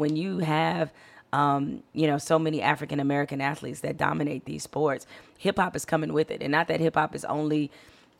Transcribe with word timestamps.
when 0.00 0.16
you 0.16 0.38
have 0.38 0.92
um, 1.32 1.82
you 1.92 2.06
know, 2.06 2.18
so 2.18 2.38
many 2.38 2.60
African 2.60 2.98
American 2.98 3.40
athletes 3.40 3.80
that 3.80 3.96
dominate 3.96 4.44
these 4.44 4.62
sports. 4.64 5.06
Hip 5.38 5.58
hop 5.58 5.76
is 5.76 5.84
coming 5.84 6.12
with 6.12 6.30
it, 6.30 6.42
and 6.42 6.50
not 6.50 6.68
that 6.68 6.80
hip 6.80 6.94
hop 6.94 7.14
is 7.14 7.24
only, 7.24 7.70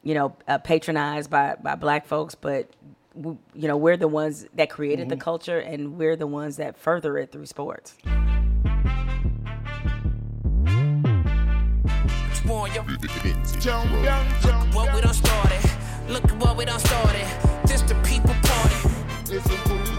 you 0.03 0.15
know, 0.15 0.37
uh, 0.47 0.59
patronized 0.59 1.29
by 1.29 1.57
by 1.61 1.75
black 1.75 2.07
folks, 2.07 2.35
but 2.35 2.71
we, 3.15 3.37
you 3.55 3.67
know, 3.67 3.77
we're 3.77 3.97
the 3.97 4.09
ones 4.09 4.47
that 4.55 4.71
created 4.71 5.09
Mm-hmm. 5.09 5.19
the 5.19 5.25
culture, 5.25 5.59
and 5.59 5.99
we're 5.99 6.17
the 6.17 6.27
ones 6.29 6.57
that 6.57 6.77
further 6.77 7.19
it 7.19 7.33
through 7.33 7.47
sports. 7.47 7.95
Warn 12.47 12.73
your 12.73 12.85
what 14.73 14.95
we 14.95 15.01
done 15.01 15.15
started. 15.15 15.71
Look 16.09 16.25
what 16.41 16.57
we 16.57 16.65
done 16.65 16.81
started. 16.81 17.27
This 17.67 17.83
the 17.83 17.95
people 18.03 18.35
party. 18.43 19.90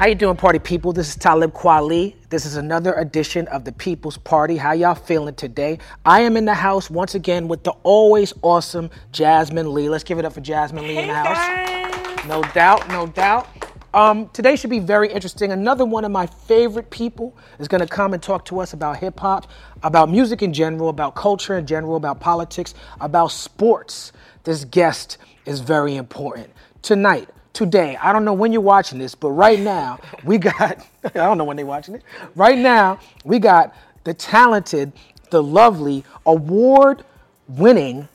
How 0.00 0.06
you 0.06 0.14
doing, 0.14 0.34
party 0.34 0.58
people? 0.58 0.94
This 0.94 1.10
is 1.10 1.16
Talib 1.16 1.52
Kweli. 1.52 2.14
This 2.30 2.46
is 2.46 2.56
another 2.56 2.94
edition 2.94 3.46
of 3.48 3.66
the 3.66 3.72
People's 3.72 4.16
Party. 4.16 4.56
How 4.56 4.72
y'all 4.72 4.94
feeling 4.94 5.34
today? 5.34 5.78
I 6.06 6.22
am 6.22 6.38
in 6.38 6.46
the 6.46 6.54
house 6.54 6.88
once 6.88 7.14
again 7.14 7.48
with 7.48 7.64
the 7.64 7.72
always 7.82 8.32
awesome 8.40 8.88
Jasmine 9.12 9.74
Lee. 9.74 9.90
Let's 9.90 10.02
give 10.02 10.18
it 10.18 10.24
up 10.24 10.32
for 10.32 10.40
Jasmine 10.40 10.84
Lee 10.84 10.96
in 10.96 11.08
the 11.08 11.12
house. 11.12 12.26
No 12.26 12.40
doubt, 12.54 12.88
no 12.88 13.08
doubt. 13.08 13.46
Um, 13.92 14.30
today 14.30 14.56
should 14.56 14.70
be 14.70 14.78
very 14.78 15.12
interesting. 15.12 15.52
Another 15.52 15.84
one 15.84 16.06
of 16.06 16.10
my 16.10 16.24
favorite 16.24 16.88
people 16.88 17.36
is 17.58 17.68
going 17.68 17.82
to 17.82 17.86
come 17.86 18.14
and 18.14 18.22
talk 18.22 18.46
to 18.46 18.58
us 18.60 18.72
about 18.72 18.96
hip 18.96 19.20
hop, 19.20 19.50
about 19.82 20.08
music 20.08 20.42
in 20.42 20.54
general, 20.54 20.88
about 20.88 21.14
culture 21.14 21.58
in 21.58 21.66
general, 21.66 21.96
about 21.96 22.20
politics, 22.20 22.72
about 23.02 23.32
sports. 23.32 24.12
This 24.44 24.64
guest 24.64 25.18
is 25.44 25.60
very 25.60 25.96
important. 25.96 26.48
Tonight, 26.80 27.28
today, 27.52 27.96
I 27.96 28.12
don't 28.12 28.24
know 28.24 28.32
when 28.32 28.52
you're 28.52 28.60
watching 28.60 28.98
this, 28.98 29.14
but 29.14 29.30
right 29.30 29.58
now, 29.58 29.98
we 30.24 30.38
got, 30.38 30.86
I 31.04 31.08
don't 31.10 31.38
know 31.38 31.44
when 31.44 31.56
they're 31.56 31.66
watching 31.66 31.94
it. 31.94 32.02
Right 32.34 32.58
now, 32.58 33.00
we 33.24 33.38
got 33.38 33.74
the 34.04 34.14
talented, 34.14 34.92
the 35.30 35.42
lovely, 35.42 36.04
award 36.26 37.04
winning 37.48 38.08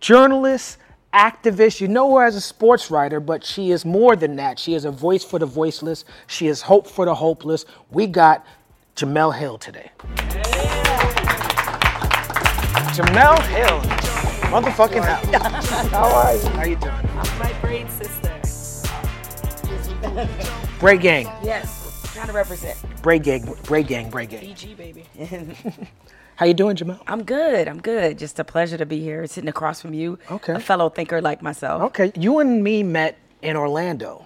journalist, 0.00 0.78
activist. 1.12 1.80
You 1.80 1.88
know 1.88 2.14
her 2.16 2.24
as 2.24 2.36
a 2.36 2.40
sports 2.40 2.90
writer, 2.90 3.20
but 3.20 3.44
she 3.44 3.70
is 3.70 3.84
more 3.84 4.16
than 4.16 4.36
that. 4.36 4.58
She 4.58 4.74
is 4.74 4.84
a 4.84 4.90
voice 4.90 5.24
for 5.24 5.38
the 5.38 5.46
voiceless. 5.46 6.04
She 6.26 6.48
is 6.48 6.62
hope 6.62 6.86
for 6.86 7.04
the 7.04 7.14
hopeless. 7.14 7.64
We 7.90 8.06
got 8.06 8.46
Jemele 8.96 9.36
Hill 9.36 9.58
today. 9.58 9.90
Jemele 12.94 13.42
Hill, 13.46 13.80
motherfucking 14.50 15.04
house. 15.04 15.90
How 15.90 16.04
are 16.04 16.36
you? 16.36 16.48
How 16.50 16.64
you 16.64 16.76
doing? 16.76 16.92
I'm 16.92 17.38
my 17.38 17.52
braid 17.60 17.90
sister. 17.90 18.23
Braid 20.80 21.00
gang, 21.00 21.26
Yes, 21.42 22.10
trying 22.14 22.26
to 22.26 22.32
represent 22.32 22.76
braid 23.02 23.22
gang, 23.22 23.54
braid 23.64 23.86
gang, 23.86 24.10
braid 24.10 24.30
gang. 24.30 24.42
BG 24.42 24.76
baby. 24.76 25.04
How 26.36 26.46
you 26.46 26.54
doing, 26.54 26.76
Jemele? 26.76 27.00
I'm 27.06 27.22
good. 27.22 27.68
I'm 27.68 27.80
good. 27.80 28.18
Just 28.18 28.38
a 28.40 28.44
pleasure 28.44 28.76
to 28.76 28.84
be 28.86 29.00
here, 29.00 29.26
sitting 29.26 29.48
across 29.48 29.80
from 29.80 29.94
you, 29.94 30.18
Okay. 30.30 30.54
a 30.54 30.60
fellow 30.60 30.88
thinker 30.88 31.20
like 31.22 31.42
myself. 31.42 31.80
Okay, 31.82 32.12
you 32.16 32.40
and 32.40 32.62
me 32.64 32.82
met 32.82 33.16
in 33.40 33.56
Orlando 33.56 34.24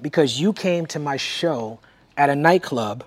because 0.00 0.40
you 0.40 0.52
came 0.52 0.84
to 0.86 0.98
my 0.98 1.16
show 1.16 1.78
at 2.16 2.28
a 2.28 2.34
nightclub. 2.34 3.04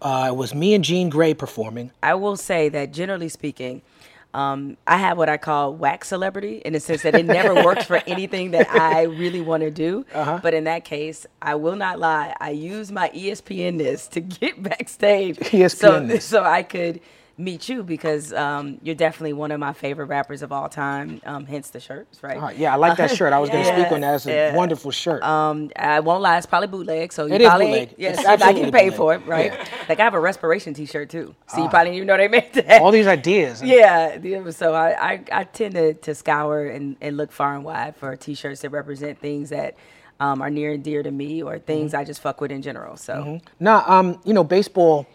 Uh, 0.00 0.28
it 0.30 0.36
was 0.36 0.54
me 0.54 0.72
and 0.72 0.82
Jean 0.82 1.10
Grae 1.10 1.36
performing. 1.36 1.90
I 2.02 2.14
will 2.14 2.36
say 2.36 2.70
that 2.70 2.90
generally 2.92 3.28
speaking, 3.28 3.82
um, 4.32 4.76
I 4.86 4.96
have 4.96 5.18
what 5.18 5.28
I 5.28 5.36
call 5.36 5.74
wax 5.74 6.08
celebrity 6.08 6.62
in 6.64 6.72
the 6.72 6.80
sense 6.80 7.02
that 7.02 7.14
it 7.14 7.26
never 7.26 7.54
works 7.54 7.84
for 7.84 7.96
anything 8.06 8.52
that 8.52 8.70
I 8.70 9.02
really 9.02 9.40
want 9.40 9.62
to 9.62 9.70
do. 9.70 10.06
Uh-huh. 10.14 10.40
But 10.42 10.54
in 10.54 10.64
that 10.64 10.84
case, 10.84 11.26
I 11.42 11.56
will 11.56 11.76
not 11.76 11.98
lie. 11.98 12.34
I 12.40 12.50
use 12.50 12.92
my 12.92 13.10
E 13.14 13.30
ESPN-ness 13.30 14.08
to 14.08 14.20
get 14.20 14.62
backstage, 14.62 15.36
so 15.38 15.42
ESPN-ness. 15.42 16.24
so 16.24 16.44
I 16.44 16.62
could 16.62 17.00
meet 17.40 17.68
you 17.68 17.82
because 17.82 18.32
um, 18.32 18.78
you're 18.82 18.94
definitely 18.94 19.32
one 19.32 19.50
of 19.50 19.58
my 19.58 19.72
favorite 19.72 20.06
rappers 20.06 20.42
of 20.42 20.52
all 20.52 20.68
time. 20.68 21.20
Um, 21.24 21.46
hence 21.46 21.70
the 21.70 21.80
shirts, 21.80 22.22
right? 22.22 22.36
Uh, 22.36 22.50
yeah, 22.50 22.72
I 22.72 22.76
like 22.76 22.96
that 22.98 23.10
shirt. 23.10 23.32
I 23.32 23.38
was 23.38 23.50
going 23.50 23.64
to 23.66 23.72
speak 23.80 23.90
on 23.92 24.02
that. 24.02 24.14
It's 24.16 24.26
a 24.26 24.30
yeah. 24.30 24.54
wonderful 24.54 24.90
shirt. 24.90 25.22
Um, 25.22 25.70
I 25.76 26.00
won't 26.00 26.22
lie, 26.22 26.36
it's 26.36 26.46
probably 26.46 26.68
bootleg, 26.68 27.12
so 27.12 27.26
you 27.26 27.34
It 27.34 27.40
is 27.42 27.48
probably 27.48 27.66
bootleg. 27.66 27.94
yes, 27.98 28.18
It's 28.18 28.26
I 28.42 28.52
can 28.52 28.70
pay 28.70 28.90
bootleg. 28.90 28.94
for 28.94 29.14
it, 29.14 29.26
right? 29.26 29.52
Yeah. 29.52 29.64
Ah. 29.66 29.84
Like 29.88 30.00
I 30.00 30.04
have 30.04 30.14
a 30.14 30.20
respiration 30.20 30.74
T-shirt 30.74 31.10
too, 31.10 31.34
so 31.48 31.62
you 31.62 31.68
probably 31.68 31.86
didn't 31.86 31.96
even 31.96 32.06
know 32.08 32.16
they 32.16 32.28
made 32.28 32.52
that. 32.52 32.82
All 32.82 32.90
these 32.92 33.06
ideas. 33.06 33.62
Yeah, 33.62 34.18
yeah, 34.22 34.50
so 34.50 34.74
I, 34.74 35.12
I, 35.12 35.24
I 35.32 35.44
tend 35.44 35.74
to, 35.74 35.94
to 35.94 36.14
scour 36.14 36.66
and, 36.66 36.96
and 37.00 37.16
look 37.16 37.32
far 37.32 37.54
and 37.54 37.64
wide 37.64 37.96
for 37.96 38.14
t-shirts 38.16 38.60
that 38.60 38.70
represent 38.70 39.18
things 39.18 39.50
that 39.50 39.76
um, 40.20 40.42
are 40.42 40.50
near 40.50 40.72
and 40.72 40.84
dear 40.84 41.02
to 41.02 41.10
me 41.10 41.42
or 41.42 41.58
things 41.58 41.92
Mm-hmm. 41.92 42.00
I 42.00 42.04
just 42.04 42.20
fuck 42.20 42.40
with 42.40 42.50
in 42.52 42.60
general. 42.62 42.96
So 42.96 43.40
Nah, 43.58 43.82
um, 43.86 44.20
you 44.24 44.34
know, 44.34 44.44
baseball 44.44 45.06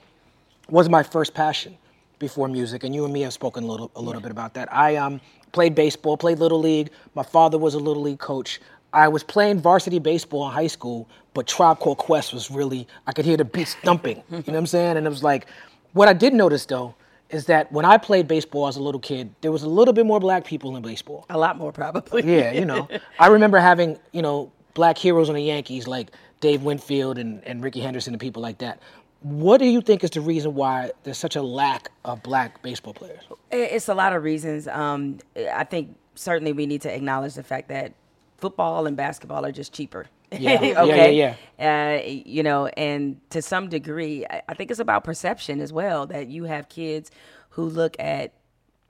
was 0.68 0.90
my 0.90 1.04
first 1.04 1.34
passion 1.36 1.78
before 2.20 2.48
music, 2.48 2.84
and 2.84 2.94
you 2.94 3.04
and 3.06 3.14
me 3.14 3.22
have 3.22 3.34
spoken 3.34 3.64
a 3.64 3.68
little, 3.68 3.92
a 3.96 4.02
little 4.02 4.22
bit 4.22 4.32
about 4.32 4.54
that. 4.56 4.72
I 4.74 4.96
um, 4.96 5.22
played 5.52 5.76
baseball, 5.76 6.18
played 6.18 6.40
little 6.40 6.60
league. 6.60 6.90
My 7.14 7.24
father 7.24 7.58
was 7.58 7.74
a 7.74 7.80
little 7.80 8.04
league 8.04 8.20
coach. 8.20 8.60
I 8.94 9.08
was 9.10 9.24
playing 9.24 9.60
varsity 9.60 10.00
baseball 10.00 10.48
in 10.48 10.54
high 10.54 10.68
school, 10.68 11.10
but 11.34 11.48
Tribe 11.48 11.80
Called 11.80 11.98
Quest 11.98 12.34
was 12.34 12.50
really, 12.50 12.88
I 13.08 13.12
could 13.12 13.26
hear 13.26 13.38
the 13.38 13.46
beats 13.46 13.76
thumping. 13.76 14.24
you 14.30 14.38
know 14.38 14.44
what 14.46 14.56
I'm 14.56 14.68
saying? 14.68 14.98
And 14.98 15.06
it 15.06 15.10
was 15.10 15.24
like, 15.24 15.48
what 15.94 16.08
I 16.08 16.14
did 16.14 16.34
notice 16.34 16.66
though 16.66 16.96
is 17.30 17.46
that 17.48 17.72
when 17.72 17.86
I 17.86 17.98
played 17.98 18.28
baseball 18.28 18.68
as 18.68 18.78
a 18.78 18.82
little 18.82 19.02
kid, 19.02 19.34
there 19.42 19.52
was 19.52 19.64
a 19.64 19.70
little 19.70 19.94
bit 19.94 20.06
more 20.06 20.20
black 20.20 20.46
people 20.46 20.78
in 20.78 20.84
baseball. 20.84 21.26
a 21.30 21.38
lot 21.38 21.58
more 21.58 21.72
probably. 21.72 22.24
Yeah, 22.24 22.52
you 22.52 22.66
know. 22.66 22.88
I 23.20 23.28
remember 23.28 23.58
having, 23.58 24.00
you 24.14 24.22
know, 24.22 24.52
black 24.74 24.98
heroes 24.98 25.28
on 25.30 25.36
the 25.36 25.42
Yankees 25.44 25.88
like 25.88 26.12
Dave 26.40 26.64
Winfield 26.64 27.18
and, 27.18 27.44
and 27.44 27.64
Ricky 27.64 27.82
Henderson 27.82 28.14
and 28.14 28.22
people 28.22 28.42
like 28.42 28.60
that. 28.60 28.80
What 29.22 29.58
do 29.58 29.66
you 29.66 29.82
think 29.82 30.04
is 30.04 30.12
the 30.12 30.22
reason 30.22 30.54
why 30.54 30.92
there's 31.04 31.18
such 31.18 31.36
a 31.36 31.42
lack 31.42 31.90
of 32.04 32.22
black 32.22 32.62
baseball 32.62 32.94
players? 32.94 33.24
It's 33.52 33.88
a 33.90 33.96
lot 33.96 34.14
of 34.14 34.24
reasons. 34.24 34.68
Um, 34.68 35.18
I 35.54 35.64
think 35.64 35.96
certainly 36.16 36.54
we 36.54 36.66
need 36.66 36.82
to 36.82 36.94
acknowledge 36.94 37.34
the 37.34 37.44
fact 37.44 37.70
that 37.70 37.94
football 38.38 38.86
and 38.86 38.96
basketball 38.96 39.46
are 39.46 39.52
just 39.52 39.74
cheaper. 39.74 40.08
Yeah. 40.32 40.62
Yeah, 40.62 40.82
okay. 40.84 41.36
yeah, 41.58 41.98
Uh, 41.98 42.02
you 42.06 42.44
know, 42.44 42.68
and 42.68 43.20
to 43.30 43.42
some 43.42 43.70
degree, 43.70 44.26
I, 44.30 44.42
I 44.50 44.54
think 44.54 44.70
it's 44.70 44.80
about 44.80 45.04
perception 45.04 45.62
as 45.62 45.72
well. 45.72 46.06
That 46.08 46.28
you 46.28 46.44
have 46.46 46.68
kids 46.68 47.10
who 47.52 47.64
look 47.64 47.96
at 48.00 48.34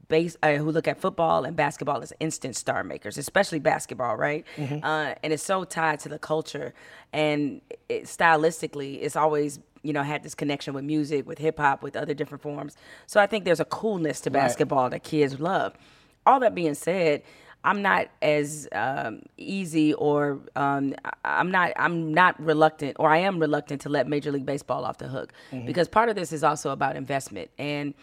base, 0.07 0.37
uh, 0.41 0.53
who 0.55 0.71
look 0.71 0.87
at 0.87 0.99
football 0.99 1.43
and 1.43 1.55
basketball 1.55 2.01
as 2.01 2.13
instant 2.19 2.55
star 2.55 2.83
makers, 2.83 3.17
especially 3.17 3.59
basketball, 3.59 4.15
right? 4.15 4.43
Uh, 4.83 5.13
and 5.23 5.33
it's 5.33 5.43
so 5.43 5.63
tied 5.65 5.99
to 6.01 6.09
the 6.09 6.17
culture, 6.19 6.73
and 7.13 7.61
it, 7.89 8.03
stylistically, 8.05 8.99
it's 9.01 9.15
always 9.15 9.59
you 9.85 9.93
know 9.93 10.03
had 10.03 10.23
this 10.23 10.35
connection 10.35 10.73
with 10.73 10.83
music, 10.83 11.25
with 11.27 11.37
hip 11.37 11.57
hop, 11.59 11.83
with 11.83 11.95
other 11.95 12.13
different 12.13 12.41
forms. 12.41 12.75
So 13.07 13.19
I 13.21 13.27
think 13.27 13.45
there's 13.45 13.59
a 13.59 13.65
coolness 13.65 14.19
to 14.21 14.29
basketball 14.31 14.89
that 14.89 15.03
kids 15.03 15.39
love. 15.39 15.73
All 16.25 16.39
that 16.41 16.55
being 16.55 16.73
said. 16.75 17.23
I'm 17.67 17.81
not 17.81 18.09
as 18.21 18.67
um, 18.73 19.23
easy, 19.37 19.91
or 19.95 20.39
um, 20.55 20.93
I'm 21.23 21.49
not. 21.49 21.71
I'm 21.77 22.13
not 22.13 22.39
reluctant, 22.39 22.97
or 22.99 23.09
I 23.09 23.17
am 23.17 23.39
reluctant 23.39 23.81
to 23.81 23.89
let 23.89 24.07
Major 24.07 24.31
League 24.31 24.45
Baseball 24.45 24.85
off 24.85 24.99
the 24.99 25.07
hook 25.07 25.33
because 25.65 25.87
part 25.87 26.09
of 26.09 26.15
this 26.15 26.31
is 26.31 26.43
also 26.43 26.69
about 26.69 26.95
investment. 26.95 27.49
And 27.57 27.95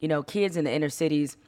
you 0.00 0.08
know, 0.08 0.22
kids 0.22 0.58
in 0.58 0.66
the 0.66 0.70
inner 0.70 0.90
cities, 0.90 1.38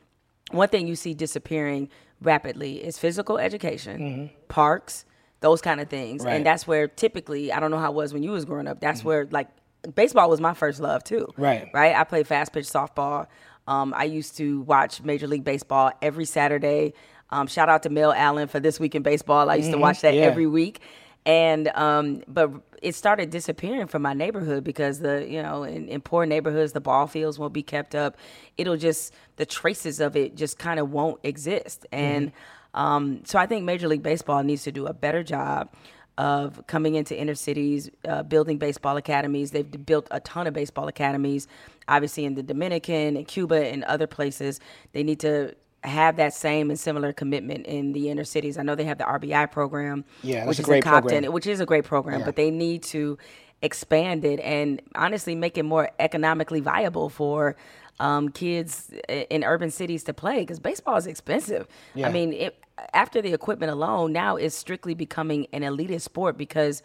one 0.51 0.71
thing 0.71 0.87
you 0.89 0.97
see 0.97 1.13
disappearing 1.13 1.91
rapidly 2.23 2.83
is 2.83 2.97
physical 2.99 3.37
education, 3.37 4.31
parks, 4.49 5.05
those 5.41 5.61
kind 5.61 5.79
of 5.79 5.91
things, 5.91 6.25
Right. 6.25 6.37
and 6.37 6.47
that's 6.47 6.67
where 6.67 6.89
typically 6.89 7.53
I 7.53 7.61
don't 7.61 7.71
know 7.71 7.79
how 7.79 7.91
it 7.91 7.95
was 7.95 8.15
when 8.15 8.23
you 8.23 8.31
was 8.31 8.47
growing 8.47 8.67
up. 8.67 8.81
That's 8.81 9.05
where 9.05 9.29
like 9.31 9.49
baseball 9.95 10.29
was 10.29 10.41
my 10.41 10.55
first 10.55 10.81
love 10.81 11.05
too. 11.05 11.29
Right. 11.37 11.69
Right. 11.73 11.95
I 11.95 12.05
played 12.05 12.27
fast 12.27 12.53
pitch 12.53 12.67
softball. 12.67 13.27
Um, 13.67 13.93
I 13.95 14.05
used 14.05 14.37
to 14.39 14.63
watch 14.63 15.03
Major 15.03 15.27
League 15.27 15.45
Baseball 15.45 15.93
every 16.01 16.25
Saturday. 16.25 16.95
Um, 17.31 17.47
shout 17.47 17.69
out 17.69 17.83
to 17.83 17.91
Mel 17.91 18.13
Allen 18.13 18.49
for 18.49 18.61
this 18.61 18.81
week 18.81 18.95
in 18.95 19.03
baseball. 19.03 19.51
I 19.51 19.57
used 19.57 19.71
to 19.71 19.79
watch 19.79 20.01
that 20.01 20.15
yeah. 20.15 20.23
every 20.23 20.47
week, 20.47 20.81
and 21.27 21.69
um, 21.69 22.23
but 22.27 22.51
it 22.81 22.95
started 22.95 23.29
disappearing 23.29 23.87
from 23.87 24.01
my 24.01 24.15
neighborhood 24.15 24.65
because 24.65 25.01
the 25.01 25.27
you 25.29 25.43
know 25.43 25.65
in, 25.65 25.87
in 25.89 26.01
poor 26.01 26.25
neighborhoods 26.25 26.73
the 26.73 26.81
ball 26.81 27.07
fields 27.07 27.39
won't 27.39 27.53
be 27.53 27.63
kept 27.63 27.95
up. 27.95 28.17
It'll 28.57 28.79
just 28.79 29.13
the 29.37 29.45
traces 29.45 30.01
of 30.01 30.17
it 30.17 30.35
just 30.37 30.59
kind 30.59 30.81
of 30.81 30.91
won't 30.91 31.21
exist, 31.23 31.85
and 31.93 32.33
um, 32.73 33.21
so 33.25 33.39
I 33.39 33.45
think 33.45 33.65
Major 33.65 33.89
League 33.89 34.03
Baseball 34.03 34.43
needs 34.43 34.63
to 34.63 34.73
do 34.73 34.87
a 34.87 34.95
better 34.95 35.23
job 35.23 35.69
of 36.19 36.67
coming 36.67 36.97
into 36.97 37.19
inner 37.19 37.35
cities, 37.35 37.89
uh, 38.07 38.23
building 38.25 38.59
baseball 38.59 38.97
academies. 38.99 39.53
They've 39.53 39.87
built 39.87 40.09
a 40.11 40.21
ton 40.21 40.47
of 40.47 40.53
baseball 40.53 40.89
academies, 40.89 41.47
obviously 41.89 42.25
in 42.27 42.35
the 42.35 42.43
Dominican 42.43 43.17
and 43.17 43.27
Cuba 43.27 43.67
and 43.69 43.85
other 43.85 44.07
places. 44.09 44.61
They 44.93 45.03
need 45.05 45.21
to 45.21 45.55
have 45.85 46.17
that 46.17 46.35
same 46.35 46.71
and 46.71 46.79
similar 46.79 47.13
commitment 47.13 47.65
in 47.67 47.93
the 47.93 48.11
inner 48.11 48.25
cities. 48.25 48.59
I 48.59 48.63
know 48.65 48.75
they 48.75 48.85
have 48.85 48.99
the 48.99 49.05
RBI 49.05 49.47
program, 49.53 50.05
Yeah, 50.23 50.45
that's 50.45 50.49
which 50.49 50.59
a 50.59 50.63
is 50.63 50.67
great 50.67 50.77
in 50.79 50.83
Compton, 50.83 51.11
program. 51.19 51.33
which 51.33 51.47
is 51.47 51.61
a 51.61 51.67
great 51.67 51.85
program, 51.85 52.19
Yeah. 52.21 52.27
but 52.27 52.35
they 52.37 52.51
need 52.51 52.83
to 52.85 53.17
expand 53.63 54.25
it 54.25 54.41
and 54.41 54.83
honestly 54.97 55.35
make 55.37 55.57
it 55.57 55.65
more 55.65 55.91
economically 56.01 56.61
viable 56.61 57.09
for 57.09 57.55
um, 58.01 58.31
kids 58.31 58.93
in 59.09 59.45
urban 59.45 59.71
cities 59.71 60.05
to 60.05 60.15
play 60.15 60.41
because 60.41 60.61
baseball 60.61 60.97
is 60.97 61.07
expensive. 61.07 61.67
Yeah. 61.95 62.09
I 62.09 62.13
mean, 62.13 62.33
it, 62.33 62.65
after 62.93 63.21
the 63.21 63.33
equipment 63.33 63.73
alone, 63.73 64.13
now 64.13 64.37
it's 64.37 64.55
strictly 64.55 64.95
becoming 64.95 65.47
an 65.53 65.63
elitist 65.63 66.03
sport 66.03 66.39
because 66.39 66.83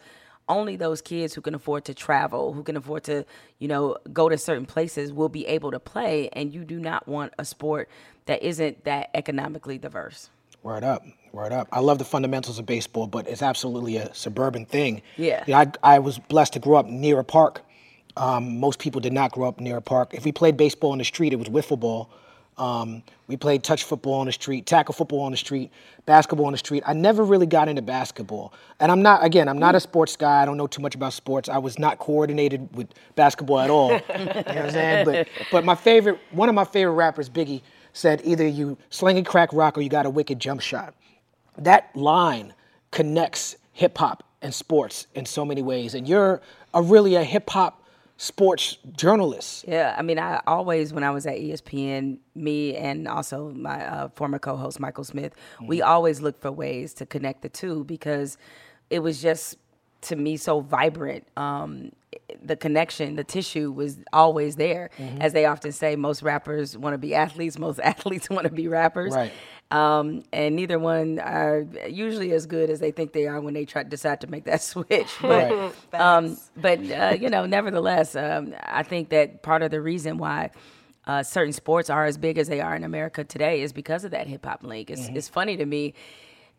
only 0.48 0.76
those 0.76 1.00
kids 1.00 1.34
who 1.34 1.40
can 1.40 1.54
afford 1.54 1.84
to 1.86 1.94
travel, 1.94 2.52
who 2.52 2.62
can 2.62 2.76
afford 2.76 3.04
to, 3.04 3.24
you 3.58 3.68
know, 3.68 3.96
go 4.12 4.28
to 4.28 4.36
certain 4.36 4.66
places 4.66 5.12
will 5.12 5.28
be 5.28 5.46
able 5.46 5.70
to 5.70 5.80
play. 5.80 6.28
And 6.32 6.52
you 6.52 6.64
do 6.64 6.78
not 6.78 7.08
want 7.08 7.32
a 7.38 7.44
sport 7.44 7.88
that 8.26 8.42
isn't 8.42 8.84
that 8.84 9.10
economically 9.14 9.78
diverse. 9.78 10.30
Word 10.62 10.84
up, 10.84 11.04
word 11.32 11.52
up. 11.52 11.68
I 11.72 11.80
love 11.80 11.98
the 11.98 12.04
fundamentals 12.04 12.58
of 12.58 12.66
baseball, 12.66 13.06
but 13.06 13.28
it's 13.28 13.42
absolutely 13.42 13.96
a 13.98 14.14
suburban 14.14 14.64
thing. 14.64 15.02
Yeah. 15.16 15.44
I, 15.48 15.70
I 15.82 15.98
was 15.98 16.18
blessed 16.18 16.54
to 16.54 16.58
grow 16.58 16.76
up 16.76 16.86
near 16.86 17.18
a 17.18 17.24
park. 17.24 17.62
Um, 18.16 18.60
most 18.60 18.78
people 18.78 19.00
did 19.00 19.12
not 19.12 19.32
grow 19.32 19.48
up 19.48 19.60
near 19.60 19.76
a 19.76 19.82
park. 19.82 20.14
If 20.14 20.24
we 20.24 20.32
played 20.32 20.56
baseball 20.56 20.92
in 20.92 20.98
the 20.98 21.04
street, 21.04 21.32
it 21.32 21.36
was 21.36 21.48
wiffle 21.48 21.78
ball. 21.78 22.10
Um, 22.56 23.02
we 23.26 23.36
played 23.36 23.64
touch 23.64 23.82
football 23.82 24.14
on 24.14 24.26
the 24.26 24.32
street, 24.32 24.66
tackle 24.66 24.94
football 24.94 25.22
on 25.22 25.32
the 25.32 25.36
street, 25.36 25.72
basketball 26.06 26.46
on 26.46 26.52
the 26.52 26.58
street. 26.58 26.84
I 26.86 26.92
never 26.92 27.24
really 27.24 27.46
got 27.46 27.68
into 27.68 27.82
basketball. 27.82 28.52
And 28.78 28.92
I'm 28.92 29.02
not, 29.02 29.24
again, 29.24 29.48
I'm 29.48 29.58
not 29.58 29.74
a 29.74 29.80
sports 29.80 30.14
guy. 30.14 30.42
I 30.42 30.44
don't 30.44 30.56
know 30.56 30.68
too 30.68 30.82
much 30.82 30.94
about 30.94 31.12
sports. 31.12 31.48
I 31.48 31.58
was 31.58 31.78
not 31.78 31.98
coordinated 31.98 32.68
with 32.76 32.88
basketball 33.16 33.58
at 33.58 33.70
all. 33.70 33.92
you 33.92 33.98
know 33.98 34.26
what 34.26 34.48
I'm 34.48 34.70
saying? 34.70 35.04
But, 35.04 35.28
but 35.50 35.64
my 35.64 35.74
favorite, 35.74 36.20
one 36.30 36.48
of 36.48 36.54
my 36.54 36.64
favorite 36.64 36.94
rappers, 36.94 37.28
Biggie, 37.28 37.62
said 37.92 38.20
either 38.24 38.46
you 38.46 38.76
sling 38.90 39.16
and 39.16 39.26
crack 39.26 39.52
rock 39.52 39.76
or 39.76 39.80
you 39.80 39.88
got 39.88 40.06
a 40.06 40.10
wicked 40.10 40.38
jump 40.38 40.60
shot. 40.60 40.94
That 41.58 41.94
line 41.96 42.52
connects 42.90 43.56
hip 43.72 43.98
hop 43.98 44.22
and 44.42 44.54
sports 44.54 45.06
in 45.14 45.26
so 45.26 45.44
many 45.44 45.62
ways. 45.62 45.94
And 45.94 46.06
you're 46.06 46.40
a 46.72 46.82
really 46.82 47.16
a 47.16 47.24
hip 47.24 47.50
hop 47.50 47.83
sports 48.24 48.78
journalists. 48.96 49.66
Yeah, 49.68 49.94
I 49.98 50.02
mean, 50.02 50.18
I 50.18 50.40
always, 50.46 50.94
when 50.94 51.04
I 51.04 51.10
was 51.10 51.26
at 51.26 51.36
ESPN, 51.36 52.18
me 52.34 52.74
and 52.74 53.06
also 53.06 53.50
my 53.50 53.86
uh, 53.86 54.08
former 54.14 54.38
co 54.38 54.56
host, 54.56 54.80
Michael 54.80 55.04
Smith, 55.04 55.34
we 55.60 55.82
always 55.82 56.22
looked 56.22 56.40
for 56.40 56.50
ways 56.50 56.94
to 56.94 57.06
connect 57.06 57.42
the 57.42 57.50
two 57.50 57.84
because 57.84 58.38
it 58.88 59.00
was 59.00 59.20
just, 59.20 59.58
to 60.02 60.16
me, 60.16 60.38
so 60.38 60.60
vibrant. 60.60 61.26
Um, 61.36 61.92
the 62.42 62.56
connection, 62.56 63.16
the 63.16 63.24
tissue 63.24 63.70
was 63.70 63.98
always 64.12 64.56
there. 64.56 64.88
As 65.20 65.34
they 65.34 65.44
often 65.44 65.72
say, 65.72 65.94
most 65.94 66.22
rappers 66.22 66.78
want 66.78 66.94
to 66.94 66.98
be 66.98 67.14
athletes, 67.14 67.58
most 67.58 67.78
athletes 67.82 68.30
want 68.30 68.46
to 68.46 68.52
be 68.52 68.68
rappers. 68.68 69.12
Right. 69.12 69.32
Um, 69.74 70.22
and 70.32 70.54
neither 70.54 70.78
one 70.78 71.18
are 71.18 71.66
usually 71.88 72.30
as 72.32 72.46
good 72.46 72.70
as 72.70 72.78
they 72.78 72.92
think 72.92 73.12
they 73.12 73.26
are 73.26 73.40
when 73.40 73.54
they 73.54 73.64
try 73.64 73.82
decide 73.82 74.20
to 74.20 74.28
make 74.28 74.44
that 74.44 74.62
switch. 74.72 75.10
But 75.20 75.50
Right. 75.50 76.00
um, 76.00 76.36
but 76.56 76.78
uh, 76.90 77.16
you 77.20 77.28
know, 77.28 77.44
nevertheless, 77.46 78.14
um, 78.14 78.54
I 78.62 78.82
think 78.84 79.08
that 79.08 79.42
part 79.42 79.62
of 79.62 79.70
the 79.70 79.80
reason 79.80 80.16
why 80.18 80.50
uh, 81.06 81.22
certain 81.22 81.52
sports 81.52 81.90
are 81.90 82.04
as 82.06 82.16
big 82.16 82.38
as 82.38 82.46
they 82.48 82.60
are 82.60 82.74
in 82.76 82.84
America 82.84 83.24
today 83.24 83.62
is 83.62 83.72
because 83.72 84.04
of 84.04 84.12
that 84.12 84.26
hip 84.28 84.44
hop 84.46 84.62
link. 84.62 84.90
It's, 84.90 85.08
it's 85.08 85.28
funny 85.28 85.56
to 85.56 85.66
me 85.66 85.94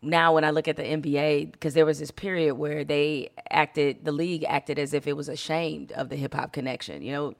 now 0.02 0.34
when 0.34 0.44
I 0.44 0.50
look 0.50 0.68
at 0.68 0.76
the 0.76 0.84
NBA 0.84 1.52
because 1.52 1.72
there 1.74 1.86
was 1.86 1.98
this 1.98 2.10
period 2.10 2.54
where 2.56 2.84
they 2.84 3.30
acted, 3.50 4.04
the 4.04 4.12
league 4.12 4.44
acted 4.46 4.78
as 4.78 4.92
if 4.92 5.06
it 5.06 5.14
was 5.16 5.28
ashamed 5.28 5.90
of 5.92 6.10
the 6.10 6.16
hip 6.16 6.34
hop 6.34 6.52
connection. 6.52 7.02
You 7.02 7.12
know. 7.12 7.34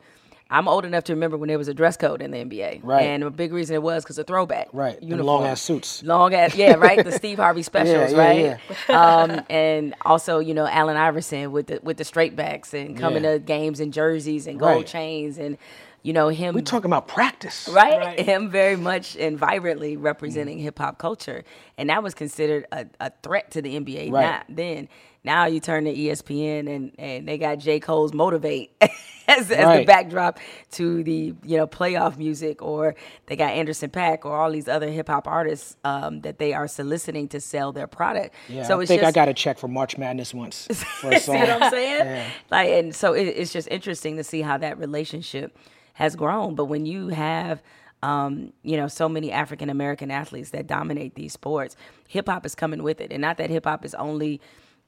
I'm 0.48 0.68
old 0.68 0.84
enough 0.84 1.02
to 1.04 1.12
remember 1.12 1.36
when 1.36 1.48
there 1.48 1.58
was 1.58 1.66
a 1.66 1.74
dress 1.74 1.96
code 1.96 2.22
in 2.22 2.30
the 2.30 2.38
NBA, 2.38 2.80
Right. 2.84 3.02
And 3.02 3.24
a 3.24 3.30
big 3.30 3.52
reason 3.52 3.74
it 3.74 3.82
was 3.82 4.04
because 4.04 4.16
of 4.18 4.26
throwback, 4.28 4.68
Right. 4.72 4.98
Them 5.00 5.08
Uniform. 5.10 5.26
long-ass 5.42 5.60
suits. 5.60 6.02
long 6.04 6.34
ass, 6.34 6.54
yeah, 6.54 6.74
right. 6.74 7.04
The 7.04 7.10
Steve 7.22 7.38
Harvey 7.38 7.62
specials, 7.64 8.12
yeah, 8.12 8.58
right? 8.88 8.90
um, 8.90 9.44
and 9.50 9.94
also, 10.04 10.38
you 10.38 10.54
know, 10.54 10.66
Allen 10.66 10.96
Iverson 10.96 11.50
with 11.50 11.66
the 11.66 11.80
with 11.82 11.96
the 11.96 12.04
straight 12.04 12.36
backs 12.36 12.74
and 12.74 12.96
coming 12.96 13.24
Yeah. 13.24 13.32
to 13.34 13.38
games 13.40 13.80
in 13.80 13.90
jerseys 13.90 14.46
and 14.46 14.58
gold 14.60 14.76
Right. 14.76 14.86
chains 14.86 15.36
and 15.38 15.58
you 16.06 16.12
know 16.12 16.28
him 16.28 16.54
We're 16.54 16.60
talking 16.60 16.86
about 16.88 17.08
practice. 17.08 17.68
right? 17.68 17.98
Right. 17.98 18.20
Him 18.20 18.48
very 18.48 18.76
much 18.76 19.16
and 19.16 19.36
vibrantly 19.36 19.96
representing 19.96 20.60
hip 20.60 20.78
hop 20.78 20.98
culture, 20.98 21.42
and 21.76 21.90
that 21.90 22.00
was 22.04 22.14
considered 22.14 22.64
a, 22.70 22.86
a 23.00 23.10
threat 23.24 23.50
to 23.50 23.62
the 23.62 23.78
NBA. 23.80 24.12
Right. 24.12 24.22
Not 24.22 24.44
then. 24.48 24.88
Now 25.24 25.46
you 25.46 25.58
turn 25.58 25.84
to 25.86 25.92
ESPN 25.92 26.72
and 26.72 26.92
and 26.96 27.26
they 27.26 27.38
got 27.38 27.58
J 27.58 27.80
Cole's 27.80 28.14
"Motivate" 28.14 28.70
as, 28.80 29.50
as 29.50 29.80
the 29.80 29.84
backdrop 29.84 30.38
to 30.72 31.02
the 31.02 31.34
you 31.42 31.56
know 31.56 31.66
playoff 31.66 32.16
music, 32.16 32.62
or 32.62 32.94
they 33.26 33.34
got 33.34 33.50
Anderson 33.50 33.90
Paak 33.90 34.24
or 34.24 34.36
all 34.36 34.52
these 34.52 34.68
other 34.68 34.88
hip 34.88 35.08
hop 35.08 35.26
artists 35.26 35.76
um, 35.82 36.20
that 36.20 36.38
they 36.38 36.52
are 36.52 36.68
soliciting 36.68 37.26
to 37.30 37.40
sell 37.40 37.72
their 37.72 37.88
product. 37.88 38.36
Yeah, 38.48 38.62
so 38.62 38.78
I 38.78 38.82
it's 38.82 38.88
think 38.88 39.02
I 39.02 39.10
got 39.10 39.28
a 39.28 39.34
check 39.34 39.58
for 39.58 39.66
March 39.66 39.98
Madness 39.98 40.32
once 40.32 40.66
for 41.00 41.10
a 41.10 41.18
See 41.18 41.24
song. 41.26 41.40
what 41.40 41.50
I'm 41.62 41.70
saying? 41.72 42.06
Yeah. 42.06 42.30
Like, 42.52 42.68
and 42.68 42.94
so 42.94 43.12
it, 43.12 43.24
it's 43.24 43.52
just 43.52 43.66
interesting 43.72 44.16
to 44.18 44.22
see 44.22 44.42
how 44.42 44.56
that 44.58 44.78
relationship 44.78 45.58
has 45.96 46.14
grown. 46.16 46.54
But 46.54 46.66
when 46.66 46.86
you 46.86 47.08
have, 47.08 47.62
um, 48.02 48.52
you 48.62 48.76
know, 48.76 48.88
so 48.88 49.08
many 49.08 49.32
African 49.32 49.70
American 49.70 50.10
athletes 50.10 50.50
that 50.50 50.66
dominate 50.66 51.14
these 51.14 51.32
sports, 51.32 51.76
hip 52.08 52.28
hop 52.28 52.46
is 52.46 52.54
coming 52.54 52.82
with 52.82 53.00
it, 53.00 53.12
and 53.12 53.20
not 53.20 53.36
that 53.38 53.50
hip 53.50 53.64
hop 53.64 53.84
is 53.84 53.94
only, 53.94 54.40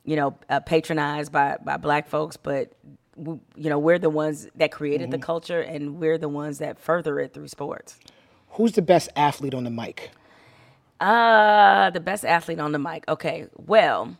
you 0.04 0.16
know, 0.16 0.36
uh, 0.48 0.60
patronized 0.60 1.32
by 1.32 1.56
by 1.64 1.76
black 1.76 2.08
folks, 2.08 2.36
but 2.36 2.72
w- 3.16 3.40
you 3.56 3.68
know, 3.70 3.78
we're 3.78 3.98
the 3.98 4.10
ones 4.10 4.48
that 4.56 4.70
created 4.70 5.10
Mm-hmm. 5.10 5.20
the 5.20 5.26
culture, 5.26 5.60
and 5.60 5.98
we're 5.98 6.18
the 6.18 6.28
ones 6.28 6.58
that 6.58 6.78
further 6.78 7.18
it 7.18 7.32
through 7.34 7.48
sports. 7.48 7.98
Who's 8.52 8.72
the 8.72 8.82
best 8.82 9.08
athlete 9.16 9.54
on 9.54 9.64
the 9.64 9.70
mic? 9.70 10.10
Uh, 11.00 11.90
the 11.90 12.00
best 12.00 12.24
athlete 12.24 12.58
on 12.58 12.72
the 12.72 12.78
mic. 12.78 13.04
Okay, 13.08 13.46
well, 13.56 14.16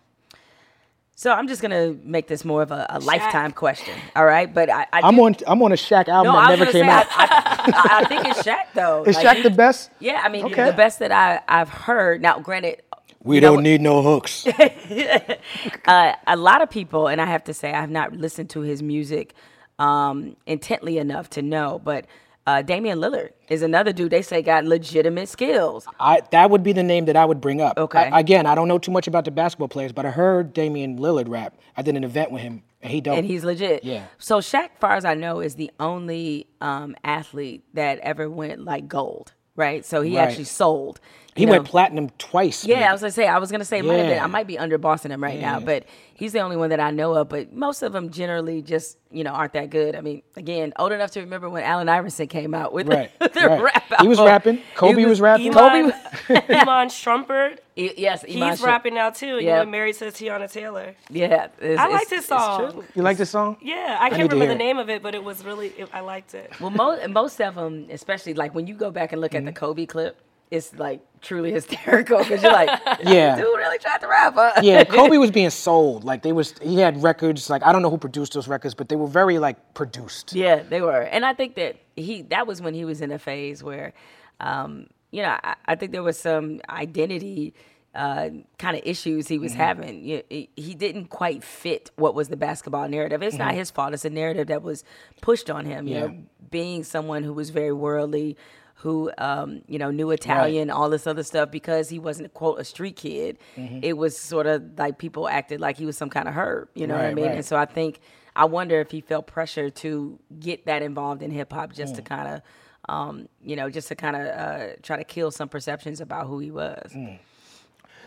so 1.18 1.32
I'm 1.32 1.48
just 1.48 1.60
gonna 1.60 1.96
make 2.04 2.28
this 2.28 2.44
more 2.44 2.62
of 2.62 2.70
a, 2.70 2.86
a 2.90 3.00
lifetime 3.00 3.50
question. 3.50 3.92
All 4.14 4.24
right, 4.24 4.54
but 4.54 4.70
I, 4.70 4.82
I 4.92 5.00
I'm 5.02 5.16
do- 5.16 5.24
on 5.24 5.36
I'm 5.48 5.60
on 5.62 5.72
a 5.72 5.74
Shaq 5.74 6.06
album 6.06 6.32
No, 6.32 6.38
that 6.38 6.46
I 6.46 6.50
was 6.52 6.58
never 6.60 6.70
came 6.70 6.84
say, 6.84 6.88
out. 6.88 7.06
I, 7.10 7.64
I, 7.74 7.98
I 7.98 8.04
think 8.04 8.24
it's 8.26 8.42
Shaq 8.44 8.66
though. 8.72 9.02
Is 9.02 9.16
Like, 9.16 9.26
Shaq 9.38 9.42
the 9.42 9.50
best? 9.50 9.90
Yeah, 9.98 10.20
I 10.24 10.28
mean 10.28 10.44
Okay. 10.44 10.66
the 10.66 10.76
best 10.76 11.00
that 11.00 11.10
I 11.10 11.40
I've 11.48 11.70
heard. 11.70 12.22
Now, 12.22 12.38
granted, 12.38 12.82
We 13.24 13.40
don't 13.40 13.64
need 13.64 13.80
no 13.80 14.00
hooks. 14.00 14.46
uh, 15.86 16.12
a 16.24 16.36
lot 16.36 16.62
of 16.62 16.70
people, 16.70 17.08
and 17.08 17.20
I 17.20 17.26
have 17.26 17.42
to 17.44 17.52
say, 17.52 17.72
I 17.72 17.80
have 17.80 17.90
not 17.90 18.12
listened 18.12 18.50
to 18.50 18.60
his 18.60 18.80
music 18.80 19.34
um, 19.80 20.36
intently 20.46 20.98
enough 20.98 21.30
to 21.30 21.42
know, 21.42 21.80
but. 21.82 22.06
Uh, 22.48 22.62
Damian 22.62 22.98
Lillard 22.98 23.32
is 23.50 23.60
another 23.60 23.92
dude 23.92 24.10
they 24.10 24.22
say 24.22 24.40
got 24.40 24.64
legitimate 24.64 25.28
skills. 25.28 25.86
I 26.00 26.22
that 26.30 26.48
would 26.50 26.62
be 26.62 26.72
the 26.72 26.82
name 26.82 27.04
that 27.04 27.14
I 27.14 27.26
would 27.26 27.42
bring 27.42 27.60
up. 27.60 27.76
Okay. 27.76 27.98
I- 28.10 28.20
again, 28.20 28.46
I 28.46 28.54
don't 28.54 28.68
know 28.68 28.78
too 28.78 28.90
much 28.90 29.06
about 29.06 29.26
the 29.26 29.30
basketball 29.30 29.68
players, 29.68 29.92
but 29.92 30.06
I 30.06 30.10
heard 30.10 30.54
Damian 30.54 30.98
Lillard 30.98 31.28
rap. 31.28 31.58
I 31.76 31.82
did 31.82 31.94
an 31.94 32.04
event 32.04 32.30
with 32.30 32.40
him, 32.40 32.62
and 32.80 32.90
he 32.90 33.02
don't. 33.02 33.18
and 33.18 33.26
he's 33.26 33.44
legit. 33.44 33.84
Yeah. 33.84 34.04
So 34.16 34.38
Shaq, 34.38 34.70
far 34.80 34.94
as 34.94 35.04
I 35.04 35.12
know, 35.12 35.40
is 35.40 35.56
the 35.56 35.70
only 35.78 36.46
um, 36.62 36.96
athlete 37.04 37.64
that 37.74 37.98
ever 37.98 38.30
went 38.30 38.64
like 38.64 38.88
gold, 38.88 39.34
right? 39.54 39.84
So 39.84 40.00
he 40.00 40.16
Right. 40.16 40.26
actually 40.26 40.44
sold. 40.44 41.00
He 41.38 41.44
you 41.44 41.50
went 41.50 41.64
platinum 41.64 42.10
twice. 42.18 42.64
Yeah, 42.64 42.80
man. 42.80 42.88
I 42.88 42.92
was 42.92 43.00
gonna 43.00 43.10
say 43.12 43.26
I 43.28 43.38
was 43.38 43.50
gonna 43.50 43.64
say 43.64 43.78
it 43.78 43.84
might 43.84 43.94
have 43.96 44.06
been, 44.08 44.22
I 44.22 44.26
might 44.26 44.46
be 44.46 44.56
underbossing 44.56 45.10
him 45.10 45.22
right 45.22 45.40
now, 45.40 45.60
but 45.60 45.84
he's 46.14 46.32
the 46.32 46.40
only 46.40 46.56
one 46.56 46.70
that 46.70 46.80
I 46.80 46.90
know 46.90 47.14
of. 47.14 47.28
But 47.28 47.52
most 47.52 47.82
of 47.82 47.92
them 47.92 48.10
generally 48.10 48.60
just 48.62 48.98
you 49.10 49.24
know 49.24 49.30
aren't 49.30 49.52
that 49.54 49.70
good. 49.70 49.96
I 49.96 50.00
mean, 50.02 50.22
again, 50.36 50.72
old 50.78 50.92
enough 50.92 51.12
to 51.12 51.20
remember 51.20 51.48
when 51.48 51.62
Allen 51.64 51.88
Iverson 51.88 52.26
came 52.28 52.54
out 52.54 52.72
with 52.72 52.88
Right, 52.88 53.10
the, 53.20 53.28
right. 53.46 53.62
rap. 53.62 53.84
He 54.00 54.08
was 54.08 54.18
rapping. 54.20 54.60
Kobe 54.74 55.04
was 55.04 55.20
rapping. 55.20 55.52
Kobe, 55.52 55.78
Iman, 56.28 56.50
Iman 56.50 56.88
Shumpert, 56.88 57.58
E- 57.76 57.92
yes, 57.96 58.24
Iman 58.24 58.50
he's 58.50 58.60
Shumpert. 58.60 58.66
rapping 58.66 58.94
now 58.94 59.10
too. 59.10 59.26
You 59.36 59.40
Yeah. 59.46 59.62
know, 59.64 59.70
married 59.70 59.94
to 59.96 60.06
Teyana 60.06 60.50
Taylor. 60.50 60.94
Yeah, 61.10 61.46
it's- 61.60 61.78
I 61.78 61.84
it's- 61.84 61.92
like 61.92 62.08
this 62.08 62.26
song. 62.26 62.84
You 62.94 63.02
like 63.02 63.16
this 63.16 63.30
song? 63.30 63.56
Yeah, 63.62 63.96
I 64.00 64.08
need 64.08 64.16
can't 64.16 64.22
remember 64.32 64.36
hear 64.36 64.46
the 64.48 64.54
it. 64.54 64.58
name 64.58 64.78
of 64.78 64.90
it, 64.90 65.02
but 65.02 65.14
it 65.14 65.22
was 65.24 65.44
really, 65.44 65.68
it, 65.68 65.88
I 65.92 66.00
liked 66.00 66.34
it. 66.34 66.52
Well, 66.60 66.70
most 66.70 67.08
most 67.08 67.40
of 67.40 67.54
them, 67.54 67.86
especially 67.90 68.34
like 68.34 68.54
when 68.54 68.66
you 68.66 68.74
go 68.74 68.90
back 68.90 69.12
and 69.12 69.20
look 69.20 69.32
Mm-hmm. 69.32 69.48
at 69.48 69.54
the 69.54 69.60
Kobe 69.60 69.86
clip, 69.86 70.20
it's 70.50 70.74
like 70.74 71.00
truly 71.20 71.52
hysterical 71.58 72.18
because 72.18 72.42
you're 72.42 72.52
like, 72.52 72.68
Yeah. 73.04 73.36
dude 73.36 73.44
really 73.44 73.78
tried 73.78 73.98
to 74.00 74.08
rap. 74.08 74.34
Huh? 74.34 74.60
Yeah, 74.62 74.84
Kobe 74.96 75.16
was 75.18 75.30
being 75.30 75.50
sold. 75.50 76.04
Like 76.04 76.22
they 76.22 76.32
was, 76.32 76.54
he 76.62 76.76
had 76.76 77.02
records. 77.02 77.50
Like 77.50 77.62
I 77.64 77.72
don't 77.72 77.82
know 77.82 77.90
who 77.90 77.98
produced 77.98 78.34
those 78.34 78.48
records, 78.48 78.74
but 78.74 78.88
they 78.88 78.96
were 78.96 79.06
very 79.06 79.38
like 79.38 79.74
produced. 79.74 80.34
Yeah, 80.34 80.62
they 80.62 80.80
were, 80.80 81.02
and 81.02 81.24
I 81.24 81.34
think 81.34 81.54
that 81.56 81.76
he 81.96 82.22
that 82.22 82.46
was 82.46 82.62
when 82.62 82.74
he 82.74 82.84
was 82.84 83.00
in 83.00 83.10
a 83.10 83.18
phase 83.18 83.62
where, 83.62 83.92
um, 84.40 84.86
you 85.10 85.22
know, 85.22 85.36
I, 85.42 85.56
I 85.66 85.74
think 85.74 85.92
there 85.92 86.02
was 86.02 86.18
some 86.18 86.60
identity 86.68 87.54
uh, 87.94 88.28
kind 88.58 88.76
of 88.76 88.82
issues 88.84 89.26
he 89.26 89.38
was 89.38 89.54
having. 89.54 90.04
You 90.04 90.22
he, 90.28 90.50
he 90.56 90.74
didn't 90.74 91.06
quite 91.06 91.42
fit 91.42 91.90
what 91.96 92.14
was 92.14 92.28
the 92.28 92.36
basketball 92.36 92.88
narrative. 92.88 93.22
It's 93.22 93.36
not 93.36 93.54
his 93.54 93.70
fault. 93.70 93.94
It's 93.94 94.04
a 94.04 94.10
narrative 94.10 94.48
that 94.48 94.62
was 94.62 94.84
pushed 95.20 95.50
on 95.50 95.64
him. 95.64 95.88
You 95.88 95.94
know, 96.00 96.16
being 96.50 96.84
someone 96.84 97.22
who 97.24 97.32
was 97.32 97.50
very 97.50 97.72
worldly. 97.72 98.36
Who 98.82 99.10
um, 99.18 99.62
you 99.66 99.78
know 99.78 99.90
knew 99.90 100.10
Italian, 100.12 100.70
all 100.70 100.88
this 100.88 101.06
other 101.06 101.24
stuff 101.24 101.50
because 101.50 101.88
he 101.88 101.98
wasn't 101.98 102.32
quote 102.34 102.60
a 102.60 102.64
street 102.64 102.96
kid. 102.96 103.38
It 103.82 103.96
was 103.96 104.16
sort 104.16 104.46
of 104.46 104.78
like 104.78 104.98
people 104.98 105.28
acted 105.28 105.60
like 105.60 105.76
he 105.76 105.84
was 105.84 105.96
some 105.96 106.10
kind 106.10 106.28
of 106.28 106.34
herb, 106.34 106.68
you 106.74 106.86
know 106.86 106.94
what 106.94 107.04
I 107.06 107.14
mean? 107.14 107.26
right. 107.26 107.34
And 107.36 107.44
so 107.44 107.56
I 107.56 107.66
think 107.66 108.00
I 108.36 108.44
wonder 108.44 108.80
if 108.80 108.92
he 108.92 109.00
felt 109.00 109.26
pressure 109.26 109.68
to 109.68 110.18
get 110.38 110.66
that 110.66 110.82
involved 110.82 111.22
in 111.22 111.30
hip 111.32 111.52
hop 111.52 111.72
just 111.72 111.96
to 111.96 112.02
kind 112.02 112.28
of, 112.34 112.42
um, 112.88 113.28
you 113.42 113.56
know, 113.56 113.68
just 113.68 113.88
to 113.88 113.96
kind 113.96 114.14
of 114.14 114.26
uh, 114.26 114.66
try 114.82 114.96
to 114.96 115.02
kill 115.04 115.32
some 115.32 115.48
perceptions 115.48 116.00
about 116.00 116.28
who 116.28 116.38
he 116.38 116.52
was. 116.52 116.94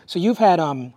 So 0.06 0.18
you've 0.18 0.38
had 0.38 0.58
um, 0.58 0.94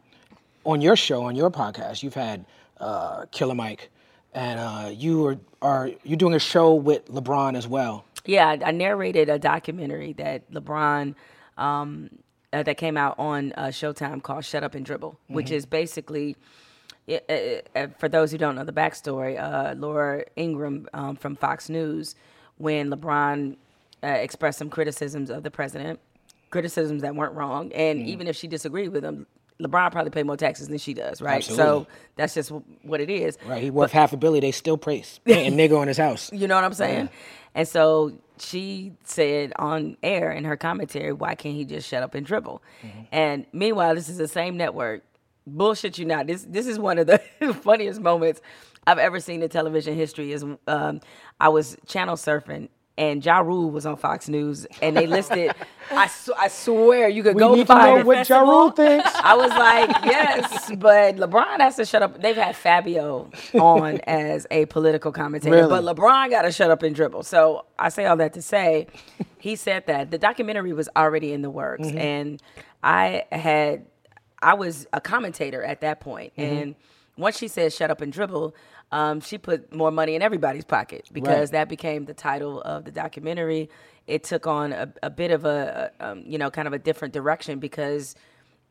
on 0.63 0.79
your 0.79 0.95
show, 0.95 1.23
on 1.23 1.35
your 1.35 1.51
podcast, 1.51 2.01
you've 2.01 2.13
had 2.13 2.45
uh, 2.79 3.25
Killer 3.31 3.55
Mike, 3.55 3.89
and 4.33 4.57
uh, 4.59 4.89
you 4.93 5.25
are 5.27 5.37
are 5.61 5.91
you 6.03 6.15
doing 6.15 6.33
a 6.33 6.39
show 6.39 6.73
with 6.73 7.05
LeBron 7.07 7.57
as 7.57 7.67
well? 7.67 8.05
Yeah, 8.25 8.57
I, 8.65 8.71
narrated 8.71 9.29
a 9.29 9.39
documentary 9.39 10.13
that 10.13 10.51
LeBron. 10.51 11.15
Um, 11.57 12.09
uh, 12.53 12.63
that 12.63 12.77
came 12.77 12.95
out 12.95 13.19
on 13.19 13.51
uh, 13.57 13.65
Showtime 13.65 14.23
called 14.23 14.45
"Shut 14.45 14.63
Up 14.63 14.75
and 14.75 14.85
Dribble," 14.85 15.19
which 15.27 15.51
is 15.51 15.65
basically 15.65 16.37
uh, 17.09 17.87
for 17.97 18.09
those 18.09 18.31
who 18.31 18.37
don't 18.37 18.55
know 18.55 18.63
the 18.63 18.71
backstory, 18.73 19.39
uh, 19.39 19.75
Laura 19.75 20.23
Ingraham 20.37 20.87
um, 20.93 21.15
from 21.15 21.35
Fox 21.35 21.69
News, 21.69 22.15
when 22.57 22.89
LeBron 22.89 23.57
uh, 24.03 24.07
expressed 24.07 24.57
some 24.57 24.69
criticisms 24.69 25.29
of 25.29 25.43
the 25.43 25.51
president, 25.51 25.99
criticisms 26.49 27.01
that 27.01 27.15
weren't 27.15 27.33
wrong, 27.33 27.71
and 27.73 27.99
Mm-hmm. 27.99 28.09
even 28.09 28.27
if 28.27 28.35
she 28.35 28.47
disagreed 28.47 28.89
with 28.89 29.03
him, 29.03 29.27
LeBron 29.61 29.91
probably 29.91 30.11
paid 30.11 30.25
more 30.25 30.35
taxes 30.37 30.67
than 30.67 30.77
she 30.77 30.93
does, 30.93 31.21
right? 31.21 31.43
So 31.43 31.87
that's 32.15 32.33
just 32.33 32.51
what 32.81 32.99
it 32.99 33.09
is. 33.09 33.37
Right, 33.45 33.63
he 33.63 33.69
worth 33.69 33.91
half 33.91 34.11
a 34.13 34.17
billion. 34.17 34.41
They 34.41 34.51
still 34.51 34.77
praise 34.77 35.19
painting 35.23 35.57
nigga 35.57 35.79
on 35.79 35.87
his 35.87 35.97
house. 35.97 36.31
You 36.45 36.47
know 36.47 36.55
what 36.55 36.63
I'm 36.65 36.73
saying? 36.73 37.09
And 37.55 37.67
so 37.67 38.17
she 38.37 38.91
said 39.05 39.53
on 39.57 39.95
air 40.03 40.31
in 40.31 40.43
her 40.43 40.57
commentary, 40.57 41.13
why 41.13 41.35
can't 41.35 41.55
he 41.55 41.63
just 41.63 41.87
shut 41.87 42.03
up 42.03 42.13
and 42.13 42.25
dribble? 42.25 42.61
And 43.11 43.45
meanwhile, 43.53 43.95
this 43.95 44.09
is 44.09 44.17
the 44.17 44.27
same 44.27 44.57
network. 44.57 45.03
Bullshit 45.47 45.97
you 45.97 46.05
not. 46.05 46.27
This 46.27 46.43
this 46.47 46.67
is 46.67 46.77
one 46.77 46.97
of 46.97 47.07
the 47.07 47.19
funniest 47.61 48.01
moments 48.01 48.41
I've 48.85 48.97
ever 48.99 49.19
seen 49.19 49.41
in 49.41 49.49
television 49.49 49.95
history. 49.95 50.31
Is 50.31 50.43
um, 50.67 51.01
I 51.39 51.49
was 51.49 51.77
channel 51.87 52.15
surfing 52.15 52.69
and 52.97 53.25
Ja 53.25 53.39
Rule 53.39 53.69
was 53.71 53.85
on 53.85 53.97
Fox 53.97 54.29
News 54.29 54.65
and 54.81 54.95
they 54.95 55.05
listed. 55.07 55.51
I, 55.91 56.07
sw- 56.07 56.29
I 56.37 56.47
swear 56.47 57.09
you 57.09 57.23
could 57.23 57.35
We 57.35 57.39
go 57.39 57.53
need 57.55 57.61
to 57.61 57.65
find 57.67 57.95
know 57.95 57.97
it. 57.99 58.05
what 58.05 58.27
Ja 58.29 58.39
Rule 58.39 58.71
thinks. 58.71 59.09
I 59.15 59.35
was 59.35 59.49
like, 59.51 59.89
yes, 60.05 60.71
but 60.77 61.17
LeBron 61.17 61.59
has 61.59 61.75
to 61.75 61.85
shut 61.85 62.01
up. 62.01 62.21
They've 62.21 62.35
had 62.35 62.55
Fabio 62.55 63.29
on 63.53 63.99
as 64.07 64.47
a 64.49 64.65
political 64.67 65.11
commentator, 65.11 65.55
Really? 65.57 65.69
but 65.81 65.95
LeBron 65.95 66.29
got 66.29 66.43
to 66.43 66.51
shut 66.51 66.71
up 66.71 66.83
and 66.83 66.95
dribble. 66.95 67.23
So 67.23 67.65
I 67.77 67.89
say 67.89 68.05
all 68.05 68.15
that 68.17 68.33
to 68.33 68.41
say, 68.41 68.87
he 69.39 69.55
said 69.55 69.85
that 69.87 70.09
the 70.11 70.17
documentary 70.17 70.73
was 70.73 70.89
already 70.95 71.33
in 71.33 71.41
the 71.41 71.49
works, 71.51 71.87
Mm-hmm. 71.87 71.97
and 71.97 72.41
I 72.81 73.25
had, 73.31 73.85
I 74.41 74.53
was 74.53 74.87
a 74.93 75.01
commentator 75.01 75.63
at 75.63 75.81
that 75.81 75.99
point, 75.99 76.33
Mm-hmm. 76.37 76.57
and 76.57 76.75
once 77.17 77.37
she 77.37 77.47
said 77.47 77.71
shut 77.73 77.89
up 77.91 78.01
and 78.01 78.11
dribble. 78.11 78.55
Um, 78.95 79.19
she 79.19 79.37
put 79.37 79.73
more 79.75 79.91
money 79.91 80.15
in 80.15 80.21
everybody's 80.21 80.63
pocket 80.63 81.09
because 81.11 81.49
Right. 81.49 81.51
that 81.57 81.69
became 81.69 82.05
the 82.05 82.13
title 82.13 82.61
of 82.61 82.85
the 82.85 82.91
documentary. 82.91 83.69
It 84.07 84.23
took 84.23 84.47
on 84.47 84.71
a, 84.71 84.93
a 85.03 85.09
bit 85.09 85.31
of 85.31 85.43
a, 85.43 85.91
a, 85.99 86.05
um, 86.11 86.23
you 86.25 86.37
know, 86.37 86.49
kind 86.49 86.65
of 86.65 86.73
a 86.73 86.79
different 86.79 87.13
direction 87.13 87.59
because 87.59 88.15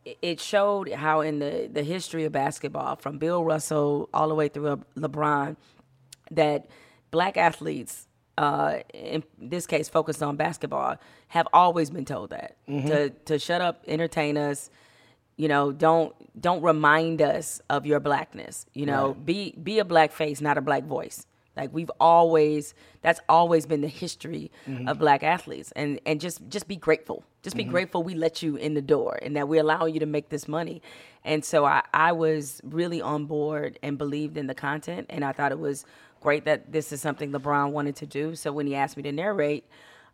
it- 0.06 0.16
it 0.22 0.40
showed 0.40 0.90
how 0.92 1.20
in 1.20 1.40
the, 1.40 1.68
the 1.70 1.82
history 1.82 2.24
of 2.24 2.32
basketball, 2.32 2.96
from 2.96 3.18
Bill 3.18 3.44
Russell 3.44 4.08
all 4.14 4.28
the 4.28 4.34
way 4.34 4.48
through 4.48 4.82
LeBron, 4.96 5.56
that 6.30 6.68
black 7.10 7.36
athletes, 7.36 8.08
uh, 8.38 8.78
in 8.94 9.24
this 9.38 9.66
case 9.66 9.90
focused 9.90 10.22
on 10.22 10.36
basketball, 10.36 10.96
have 11.28 11.46
always 11.52 11.90
been 11.90 12.04
told 12.06 12.30
that 12.30 12.56
to 12.66 13.10
to 13.26 13.38
shut 13.38 13.60
up, 13.60 13.84
entertain 13.86 14.38
us. 14.38 14.70
You 15.36 15.48
know, 15.48 15.72
don't 15.72 16.14
don't 16.40 16.62
remind 16.62 17.20
us 17.22 17.60
of 17.68 17.86
your 17.86 18.00
blackness. 18.00 18.66
You 18.74 18.86
know, 18.86 19.14
be 19.14 19.54
be 19.62 19.78
a 19.78 19.84
black 19.84 20.12
face, 20.12 20.40
not 20.40 20.58
a 20.58 20.60
black 20.60 20.84
voice. 20.84 21.26
Like 21.56 21.72
we've 21.72 21.90
always, 22.00 22.74
that's 23.02 23.20
always 23.28 23.64
been 23.64 23.80
the 23.80 23.88
history 23.88 24.50
of 24.88 24.98
black 24.98 25.22
athletes, 25.22 25.72
and 25.76 26.00
and 26.06 26.20
just 26.20 26.48
just 26.48 26.66
be 26.68 26.76
grateful. 26.76 27.24
Just 27.42 27.56
be 27.56 27.62
grateful 27.64 28.02
we 28.02 28.14
let 28.14 28.42
you 28.42 28.56
in 28.56 28.74
the 28.74 28.82
door, 28.82 29.18
and 29.22 29.36
that 29.36 29.48
we 29.48 29.58
allow 29.58 29.84
you 29.86 30.00
to 30.00 30.06
make 30.06 30.30
this 30.30 30.48
money. 30.48 30.82
And 31.24 31.44
so 31.44 31.64
I 31.64 31.82
I 31.92 32.12
was 32.12 32.60
really 32.64 33.00
on 33.00 33.26
board 33.26 33.78
and 33.82 33.98
believed 33.98 34.36
in 34.36 34.46
the 34.46 34.54
content, 34.54 35.06
and 35.10 35.24
I 35.24 35.32
thought 35.32 35.52
it 35.52 35.58
was 35.58 35.84
great 36.20 36.44
that 36.46 36.72
this 36.72 36.90
is 36.90 37.00
something 37.00 37.32
LeBron 37.32 37.70
wanted 37.70 37.96
to 37.96 38.06
do. 38.06 38.34
So 38.34 38.50
when 38.50 38.66
he 38.66 38.74
asked 38.74 38.96
me 38.96 39.02
to 39.04 39.12
narrate, 39.12 39.64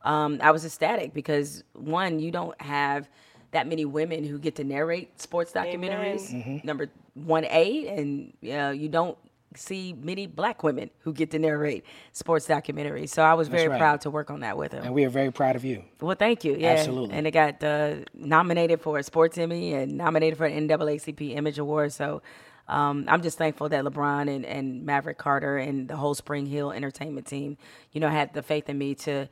um, 0.03 0.39
I 0.43 0.51
was 0.51 0.65
ecstatic 0.65 1.15
because 1.15 1.63
one, 1.73 2.19
you 2.19 2.31
don't 2.31 2.61
have 2.61 3.09
that 3.53 3.67
many 3.67 3.85
women 3.85 4.25
who 4.25 4.39
get 4.39 4.57
to 4.57 4.65
narrate 4.65 5.21
sports 5.21 5.53
documentaries. 5.53 6.33
Mm-hmm. 6.33 6.67
Number 6.67 6.89
one, 7.15 7.45
A, 7.45 7.89
and 7.89 8.33
uh, 8.49 8.71
you 8.71 8.89
don't 8.89 9.19
see 9.57 9.93
many 10.01 10.27
black 10.27 10.63
women 10.63 10.91
who 11.01 11.13
get 11.13 11.33
to 11.33 11.39
narrate 11.39 11.85
sports 12.13 12.47
documentaries. 12.47 13.09
So 13.09 13.23
I 13.23 13.35
was 13.35 13.49
very 13.49 13.69
right. 13.69 13.79
proud 13.79 14.01
to 14.03 14.11
work 14.11 14.31
on 14.31 14.41
that 14.41 14.57
with 14.57 14.73
him. 14.73 14.85
And 14.85 14.95
we 14.95 15.05
are 15.05 15.11
very 15.11 15.33
proud 15.33 15.57
of 15.57 15.65
you. 15.65 15.85
Well, 16.01 16.17
thank 16.17 16.45
you. 16.45 16.57
Yeah, 16.57 16.73
Absolutely. 16.73 17.17
And 17.17 17.27
it 17.27 17.33
got 17.33 17.63
uh, 17.65 17.97
nominated 18.15 18.81
for 18.81 18.99
a 18.99 19.03
Sports 19.03 19.39
Emmy 19.39 19.75
and 19.75 19.97
nominated 19.97 20.39
for 20.39 20.47
an 20.47 20.69
NAACP 20.69 21.35
Image 21.37 21.59
Award. 21.59 21.93
So 21.93 22.23
um, 22.69 23.07
I'm 23.09 23.23
just 23.23 23.39
thankful 23.39 23.69
that 23.71 23.85
LeBron 23.85 24.33
and, 24.35 24.47
and 24.47 24.87
Maverick 24.87 25.19
Carter 25.19 25.59
and 25.59 25.89
the 25.89 25.97
whole 25.97 26.15
SpringHill 26.15 26.75
Entertainment 26.75 27.27
team, 27.27 27.57
you 27.93 28.01
know, 28.01 28.09
had 28.09 28.33
the 28.33 28.43
faith 28.43 28.69
in 28.69 28.79
me 28.79 28.95
to, 28.95 29.29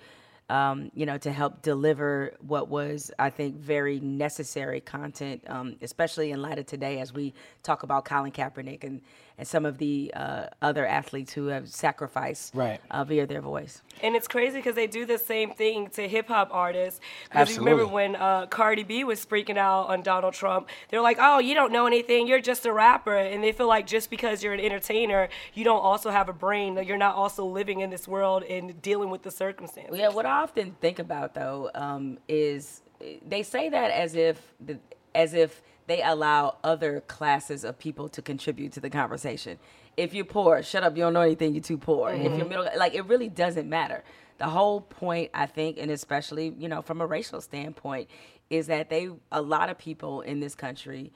um, 0.48 0.90
you 0.94 1.04
know, 1.04 1.18
to 1.18 1.30
help 1.30 1.62
deliver 1.62 2.34
what 2.40 2.68
was, 2.68 3.10
I 3.18 3.30
think, 3.30 3.56
very 3.56 4.00
necessary 4.00 4.80
content, 4.80 5.44
um, 5.46 5.76
especially 5.82 6.30
in 6.30 6.40
light 6.40 6.58
of 6.58 6.66
today 6.66 7.00
as 7.00 7.12
we 7.12 7.34
talk 7.62 7.82
about 7.82 8.04
Colin 8.04 8.32
Kaepernick 8.32 8.84
and, 8.84 9.02
and 9.38 9.46
some 9.46 9.64
of 9.64 9.78
the 9.78 10.12
uh, 10.14 10.46
other 10.60 10.84
athletes 10.84 11.32
who 11.32 11.46
have 11.46 11.68
sacrificed 11.68 12.54
Right. 12.54 12.80
uh, 12.90 13.04
via 13.04 13.26
their 13.26 13.40
voice. 13.40 13.82
And 14.02 14.14
it's 14.16 14.28
crazy 14.28 14.58
because 14.58 14.74
they 14.74 14.86
do 14.86 15.06
the 15.06 15.18
same 15.18 15.52
thing 15.52 15.88
to 15.90 16.06
hip 16.08 16.28
hop 16.28 16.48
artists. 16.52 17.00
Because 17.30 17.54
you 17.56 17.58
remember 17.62 17.86
when 17.86 18.16
uh, 18.16 18.46
Cardi 18.46 18.82
B 18.82 19.04
was 19.04 19.24
freaking 19.24 19.56
out 19.56 19.88
on 19.88 20.02
Donald 20.02 20.34
Trump, 20.34 20.68
they're 20.88 21.00
like, 21.00 21.18
"Oh, 21.20 21.38
you 21.38 21.54
don't 21.54 21.72
know 21.72 21.86
anything. 21.86 22.26
You're 22.26 22.40
just 22.40 22.66
a 22.66 22.72
rapper." 22.72 23.16
And 23.16 23.42
they 23.42 23.52
feel 23.52 23.68
like 23.68 23.86
just 23.86 24.10
because 24.10 24.42
you're 24.42 24.52
an 24.54 24.60
entertainer, 24.60 25.28
you 25.54 25.64
don't 25.64 25.80
also 25.80 26.10
have 26.10 26.28
a 26.28 26.32
brain. 26.32 26.74
That 26.74 26.86
you're 26.86 26.96
not 26.98 27.14
also 27.16 27.44
living 27.44 27.80
in 27.80 27.90
this 27.90 28.06
world 28.06 28.42
and 28.44 28.80
dealing 28.82 29.10
with 29.10 29.22
the 29.22 29.30
circumstances. 29.30 29.96
Yeah, 29.98 30.08
what 30.10 30.26
I 30.26 30.42
often 30.42 30.76
think 30.80 30.98
about 30.98 31.34
though 31.34 31.70
um, 31.74 32.18
is 32.28 32.82
they 33.26 33.42
say 33.42 33.68
that 33.68 33.90
as 33.90 34.14
if 34.14 34.54
the, 34.60 34.78
as 35.14 35.34
if 35.34 35.62
they 35.88 36.02
allow 36.02 36.58
other 36.62 37.00
classes 37.00 37.64
of 37.64 37.78
people 37.78 38.08
to 38.10 38.22
contribute 38.22 38.72
to 38.74 38.80
the 38.80 38.90
conversation. 38.90 39.58
If 39.96 40.14
you're 40.14 40.24
poor, 40.24 40.62
shut 40.62 40.84
up. 40.84 40.96
You 40.96 41.02
don't 41.02 41.14
know 41.14 41.22
anything. 41.22 41.54
You're 41.54 41.62
too 41.62 41.78
poor. 41.78 42.10
If 42.10 42.36
you're 42.36 42.46
middle, 42.46 42.68
like 42.76 42.94
it 42.94 43.06
really 43.06 43.28
doesn't 43.28 43.68
matter. 43.68 44.04
The 44.36 44.46
whole 44.46 44.82
point, 44.82 45.30
I 45.34 45.46
think, 45.46 45.78
and 45.78 45.90
especially 45.90 46.54
you 46.56 46.68
know 46.68 46.82
from 46.82 47.00
a 47.00 47.06
racial 47.06 47.40
standpoint, 47.40 48.08
is 48.50 48.68
that 48.68 48.90
they 48.90 49.08
a 49.32 49.42
lot 49.42 49.70
of 49.70 49.78
people 49.78 50.20
in 50.20 50.38
this 50.38 50.54
country 50.54 51.10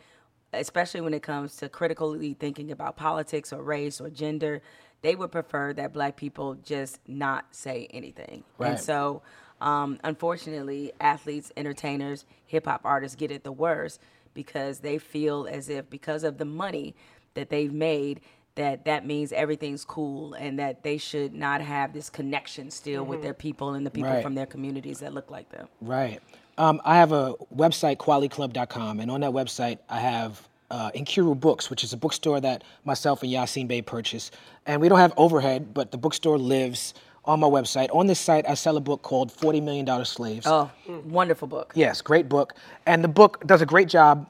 especially 0.52 1.00
when 1.00 1.14
it 1.14 1.22
comes 1.22 1.56
to 1.56 1.68
critically 1.68 2.34
thinking 2.34 2.70
about 2.70 2.96
politics 2.96 3.52
or 3.52 3.62
race 3.62 4.00
or 4.00 4.10
gender, 4.10 4.60
they 5.00 5.14
would 5.14 5.32
prefer 5.32 5.72
that 5.72 5.92
black 5.92 6.16
people 6.16 6.54
just 6.56 7.00
not 7.08 7.46
say 7.54 7.88
anything. 7.90 8.44
And 8.58 8.78
so, 8.78 9.22
um, 9.60 9.98
unfortunately, 10.04 10.92
athletes, 11.00 11.52
entertainers, 11.56 12.24
hip 12.46 12.66
hop 12.66 12.82
artists 12.84 13.16
get 13.16 13.30
it 13.30 13.44
the 13.44 13.52
worst 13.52 14.00
because 14.34 14.80
they 14.80 14.98
feel 14.98 15.46
as 15.50 15.68
if 15.68 15.88
because 15.90 16.24
of 16.24 16.38
the 16.38 16.44
money 16.44 16.94
that 17.34 17.50
they've 17.50 17.72
made, 17.72 18.20
that 18.54 18.84
that 18.84 19.06
means 19.06 19.32
everything's 19.32 19.84
cool 19.84 20.34
and 20.34 20.58
that 20.58 20.82
they 20.82 20.98
should 20.98 21.32
not 21.34 21.60
have 21.62 21.92
this 21.94 22.10
connection 22.10 22.70
still 22.70 23.04
with 23.04 23.22
their 23.22 23.32
people 23.34 23.74
and 23.74 23.86
the 23.86 23.90
people 23.90 24.10
Right. 24.10 24.22
from 24.22 24.34
their 24.34 24.46
communities 24.46 24.98
that 25.00 25.14
look 25.14 25.30
like 25.30 25.48
them. 25.50 25.68
Right. 25.80 26.20
Um, 26.58 26.80
I 26.84 26.96
have 26.96 27.12
a 27.12 27.32
website, 27.56 27.96
kweliclub.com, 27.96 29.00
and 29.00 29.10
on 29.10 29.20
that 29.22 29.30
website, 29.32 29.78
I 29.88 30.00
have 30.00 30.46
uh, 30.70 30.90
Nkiru 30.94 31.38
Books, 31.38 31.70
which 31.70 31.82
is 31.84 31.92
a 31.92 31.96
bookstore 31.96 32.40
that 32.40 32.62
myself 32.84 33.22
and 33.22 33.32
Yasin 33.32 33.68
Bey 33.68 33.80
purchased. 33.82 34.34
And 34.66 34.80
we 34.80 34.88
don't 34.88 34.98
have 34.98 35.12
overhead, 35.16 35.72
but 35.74 35.90
the 35.90 35.98
bookstore 35.98 36.38
lives 36.38 36.94
on 37.24 37.40
my 37.40 37.46
website. 37.46 37.88
On 37.94 38.06
this 38.06 38.18
site, 38.18 38.48
I 38.48 38.54
sell 38.54 38.76
a 38.76 38.80
book 38.80 39.02
called 39.02 39.32
$40 39.32 39.62
Million 39.62 40.04
Slaves. 40.04 40.46
Oh, 40.48 40.70
wonderful 41.04 41.48
book. 41.48 41.72
Yes, 41.74 42.00
great 42.02 42.28
book. 42.28 42.54
And 42.86 43.02
the 43.04 43.08
book 43.08 43.46
does 43.46 43.62
a 43.62 43.66
great 43.66 43.88
job 43.88 44.28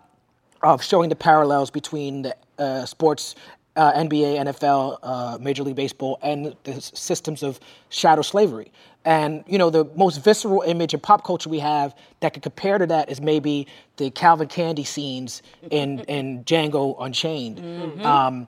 of 0.62 0.82
showing 0.82 1.08
the 1.08 1.16
parallels 1.16 1.70
between 1.70 2.22
the 2.22 2.36
uh, 2.58 2.84
sports, 2.84 3.34
uh, 3.76 3.92
NBA, 3.94 4.36
NFL, 4.46 4.98
uh, 5.02 5.38
Major 5.40 5.62
League 5.62 5.76
Baseball, 5.76 6.18
and 6.22 6.54
the 6.64 6.72
s- 6.72 6.92
systems 6.94 7.42
of 7.42 7.58
shadow 7.88 8.22
slavery. 8.22 8.70
And 9.04 9.42
you 9.48 9.58
know, 9.58 9.70
the 9.70 9.86
most 9.96 10.18
visceral 10.22 10.60
image 10.62 10.94
of 10.94 11.02
pop 11.02 11.24
culture 11.24 11.48
we 11.48 11.58
have 11.58 11.92
that 12.20 12.34
could 12.34 12.42
compare 12.44 12.78
to 12.78 12.86
that 12.86 13.10
is 13.10 13.20
maybe 13.20 13.66
the 13.96 14.10
Calvin 14.10 14.46
Candie 14.46 14.84
scenes 14.84 15.42
in 15.70 16.00
in 16.08 16.44
Django 16.44 16.94
Unchained. 17.02 18.02
Um, 18.04 18.46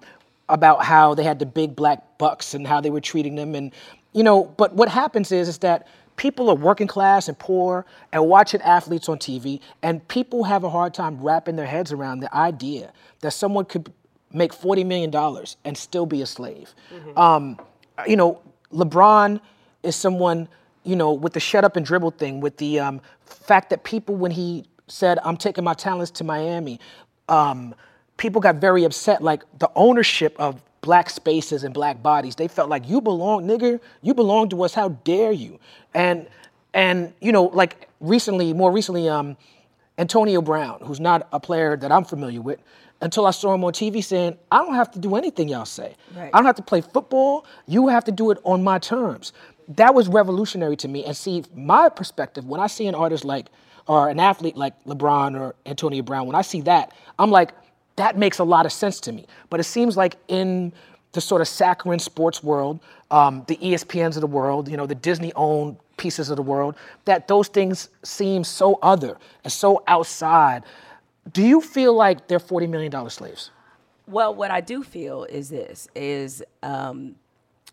about 0.51 0.85
how 0.85 1.15
they 1.15 1.25
had 1.25 1.39
the 1.39 1.47
big 1.47 1.75
black 1.75 2.19
bucks 2.19 2.53
and 2.53 2.67
how 2.67 2.79
they 2.79 2.91
were 2.91 3.01
treating 3.01 3.35
them 3.35 3.55
and 3.55 3.73
you 4.15 4.23
know 4.23 4.45
but 4.57 4.75
what 4.75 4.89
happens 4.89 5.31
is 5.33 5.49
is 5.49 5.59
that 5.59 5.87
people 6.17 6.49
are 6.49 6.55
working 6.55 6.87
class 6.87 7.29
and 7.29 7.39
poor 7.39 7.85
and 8.13 8.27
watching 8.27 8.61
athletes 8.63 9.09
on 9.09 9.19
TV 9.19 9.61
and 9.83 10.07
people 10.09 10.45
have 10.45 10.65
a 10.65 10.71
hard 10.71 10.95
time 10.95 11.21
wrapping 11.21 11.57
their 11.57 11.67
heads 11.67 11.93
around 11.93 12.21
the 12.21 12.35
idea 12.35 12.93
that 13.21 13.33
someone 13.33 13.65
could 13.65 13.93
make 14.33 14.53
40 14.53 14.85
million 14.85 15.11
dollars 15.11 15.57
and 15.65 15.77
still 15.77 16.07
be 16.07 16.23
a 16.23 16.27
slave 16.27 16.75
um, 17.17 17.59
you 18.07 18.17
know 18.17 18.41
LeBron 18.73 19.41
is 19.83 19.97
someone 19.97 20.49
you 20.85 20.97
know 20.97 21.13
with 21.13 21.33
the 21.35 21.41
shut 21.41 21.65
up 21.65 21.77
and 21.77 21.85
dribble 21.85 22.13
thing 22.13 22.41
with 22.41 22.57
the 22.57 22.81
um, 22.81 23.01
fact 23.27 23.71
that 23.71 23.85
people 23.85 24.17
when 24.17 24.31
he 24.31 24.65
said 24.87 25.19
I'm 25.25 25.37
taking 25.37 25.65
my 25.65 25.75
talents 25.75 26.11
to 26.13 26.25
Miami 26.25 26.79
um, 27.29 27.75
people 28.17 28.41
got 28.41 28.57
very 28.57 28.85
upset. 28.85 29.23
Like 29.23 29.43
the 29.59 29.71
ownership 29.75 30.37
of 30.39 30.63
black 30.85 31.09
spaces 31.09 31.65
and 31.65 31.73
black 31.73 32.03
bodies, 32.03 32.37
they 32.37 32.47
felt 32.47 32.69
like 32.69 32.87
you 32.89 33.01
belong, 33.01 33.47
nigger. 33.47 33.81
You 34.03 34.13
belong 34.15 34.51
to 34.51 34.63
us. 34.63 34.75
How 34.75 34.91
dare 34.91 35.33
you? 35.33 35.59
And 35.95 36.29
and 36.75 37.15
you 37.21 37.33
know, 37.33 37.45
like 37.45 37.89
recently, 38.01 38.53
more 38.53 38.71
recently, 38.71 39.09
um, 39.09 39.37
Antonio 39.97 40.43
Brown, 40.43 40.81
who's 40.83 41.01
not 41.01 41.27
a 41.33 41.41
player 41.41 41.77
that 41.77 41.91
I'm 41.91 42.05
familiar 42.05 42.43
with, 42.43 42.61
until 43.01 43.27
I 43.27 43.31
saw 43.31 43.55
him 43.55 43.65
on 43.65 43.73
TV 43.73 44.05
saying, 44.05 44.37
I 44.53 44.59
don't 44.59 44.75
have 44.75 44.91
to 44.93 44.99
do 44.99 45.17
anything 45.17 45.49
y'all 45.49 45.65
say. 45.65 45.95
Right. 46.15 46.31
I 46.33 46.39
don't 46.39 46.47
have 46.47 46.57
to 46.57 46.63
play 46.63 46.81
football. 46.81 47.47
You 47.67 47.89
have 47.89 48.05
to 48.05 48.13
do 48.13 48.31
it 48.31 48.39
on 48.45 48.63
my 48.63 48.79
terms. 48.79 49.33
That 49.69 49.95
was 49.95 50.09
revolutionary 50.09 50.77
to 50.77 50.89
me. 50.89 51.05
And 51.05 51.17
see, 51.17 51.45
my 51.55 51.89
perspective, 51.89 52.45
when 52.47 52.61
I 52.61 52.67
see 52.67 52.87
an 52.87 52.95
artist 52.95 53.25
like, 53.25 53.47
or 53.87 54.09
an 54.09 54.19
athlete 54.19 54.57
like 54.57 54.73
LeBron 54.85 55.39
or 55.39 55.55
Antonio 55.67 56.03
Brown, 56.03 56.27
when 56.27 56.35
I 56.35 56.43
see 56.43 56.61
that, 56.63 56.93
I'm 57.19 57.31
like, 57.31 57.53
that 57.97 58.19
makes 58.19 58.39
a 58.39 58.45
lot 58.45 58.67
of 58.67 58.73
sense 58.73 59.01
to 59.01 59.13
me. 59.13 59.27
But 59.51 59.61
it 59.61 59.65
seems 59.65 59.97
like 59.97 60.17
in 60.29 60.73
the 61.13 61.21
sort 61.21 61.41
of 61.41 61.49
saccharine 61.49 62.01
sports 62.01 62.43
world, 62.43 62.81
um, 63.11 63.45
the 63.47 63.57
ESPNs 63.57 64.17
of 64.17 64.21
the 64.21 64.27
world, 64.27 64.69
you 64.69 64.77
know, 64.77 64.87
the 64.87 64.97
Disney-owned 64.97 65.77
pieces 65.97 66.29
of 66.29 66.37
the 66.37 66.43
world, 66.43 66.75
that 67.05 67.29
those 67.29 67.49
things 67.49 67.89
seem 68.03 68.43
so 68.43 68.79
other 68.83 69.17
and 69.45 69.53
so 69.53 69.83
outside. 69.87 70.65
Do 71.33 71.43
you 71.43 71.61
feel 71.61 71.95
like 71.95 72.27
they're 72.27 72.41
$40 72.41 72.69
million 72.69 73.11
slaves? 73.11 73.51
Well, 74.07 74.35
what 74.35 74.51
I 74.51 74.61
do 74.61 74.83
feel 74.83 75.25
is 75.25 75.49
this: 75.49 75.89
is 75.95 76.43
um, 76.63 77.15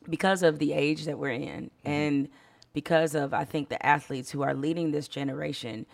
because 0.09 0.43
of 0.43 0.59
the 0.59 0.71
age 0.71 1.05
that 1.05 1.17
we're 1.17 1.31
in, 1.31 1.69
and 1.83 2.29
because 2.73 3.15
of 3.15 3.33
I 3.33 3.43
think 3.43 3.67
the 3.67 3.85
athletes 3.85 4.31
who 4.31 4.41
are 4.41 4.53
leading 4.53 4.91
this 4.91 5.09
generation, 5.09 5.85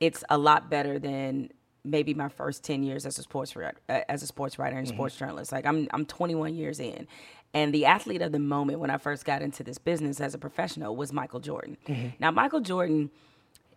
it's 0.00 0.24
a 0.30 0.38
lot 0.38 0.70
better 0.70 0.98
than 0.98 1.50
maybe 1.84 2.14
my 2.14 2.28
first 2.28 2.64
10 2.64 2.82
years 2.82 3.06
as 3.06 3.18
a 3.18 3.22
sports 3.22 3.56
writer, 3.56 3.76
uh, 3.88 4.00
as 4.08 4.22
a 4.22 4.26
sports 4.26 4.58
writer 4.58 4.76
and 4.76 4.86
sports 4.86 5.16
journalist. 5.16 5.52
Like 5.52 5.66
I'm 5.66 5.88
I'm 5.92 6.06
21 6.06 6.54
years 6.54 6.80
in. 6.80 7.06
And 7.54 7.74
the 7.74 7.84
athlete 7.84 8.22
of 8.22 8.32
the 8.32 8.38
moment 8.38 8.78
when 8.80 8.88
I 8.88 8.96
first 8.96 9.26
got 9.26 9.42
into 9.42 9.62
this 9.62 9.76
business 9.76 10.20
as 10.20 10.34
a 10.34 10.38
professional 10.38 10.96
was 10.96 11.12
Michael 11.12 11.40
Jordan. 11.40 11.76
Now 12.18 12.30
Michael 12.30 12.60
Jordan 12.60 13.10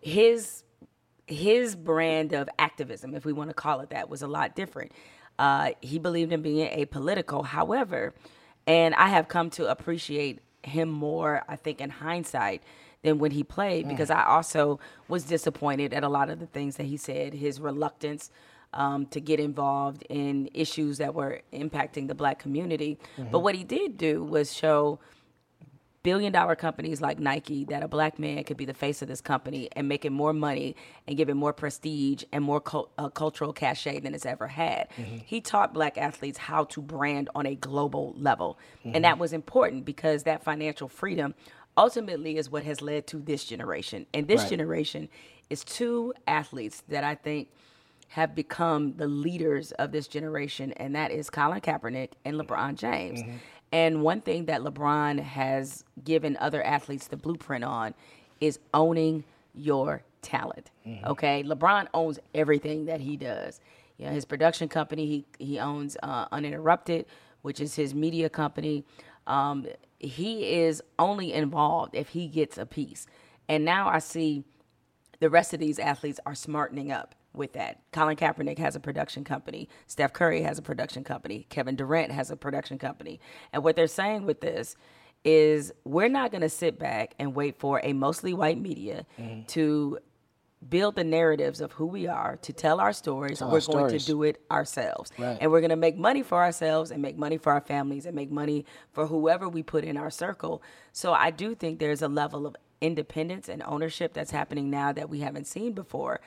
his 0.00 0.62
his 1.26 1.74
brand 1.74 2.32
of 2.32 2.48
activism, 2.58 3.14
if 3.14 3.24
we 3.24 3.32
want 3.32 3.50
to 3.50 3.54
call 3.54 3.80
it 3.80 3.90
that, 3.90 4.08
was 4.08 4.22
a 4.22 4.28
lot 4.28 4.54
different. 4.54 4.92
Uh, 5.38 5.72
he 5.82 5.98
believed 5.98 6.32
in 6.32 6.40
being 6.40 6.68
apolitical. 6.70 7.44
However, 7.44 8.14
and 8.66 8.94
I 8.94 9.08
have 9.08 9.26
come 9.26 9.50
to 9.50 9.68
appreciate 9.68 10.40
him 10.62 10.88
more, 10.88 11.42
I 11.48 11.56
think, 11.56 11.80
in 11.80 11.90
hindsight 11.90 12.62
than 13.02 13.18
when 13.18 13.30
he 13.30 13.44
played 13.44 13.88
because 13.88 14.10
I 14.10 14.24
also 14.24 14.80
was 15.08 15.24
disappointed 15.24 15.92
at 15.94 16.02
a 16.02 16.08
lot 16.08 16.28
of 16.30 16.40
the 16.40 16.46
things 16.46 16.76
that 16.76 16.84
he 16.86 16.96
said, 16.96 17.34
his 17.34 17.60
reluctance 17.60 18.30
um, 18.74 19.06
to 19.06 19.20
get 19.20 19.38
involved 19.40 20.04
in 20.08 20.50
issues 20.52 20.98
that 20.98 21.14
were 21.14 21.40
impacting 21.52 22.08
the 22.08 22.14
black 22.14 22.38
community. 22.38 22.98
But 23.30 23.40
what 23.40 23.54
he 23.54 23.64
did 23.64 23.96
do 23.96 24.24
was 24.24 24.52
show 24.52 24.98
billion 26.02 26.32
dollar 26.32 26.54
companies 26.54 27.00
like 27.00 27.18
Nike 27.18 27.64
that 27.64 27.82
a 27.82 27.88
black 27.88 28.16
man 28.20 28.44
could 28.44 28.56
be 28.56 28.64
the 28.64 28.72
face 28.74 29.02
of 29.02 29.08
this 29.08 29.20
company 29.20 29.68
and 29.72 29.88
making 29.88 30.12
more 30.12 30.32
money 30.32 30.76
and 31.08 31.16
giving 31.16 31.36
more 31.36 31.52
prestige 31.52 32.22
and 32.32 32.44
more 32.44 32.60
cul- 32.60 32.90
uh, 32.96 33.08
cultural 33.08 33.52
cachet 33.52 33.98
than 33.98 34.14
it's 34.14 34.24
ever 34.24 34.46
had. 34.46 34.86
He 35.26 35.40
taught 35.40 35.74
black 35.74 35.98
athletes 35.98 36.38
how 36.38 36.62
to 36.66 36.80
brand 36.80 37.28
on 37.34 37.44
a 37.44 37.56
global 37.56 38.14
level. 38.16 38.56
And 38.84 39.04
that 39.04 39.18
was 39.18 39.32
important 39.32 39.84
because 39.84 40.22
that 40.24 40.44
financial 40.44 40.86
freedom 40.88 41.34
ultimately 41.76 42.36
is 42.36 42.50
what 42.50 42.64
has 42.64 42.80
led 42.80 43.06
to 43.08 43.18
this 43.18 43.44
generation. 43.44 44.06
And 44.14 44.26
this 44.28 44.42
Right. 44.42 44.50
generation 44.50 45.08
is 45.50 45.64
two 45.64 46.14
athletes 46.26 46.82
that 46.88 47.04
I 47.04 47.14
think 47.14 47.48
have 48.08 48.34
become 48.34 48.94
the 48.96 49.06
leaders 49.08 49.72
of 49.72 49.92
this 49.92 50.06
generation, 50.06 50.72
and 50.72 50.94
that 50.94 51.10
is 51.10 51.28
Colin 51.28 51.60
Kaepernick 51.60 52.10
and 52.24 52.36
mm-hmm. 52.36 52.52
LeBron 52.52 52.76
James. 52.76 53.20
Mm-hmm. 53.20 53.36
And 53.72 54.02
one 54.02 54.20
thing 54.20 54.46
that 54.46 54.60
LeBron 54.62 55.20
has 55.20 55.84
given 56.04 56.36
other 56.38 56.62
athletes 56.62 57.08
the 57.08 57.16
blueprint 57.16 57.64
on 57.64 57.94
is 58.40 58.58
owning 58.72 59.24
your 59.54 60.02
talent. 60.22 60.70
Mm-hmm. 60.86 61.06
Okay, 61.06 61.42
LeBron 61.42 61.88
owns 61.92 62.18
everything 62.34 62.86
that 62.86 63.00
he 63.00 63.16
does. 63.16 63.60
You 63.98 64.06
know, 64.06 64.12
his 64.12 64.24
production 64.24 64.68
company, 64.68 65.06
he 65.06 65.44
he 65.44 65.58
owns 65.58 65.96
uh, 66.02 66.26
Uninterrupted, 66.30 67.06
which 67.42 67.60
is 67.60 67.74
his 67.74 67.94
media 67.94 68.28
company. 68.28 68.84
Um, 69.26 69.66
he 69.98 70.54
is 70.54 70.82
only 70.98 71.32
involved 71.32 71.94
if 71.94 72.08
he 72.08 72.28
gets 72.28 72.58
a 72.58 72.66
piece. 72.66 73.06
And 73.48 73.64
now 73.64 73.88
I 73.88 73.98
see 73.98 74.44
the 75.20 75.30
rest 75.30 75.54
of 75.54 75.60
these 75.60 75.78
athletes 75.78 76.20
are 76.26 76.34
smartening 76.34 76.92
up 76.92 77.14
with 77.32 77.52
that. 77.52 77.80
Colin 77.92 78.16
Kaepernick 78.16 78.58
has 78.58 78.76
a 78.76 78.80
production 78.80 79.24
company. 79.24 79.68
Steph 79.86 80.12
Curry 80.12 80.42
has 80.42 80.58
a 80.58 80.62
production 80.62 81.04
company. 81.04 81.46
Kevin 81.48 81.76
Durant 81.76 82.12
has 82.12 82.30
a 82.30 82.36
production 82.36 82.78
company. 82.78 83.20
And 83.52 83.62
what 83.62 83.76
they're 83.76 83.86
saying 83.86 84.24
with 84.26 84.40
this 84.40 84.76
is 85.24 85.72
we're 85.84 86.08
not 86.08 86.30
going 86.30 86.42
to 86.42 86.48
sit 86.48 86.78
back 86.78 87.14
and 87.18 87.34
wait 87.34 87.58
for 87.58 87.80
a 87.82 87.92
mostly 87.92 88.32
white 88.32 88.60
media 88.60 89.04
to 89.48 89.98
build 90.68 90.96
the 90.96 91.04
narratives 91.04 91.60
of 91.60 91.72
who 91.72 91.86
we 91.86 92.06
are, 92.06 92.36
to 92.42 92.52
tell 92.52 92.80
our 92.80 92.92
stories. 92.92 93.38
Tell 93.38 93.48
we're 93.48 93.54
our 93.58 93.60
going 93.60 93.88
stories. 93.88 94.04
to 94.04 94.10
do 94.12 94.22
it 94.24 94.40
ourselves. 94.50 95.10
Right. 95.18 95.38
And 95.40 95.50
we're 95.50 95.60
going 95.60 95.70
to 95.70 95.76
make 95.76 95.96
money 95.96 96.22
for 96.22 96.42
ourselves 96.42 96.90
and 96.90 97.00
make 97.02 97.16
money 97.16 97.36
for 97.38 97.52
our 97.52 97.60
families 97.60 98.06
and 98.06 98.16
make 98.16 98.30
money 98.30 98.64
for 98.92 99.06
whoever 99.06 99.48
we 99.48 99.62
put 99.62 99.84
in 99.84 99.96
our 99.96 100.10
circle. 100.10 100.62
So 100.92 101.12
I 101.12 101.30
do 101.30 101.54
think 101.54 101.78
there's 101.78 102.02
a 102.02 102.08
level 102.08 102.46
of 102.46 102.56
independence 102.80 103.48
and 103.48 103.62
ownership 103.64 104.12
that's 104.14 104.30
happening 104.30 104.70
now 104.70 104.92
that 104.92 105.08
we 105.08 105.20
haven't 105.20 105.46
seen 105.46 105.72
before. 105.72 106.20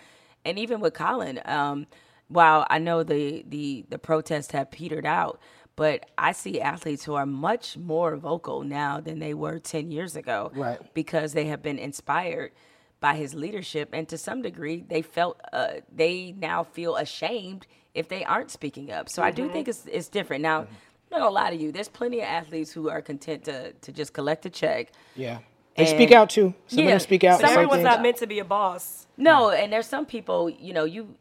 And 0.46 0.58
even 0.58 0.80
with 0.80 0.94
Colin, 0.94 1.42
um, 1.46 1.88
while 2.28 2.66
I 2.70 2.78
know 2.80 3.04
the, 3.04 3.44
the, 3.48 3.86
the 3.90 3.98
protests 4.00 4.52
have 4.52 4.72
petered 4.72 5.06
out, 5.06 5.40
but 5.76 6.06
I 6.18 6.34
see 6.34 6.62
athletes 6.62 7.04
who 7.06 7.16
are 7.16 7.26
much 7.26 7.78
more 7.78 8.16
vocal 8.16 8.64
now 8.64 9.00
than 9.00 9.20
they 9.20 9.34
were 9.34 9.60
10 9.60 9.92
years 9.92 10.16
ago 10.16 10.52
Right. 10.54 10.80
because 10.94 11.34
they 11.34 11.46
have 11.46 11.62
been 11.62 11.80
inspired 11.80 12.52
by 13.00 13.16
his 13.16 13.34
leadership 13.34 13.90
and 13.94 14.08
to 14.10 14.18
some 14.18 14.42
degree 14.42 14.84
they 14.88 15.02
felt 15.02 15.40
uh, 15.54 15.74
they 15.94 16.34
now 16.38 16.64
feel 16.64 16.96
ashamed 16.96 17.66
if 17.94 18.08
they 18.08 18.24
aren't 18.24 18.52
speaking 18.52 18.92
up 18.92 19.10
so 19.10 19.24
i 19.24 19.32
do 19.32 19.44
mm-hmm. 19.44 19.54
think 19.54 19.68
it's, 19.68 19.86
it's 19.92 20.08
different 20.08 20.42
now 20.42 20.62
mm-hmm. 20.62 20.74
i'm 20.74 21.20
not 21.20 21.20
gonna 21.20 21.32
lie 21.32 21.50
to 21.50 21.56
you 21.56 21.72
there's 21.72 21.90
plenty 21.90 22.20
of 22.20 22.26
athletes 22.26 22.72
who 22.72 22.90
are 22.90 23.02
content 23.02 23.44
to, 23.44 23.72
to 23.74 23.92
just 23.92 24.14
collect 24.14 24.46
a 24.46 24.50
check 24.50 24.92
Yeah. 25.16 25.40
They 25.78 25.86
speak 25.86 26.12
out 26.12 26.30
too. 26.30 26.54
Some 26.68 26.80
of 26.80 26.86
Yeah, 26.86 26.92
them 26.92 27.00
speak 27.00 27.24
out. 27.24 27.40
some 27.40 27.52
Everyone's 27.52 27.84
not 27.84 28.02
meant 28.02 28.18
to 28.18 28.28
be 28.28 28.40
a 28.40 28.44
boss. 28.44 29.08
no 29.16 29.50
and 29.50 29.72
there's 29.72 29.88
some 29.88 30.06
people 30.06 30.50
you 30.50 30.74
know 30.74 30.84
you 30.84 31.16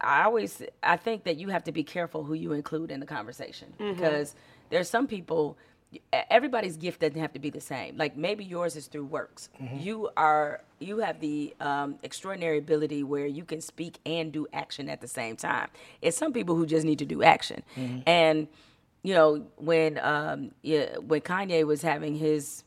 i 0.00 0.22
always 0.24 0.62
i 0.82 0.96
think 0.96 1.24
that 1.24 1.36
you 1.36 1.48
have 1.48 1.64
to 1.64 1.72
be 1.72 1.84
careful 1.84 2.24
who 2.24 2.32
you 2.32 2.52
include 2.52 2.90
in 2.90 3.00
the 3.00 3.06
conversation 3.06 3.74
mm-hmm. 3.78 3.94
because 3.94 4.34
there's 4.70 4.88
some 4.88 5.06
people 5.06 5.58
everybody's 6.30 6.76
gift 6.76 7.00
doesn't 7.00 7.20
have 7.20 7.32
to 7.32 7.38
be 7.38 7.50
the 7.50 7.60
same. 7.60 7.96
Like 7.96 8.16
maybe 8.16 8.44
yours 8.44 8.76
is 8.76 8.86
through 8.86 9.06
works. 9.06 9.48
You 9.78 10.10
are 10.16 10.62
you 10.80 10.98
have 10.98 11.20
the 11.20 11.54
um, 11.60 11.96
extraordinary 12.02 12.58
ability 12.58 13.02
where 13.02 13.26
you 13.26 13.44
can 13.44 13.60
speak 13.60 13.98
and 14.06 14.30
do 14.32 14.46
action 14.52 14.88
at 14.88 15.00
the 15.00 15.08
same 15.08 15.36
time. 15.36 15.68
It's 16.02 16.16
some 16.16 16.32
people 16.32 16.54
who 16.56 16.66
just 16.66 16.84
need 16.84 16.98
to 17.00 17.04
do 17.06 17.22
action. 17.22 17.62
And 18.06 18.48
you 19.02 19.14
know 19.14 19.46
when 19.56 19.98
um 20.02 20.52
yeah, 20.62 20.96
when 20.98 21.20
kanye 21.20 21.64
was 21.64 21.82
having 21.82 22.16
his 22.16 22.64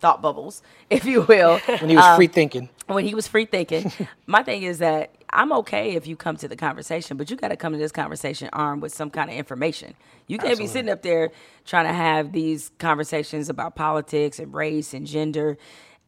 thought 0.00 0.20
bubbles 0.20 0.62
if 0.90 1.04
you 1.04 1.22
will 1.22 1.58
when 1.60 1.88
he 1.88 1.96
was 1.96 2.04
um, 2.04 2.16
free 2.16 2.26
thinking. 2.26 2.68
when 2.86 3.04
he 3.06 3.14
was 3.14 3.28
free 3.28 3.46
thinking. 3.46 3.90
my 4.26 4.42
thing 4.42 4.64
is 4.64 4.78
that 4.78 5.14
I'm 5.32 5.52
okay 5.54 5.94
if 5.96 6.06
you 6.06 6.16
come 6.16 6.36
to 6.36 6.48
the 6.48 6.56
conversation, 6.56 7.16
but 7.16 7.30
you 7.30 7.36
got 7.36 7.48
to 7.48 7.56
come 7.56 7.72
to 7.72 7.78
this 7.78 7.92
conversation 7.92 8.48
armed 8.52 8.82
with 8.82 8.92
some 8.94 9.10
kind 9.10 9.30
of 9.30 9.36
information. 9.36 9.94
You 10.26 10.38
can't 10.38 10.58
be 10.58 10.66
sitting 10.66 10.90
up 10.90 11.02
there 11.02 11.30
trying 11.64 11.86
to 11.86 11.92
have 11.92 12.32
these 12.32 12.70
conversations 12.78 13.48
about 13.48 13.74
politics 13.74 14.38
and 14.38 14.52
race 14.52 14.92
and 14.94 15.06
gender 15.06 15.56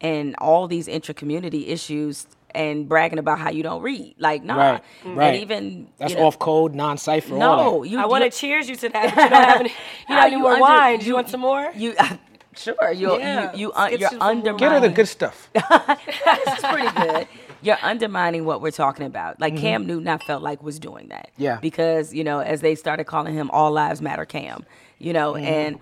and 0.01 0.35
all 0.39 0.67
these 0.67 0.87
intra-community 0.87 1.67
issues 1.67 2.27
and 2.53 2.87
bragging 2.87 3.19
about 3.19 3.39
how 3.39 3.49
you 3.49 3.63
don't 3.63 3.81
read. 3.81 4.15
Like, 4.19 4.43
nah. 4.43 4.55
Right, 4.55 4.81
right. 5.05 5.27
And 5.33 5.41
even 5.41 5.87
That's 5.97 6.13
you 6.13 6.19
know, 6.19 6.27
off 6.27 6.37
code, 6.39 6.73
non 6.75 6.97
cipher. 6.97 7.33
No, 7.35 7.83
you. 7.83 7.99
I 7.99 8.05
want 8.05 8.23
to 8.23 8.29
cheers 8.29 8.69
you 8.69 8.75
to 8.77 8.89
that. 8.89 9.15
but 9.15 9.23
You 9.23 9.29
don't 9.29 9.43
have 9.43 9.59
any, 9.59 9.69
you 10.09 10.15
don't 10.15 10.31
you 10.31 10.39
more 10.39 10.51
under- 10.51 10.61
wine. 10.61 10.99
Do 10.99 11.05
you 11.07 11.13
want 11.15 11.29
some 11.29 11.41
more? 11.41 11.71
You 11.75 11.95
sure 12.55 12.91
you 12.93 13.17
Yeah, 13.17 13.51
you 13.53 13.59
you 13.59 13.67
let's 13.69 13.77
un, 13.79 13.89
get 13.91 13.99
you're 13.99 14.09
you 14.09 14.09
some 14.09 14.19
more 14.19 14.27
wine. 14.27 14.37
undermining. 14.37 14.57
Get 14.59 14.71
her 14.71 14.79
the 14.87 14.93
good 14.93 15.07
stuff. 15.07 15.49
this 15.53 16.59
is 16.59 16.63
pretty 16.63 16.91
good. 16.95 17.27
You're 17.65 17.77
undermining 17.81 18.45
what 18.45 18.61
we're 18.61 18.71
talking 18.71 19.05
about. 19.05 19.41
Like 19.41 19.57
Cam 19.57 19.85
Newton, 19.87 20.07
I 20.07 20.17
felt 20.19 20.43
like 20.43 20.61
was 20.63 20.79
doing 20.79 21.07
that. 21.09 21.31
Yeah. 21.37 21.57
Because 21.59 22.13
you 22.13 22.23
know, 22.23 22.39
as 22.39 22.61
they 22.61 22.75
started 22.75 23.05
calling 23.05 23.33
him 23.33 23.49
"All 23.51 23.71
Lives 23.71 24.01
Matter 24.01 24.25
Cam," 24.25 24.65
you 24.99 25.13
know, 25.13 25.35
and 25.35 25.79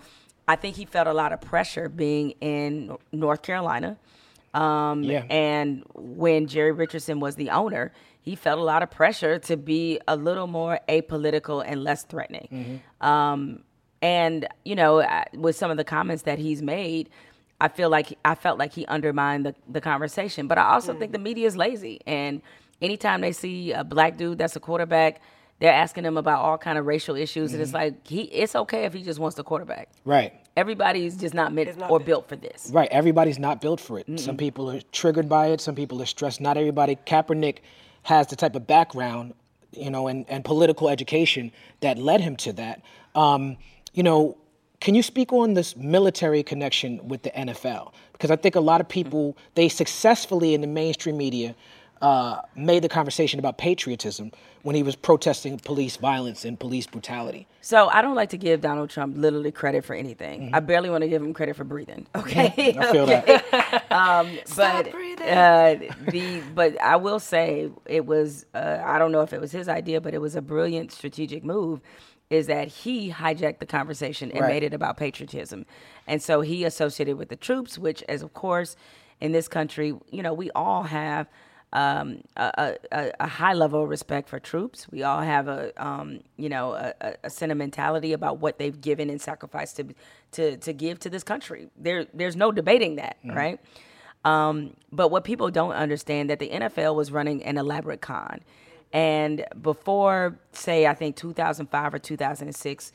I 0.48 0.56
think 0.56 0.76
he 0.76 0.86
felt 0.86 1.08
a 1.08 1.13
lot 1.13 1.32
of 1.34 1.41
pressure 1.41 1.89
being 1.89 2.32
in 2.41 2.98
North 3.12 3.41
Carolina. 3.41 3.98
Um, 4.54 5.04
Yeah. 5.04 5.26
And 5.30 5.84
when 5.96 6.48
Jerry 6.48 6.72
Richardson 6.72 7.19
was 7.19 7.36
the 7.36 7.50
owner, 7.50 7.91
he 8.22 8.36
felt 8.36 8.60
a 8.60 8.63
lot 8.63 8.84
of 8.84 8.89
pressure 8.91 9.39
to 9.39 9.58
be 9.58 10.00
a 10.08 10.15
little 10.15 10.48
more 10.48 10.80
apolitical 10.88 11.63
and 11.65 11.84
less 11.84 12.04
threatening. 12.04 12.82
Um, 13.02 13.63
and 14.02 14.48
you 14.63 14.76
know, 14.76 15.06
with 15.34 15.56
some 15.56 15.72
of 15.72 15.78
the 15.78 15.84
comments 15.84 16.24
that 16.24 16.39
he's 16.39 16.62
made, 16.62 17.10
I 17.63 17.69
feel 17.69 17.89
like 17.89 18.17
I 18.26 18.36
felt 18.36 18.60
like 18.60 18.73
he 18.73 18.86
undermined 18.88 19.45
the, 19.45 19.56
the 19.69 19.80
conversation. 19.80 20.47
But 20.47 20.58
I 20.58 20.73
also 20.73 20.93
think 20.93 21.13
the 21.13 21.17
media 21.19 21.47
is 21.47 21.56
lazy, 21.56 22.02
and 22.06 22.41
anytime 22.82 23.21
they 23.21 23.32
see 23.32 23.71
a 23.71 23.86
black 23.86 24.17
dude 24.17 24.38
that's 24.38 24.58
a 24.58 24.60
quarterback, 24.60 25.21
they're 25.60 25.71
asking 25.71 26.04
him 26.04 26.17
about 26.17 26.39
all 26.41 26.58
kind 26.58 26.78
of 26.78 26.86
racial 26.86 27.15
issues, 27.15 27.54
and 27.54 27.62
it's 27.62 27.71
like 27.73 28.06
he 28.06 28.23
it's 28.23 28.54
okay 28.54 28.84
if 28.84 28.91
he 28.91 29.02
just 29.02 29.17
wants 29.17 29.38
the 29.38 29.45
quarterback. 29.45 29.88
Right. 30.04 30.34
Everybody's 30.58 31.15
just 31.15 31.34
not 31.34 31.54
meant 31.54 31.78
not 31.78 31.89
or 31.89 31.99
meant. 31.99 32.06
built 32.06 32.28
for 32.28 32.36
this. 32.36 32.69
Right. 32.73 32.89
Everybody's 32.91 33.39
not 33.39 33.62
built 33.62 33.80
for 33.80 33.97
it. 33.97 34.19
Some 34.19 34.36
people 34.36 34.69
are 34.69 34.82
triggered 34.91 35.30
by 35.30 35.47
it. 35.47 35.62
Some 35.62 35.73
people 35.73 36.02
are 36.02 36.06
stressed. 36.06 36.41
Not 36.41 36.58
everybody. 36.58 36.97
Kaepernick 37.08 37.60
has 38.04 38.28
the 38.28 38.36
type 38.36 38.56
of 38.58 38.67
background 38.67 39.36
you 39.76 39.89
know, 39.89 40.08
and, 40.08 40.26
and 40.30 40.45
political 40.45 40.89
education 40.89 41.52
that 41.82 41.97
led 41.97 42.21
him 42.21 42.36
to 42.38 42.54
that. 42.54 42.82
Um, 43.15 43.58
you 43.93 44.04
know, 44.04 44.38
can 44.84 44.96
you 44.96 45.02
speak 45.02 45.32
on 45.32 45.54
this 45.54 45.78
military 45.78 46.43
connection 46.43 47.08
with 47.08 47.24
the 47.24 47.30
NFL? 47.30 47.93
Because 48.12 48.30
I 48.30 48.36
think 48.36 48.56
a 48.56 48.60
lot 48.60 48.82
of 48.82 48.89
people 48.89 49.38
they 49.56 49.69
successfully 49.69 50.54
in 50.54 50.60
the 50.60 50.67
mainstream 50.67 51.15
media 51.15 51.56
uh, 52.02 52.41
made 52.58 52.84
the 52.84 52.89
conversation 52.89 53.39
about 53.39 53.58
patriotism 53.58 54.34
when 54.63 54.76
he 54.76 54.84
was 54.84 54.98
protesting 54.98 55.58
police 55.58 55.96
violence 55.96 56.43
and 56.43 56.60
police 56.60 56.86
brutality. 56.86 57.48
So 57.62 57.88
I 57.88 58.02
don't 58.02 58.15
like 58.15 58.30
to 58.32 58.38
give 58.38 58.60
Donald 58.60 58.89
Trump 58.89 59.15
literally 59.15 59.54
credit 59.54 59.86
for 59.86 59.93
anything. 59.93 60.50
I 60.54 60.60
barely 60.60 60.89
want 60.89 61.04
to 61.04 61.08
give 61.08 61.22
him 61.22 61.34
credit 61.34 61.56
for 61.56 61.63
breathing. 61.63 62.06
Okay, 62.13 62.76
I 62.78 62.91
feel 62.91 63.06
that. 63.08 63.86
Um, 63.93 64.38
but 64.58 64.91
breathing. 64.91 65.30
uh, 65.30 65.76
the 66.10 66.41
but 66.54 66.82
I 66.82 66.98
will 66.98 67.19
say 67.19 67.69
it 67.86 68.06
was 68.06 68.46
uh, 68.54 68.82
I 68.84 68.98
don't 68.98 69.13
know 69.13 69.22
if 69.22 69.32
it 69.32 69.39
was 69.39 69.54
his 69.54 69.69
idea, 69.69 70.02
but 70.02 70.13
it 70.13 70.19
was 70.19 70.36
a 70.36 70.41
brilliant 70.41 70.91
strategic 70.91 71.46
move. 71.46 71.80
Is 72.30 72.48
that 72.48 72.68
he 72.70 73.12
hijacked 73.12 73.60
the 73.60 73.66
conversation 73.66 74.32
and 74.32 74.42
Right. 74.42 74.48
made 74.54 74.64
it 74.64 74.74
about 74.74 74.98
patriotism, 74.98 75.66
and 76.08 76.22
so 76.22 76.42
he 76.42 76.64
associated 76.64 77.18
with 77.18 77.30
the 77.30 77.36
troops, 77.36 77.78
which, 77.78 78.04
as 78.10 78.22
of 78.24 78.34
course, 78.34 78.76
in 79.22 79.32
this 79.34 79.48
country, 79.48 79.94
you 80.12 80.24
know, 80.24 80.34
we 80.34 80.50
all 80.52 80.84
have 80.84 81.28
um, 81.74 82.22
a, 82.38 82.76
a, 82.92 83.12
a 83.20 83.28
high 83.28 83.54
level 83.54 83.82
of 83.84 83.90
respect 83.90 84.30
for 84.30 84.40
troops. 84.40 84.88
We 84.92 85.02
all 85.04 85.22
have 85.22 85.48
a, 85.48 85.72
um, 85.84 86.20
you 86.38 86.48
know, 86.48 86.74
a, 86.74 86.94
a- 87.24 87.30
sentimentality 87.32 88.14
about 88.14 88.38
what 88.40 88.60
they've 88.60 88.80
given 88.80 89.10
and 89.10 89.20
sacrificed 89.20 89.78
to, 89.78 89.86
to, 90.34 90.58
to 90.58 90.72
give 90.74 91.00
to 91.00 91.10
this 91.10 91.24
country. 91.24 91.70
There, 91.76 92.06
there's 92.14 92.36
no 92.36 92.52
debating 92.52 92.98
that, 92.98 93.18
right? 93.26 93.60
Um, 94.24 94.76
but 94.92 95.10
what 95.10 95.24
people 95.24 95.50
don't 95.52 95.72
understand 95.74 96.30
that 96.30 96.38
the 96.40 96.50
NFL 96.50 96.96
was 96.96 97.12
running 97.12 97.44
an 97.44 97.58
elaborate 97.58 98.02
con, 98.02 98.42
and 98.93 99.43
before, 99.60 100.38
say, 100.51 100.86
I 100.86 100.93
think 100.93 101.15
2005 101.15 101.93
or 101.95 101.99
2006, 101.99 102.91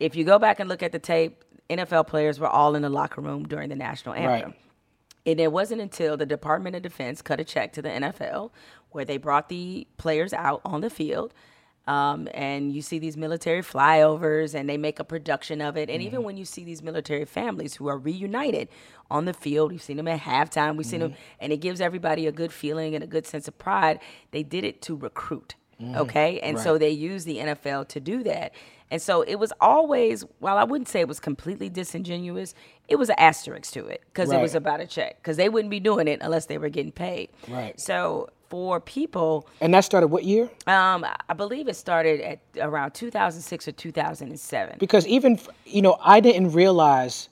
if 0.00 0.16
you 0.16 0.24
go 0.24 0.38
back 0.38 0.58
and 0.58 0.68
look 0.68 0.82
at 0.82 0.90
the 0.90 0.98
tape, 0.98 1.44
NFL 1.70 2.08
players 2.08 2.40
were 2.40 2.48
all 2.48 2.74
in 2.74 2.82
the 2.82 2.88
locker 2.88 3.20
room 3.20 3.46
during 3.46 3.68
the 3.68 3.76
national 3.76 4.14
anthem. 4.14 4.50
Right. 4.50 4.60
And 5.26 5.40
it 5.40 5.52
wasn't 5.52 5.80
until 5.80 6.16
the 6.16 6.26
Department 6.26 6.74
of 6.74 6.82
Defense 6.82 7.22
cut 7.22 7.38
a 7.38 7.44
check 7.44 7.72
to 7.74 7.82
the 7.82 7.88
NFL 7.88 8.50
where 8.90 9.04
they 9.04 9.16
brought 9.16 9.48
the 9.48 9.86
players 9.96 10.32
out 10.32 10.60
on 10.64 10.80
the 10.80 10.90
field. 10.90 11.32
Um, 11.88 12.28
and 12.34 12.70
you 12.70 12.82
see 12.82 12.98
these 12.98 13.16
military 13.16 13.62
flyovers 13.62 14.54
and 14.54 14.68
they 14.68 14.76
make 14.76 15.00
a 15.00 15.04
production 15.04 15.62
of 15.62 15.78
it. 15.78 15.88
And 15.88 16.02
even 16.02 16.18
mm-hmm. 16.18 16.26
when 16.26 16.36
you 16.36 16.44
see 16.44 16.62
these 16.62 16.82
military 16.82 17.24
families 17.24 17.74
who 17.74 17.88
are 17.88 17.96
reunited 17.96 18.68
on 19.10 19.24
the 19.24 19.32
field, 19.32 19.72
we've 19.72 19.82
seen 19.82 19.96
them 19.96 20.06
at 20.06 20.20
halftime, 20.20 20.76
we've 20.76 20.86
seen 20.86 21.00
mm-hmm. 21.00 21.12
them, 21.12 21.18
and 21.40 21.50
it 21.50 21.56
gives 21.56 21.80
everybody 21.80 22.26
a 22.26 22.32
good 22.32 22.52
feeling 22.52 22.94
and 22.94 23.02
a 23.02 23.06
good 23.06 23.26
sense 23.26 23.48
of 23.48 23.56
pride. 23.56 24.00
They 24.32 24.42
did 24.42 24.64
it 24.64 24.82
to 24.82 24.96
recruit. 24.96 25.54
Mm-hmm. 25.80 25.96
Okay. 25.96 26.40
And 26.40 26.58
so 26.58 26.76
they 26.76 26.90
use 26.90 27.24
the 27.24 27.38
NFL 27.38 27.88
to 27.88 28.00
do 28.00 28.22
that. 28.24 28.52
And 28.90 29.00
so 29.00 29.22
it 29.22 29.36
was 29.36 29.52
always, 29.58 30.26
while 30.40 30.58
I 30.58 30.64
wouldn't 30.64 30.88
say 30.88 31.00
it 31.00 31.08
was 31.08 31.20
completely 31.20 31.70
disingenuous, 31.70 32.54
it 32.86 32.96
was 32.96 33.08
an 33.08 33.16
asterisk 33.18 33.72
to 33.72 33.86
it 33.86 34.02
because 34.06 34.30
it 34.30 34.40
was 34.40 34.54
about 34.54 34.80
a 34.80 34.86
check 34.86 35.22
because 35.22 35.38
they 35.38 35.48
wouldn't 35.48 35.70
be 35.70 35.80
doing 35.80 36.06
it 36.06 36.20
unless 36.22 36.46
they 36.46 36.58
were 36.58 36.68
getting 36.68 36.92
paid. 36.92 37.30
Right. 37.48 37.78
So 37.80 38.28
for 38.48 38.80
people, 38.80 39.46
And 39.60 39.72
that 39.74 39.84
started 39.84 40.08
what 40.08 40.24
year? 40.24 40.48
um, 40.66 41.04
I 41.28 41.34
believe 41.34 41.68
it 41.68 41.74
started 41.76 42.20
at 42.20 42.38
around 42.60 42.92
2006 42.92 43.68
or 43.68 43.72
2007. 43.72 44.76
Because 44.78 45.06
even, 45.06 45.38
you 45.66 45.82
know, 45.82 45.98
I 46.02 46.20
didn't 46.20 46.52
realize 46.52 47.28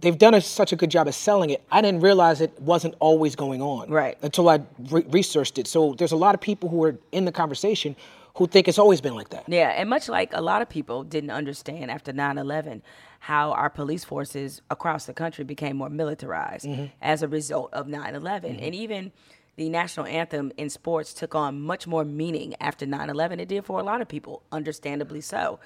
they've 0.00 0.18
done 0.18 0.34
a, 0.34 0.40
such 0.40 0.72
a 0.72 0.76
good 0.76 0.90
job 0.90 1.08
of 1.08 1.14
selling 1.14 1.50
it. 1.50 1.62
I 1.70 1.80
didn't 1.80 2.00
realize 2.00 2.40
it 2.40 2.58
wasn't 2.60 2.94
always 3.00 3.36
going 3.36 3.62
on. 3.62 3.90
Right. 3.90 4.16
Until 4.22 4.48
I 4.48 4.60
re- 4.90 5.06
researched 5.10 5.58
it. 5.58 5.66
So 5.66 5.94
there's 5.94 6.12
a 6.12 6.16
lot 6.16 6.34
of 6.34 6.40
people 6.40 6.68
who 6.68 6.84
are 6.84 6.96
in 7.12 7.24
the 7.24 7.32
conversation 7.32 7.96
who 8.36 8.46
think 8.46 8.66
it's 8.68 8.78
always 8.78 9.00
been 9.00 9.14
like 9.14 9.28
that. 9.30 9.44
Yeah, 9.46 9.68
and 9.68 9.88
much 9.88 10.08
like 10.08 10.32
a 10.32 10.40
lot 10.40 10.60
of 10.60 10.68
people 10.68 11.04
didn't 11.04 11.30
understand 11.30 11.90
after 11.90 12.12
9 12.12 12.38
11 12.38 12.82
how 13.20 13.52
our 13.52 13.70
police 13.70 14.04
forces 14.04 14.60
across 14.70 15.06
the 15.06 15.14
country 15.14 15.44
became 15.44 15.76
more 15.76 15.88
militarized 15.88 16.68
as 17.00 17.22
a 17.22 17.28
result 17.28 17.72
of 17.72 17.86
9 17.86 18.14
11. 18.14 18.56
And 18.60 18.74
even 18.74 19.12
the 19.56 19.68
national 19.68 20.06
anthem 20.06 20.50
in 20.56 20.68
sports 20.68 21.14
took 21.14 21.34
on 21.36 21.60
much 21.60 21.86
more 21.86 22.04
meaning 22.04 22.54
after 22.60 22.84
9 22.86 23.08
11. 23.08 23.38
It 23.38 23.48
did 23.48 23.64
for 23.64 23.78
a 23.78 23.84
lot 23.84 24.00
of 24.00 24.08
people, 24.08 24.42
understandably 24.50 25.20
so. 25.20 25.60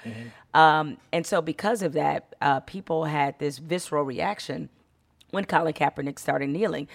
Um, 0.55 0.99
and 1.13 1.27
so, 1.27 1.41
because 1.41 1.83
of 1.83 1.95
that, 1.95 2.35
uh, 2.43 2.61
people 2.61 3.07
had 3.07 3.39
this 3.39 3.59
visceral 3.59 4.05
reaction 4.05 4.69
when 5.31 5.47
Colin 5.47 5.73
Kaepernick 5.73 6.19
started 6.19 6.51
kneeling. 6.51 6.87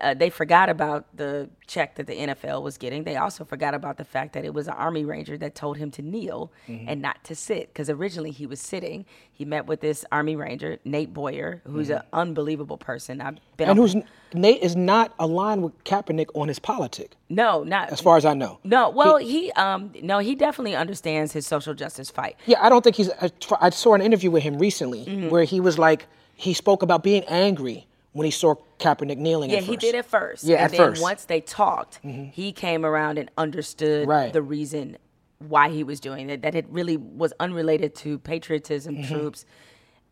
Uh, 0.00 0.14
they 0.14 0.30
forgot 0.30 0.68
about 0.68 1.04
the 1.16 1.48
check 1.66 1.96
that 1.96 2.06
the 2.06 2.12
NFL 2.14 2.62
was 2.62 2.78
getting. 2.78 3.04
They 3.04 3.16
also 3.16 3.44
forgot 3.44 3.74
about 3.74 3.96
the 3.96 4.04
fact 4.04 4.34
that 4.34 4.44
it 4.44 4.54
was 4.54 4.68
an 4.68 4.74
Army 4.74 5.04
Ranger 5.04 5.36
that 5.38 5.54
told 5.54 5.78
him 5.78 5.90
to 5.92 6.02
kneel 6.02 6.52
Mm-hmm. 6.68 6.88
and 6.88 7.02
not 7.02 7.22
to 7.24 7.34
sit. 7.34 7.68
Because 7.72 7.90
originally 7.90 8.30
he 8.30 8.46
was 8.46 8.60
sitting. 8.60 9.04
He 9.32 9.44
met 9.44 9.66
with 9.66 9.80
this 9.80 10.04
Army 10.12 10.36
Ranger, 10.36 10.78
Nate 10.84 11.12
Boyer, 11.12 11.60
who's 11.66 11.90
an 11.90 12.02
unbelievable 12.12 12.76
person. 12.78 13.20
I've 13.20 13.36
been 13.56 13.68
Mm-hmm. 13.68 13.70
And 13.70 13.78
who's 13.78 13.96
Nate 14.32 14.62
is 14.62 14.76
not 14.76 15.12
aligned 15.18 15.62
with 15.64 15.82
Kaepernick 15.84 16.26
on 16.34 16.46
his 16.48 16.58
politic, 16.60 17.12
no, 17.28 17.64
not 17.64 17.90
as 17.90 18.00
far 18.00 18.16
as 18.16 18.24
I 18.24 18.34
know. 18.34 18.60
no. 18.62 18.90
Well, 18.90 19.16
he, 19.16 19.50
um 19.52 19.90
no, 20.02 20.18
he 20.20 20.34
definitely 20.36 20.76
understands 20.76 21.32
his 21.32 21.46
social 21.48 21.74
justice 21.74 22.10
fight. 22.10 22.36
Yeah, 22.46 22.58
I 22.64 22.68
don't 22.68 22.82
think 22.84 22.94
he's. 22.96 23.10
I, 23.20 23.30
I 23.60 23.70
saw 23.70 23.94
an 23.94 24.02
interview 24.02 24.30
with 24.30 24.42
him 24.44 24.58
recently 24.58 25.04
Mm-hmm. 25.04 25.30
where 25.30 25.42
he 25.44 25.58
was 25.60 25.78
like, 25.78 26.06
he 26.36 26.54
spoke 26.54 26.82
about 26.82 27.02
being 27.02 27.24
angry 27.24 27.86
when 28.12 28.24
he 28.24 28.30
saw 28.30 28.54
Kaepernick 28.80 29.18
kneeling. 29.18 29.50
Yeah, 29.50 29.60
he 29.60 29.76
did 29.76 29.94
at 29.94 30.06
first. 30.06 30.42
Yeah, 30.44 30.56
and 30.56 30.64
at 30.64 30.70
then 30.72 30.78
first. 30.78 30.96
Mm-hmm. 30.98 31.02
once 31.02 31.24
they 31.26 31.40
talked, 31.40 32.00
he 32.02 32.52
came 32.52 32.84
around 32.84 33.18
and 33.18 33.30
understood 33.38 34.08
Right. 34.08 34.32
the 34.32 34.42
reason 34.42 34.96
why 35.38 35.68
he 35.70 35.84
was 35.84 36.00
doing 36.00 36.30
it. 36.30 36.42
That 36.42 36.54
it 36.54 36.66
really 36.68 36.96
was 36.96 37.32
unrelated 37.38 37.94
to 37.96 38.18
patriotism, 38.18 38.96
Mm-hmm. 38.96 39.14
troops. 39.14 39.44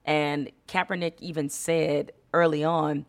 And 0.05 0.51
Kaepernick 0.69 1.15
even 1.21 1.49
said 1.49 2.13
early 2.33 2.63
on 2.65 3.05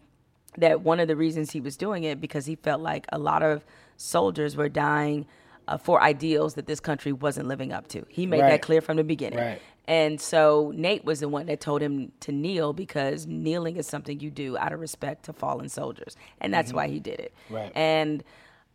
that 0.58 0.82
one 0.82 1.00
of 1.00 1.08
the 1.08 1.16
reasons 1.16 1.52
he 1.52 1.62
was 1.62 1.78
doing 1.78 2.04
it 2.04 2.20
because 2.20 2.46
he 2.46 2.56
felt 2.56 2.82
like 2.82 3.06
a 3.12 3.20
lot 3.20 3.44
of 3.44 3.64
soldiers 3.98 4.56
were 4.56 4.70
dying 4.70 5.26
uh, 5.70 5.78
for 5.78 6.02
ideals 6.02 6.56
that 6.56 6.66
this 6.68 6.80
country 6.80 7.12
wasn't 7.12 7.48
living 7.48 7.72
up 7.72 7.88
to. 7.90 8.06
He 8.10 8.26
made 8.26 8.42
Right. 8.42 8.50
that 8.52 8.62
clear 8.62 8.82
from 8.82 8.98
the 8.98 9.04
beginning. 9.04 9.40
Right. 9.40 9.62
And 9.88 10.20
so 10.22 10.72
Nate 10.76 11.04
was 11.06 11.20
the 11.20 11.30
one 11.30 11.46
that 11.48 11.60
told 11.62 11.82
him 11.82 12.12
to 12.22 12.32
kneel 12.32 12.74
because 12.74 13.26
kneeling 13.26 13.76
is 13.78 13.88
something 13.88 14.20
you 14.20 14.30
do 14.30 14.58
out 14.58 14.72
of 14.74 14.80
respect 14.80 15.26
to 15.26 15.34
fallen 15.34 15.70
soldiers. 15.70 16.16
And 16.42 16.54
that's 16.54 16.72
why 16.74 16.88
he 16.88 17.00
did 17.00 17.20
it. 17.20 17.34
Right. 17.50 17.72
And 17.76 18.24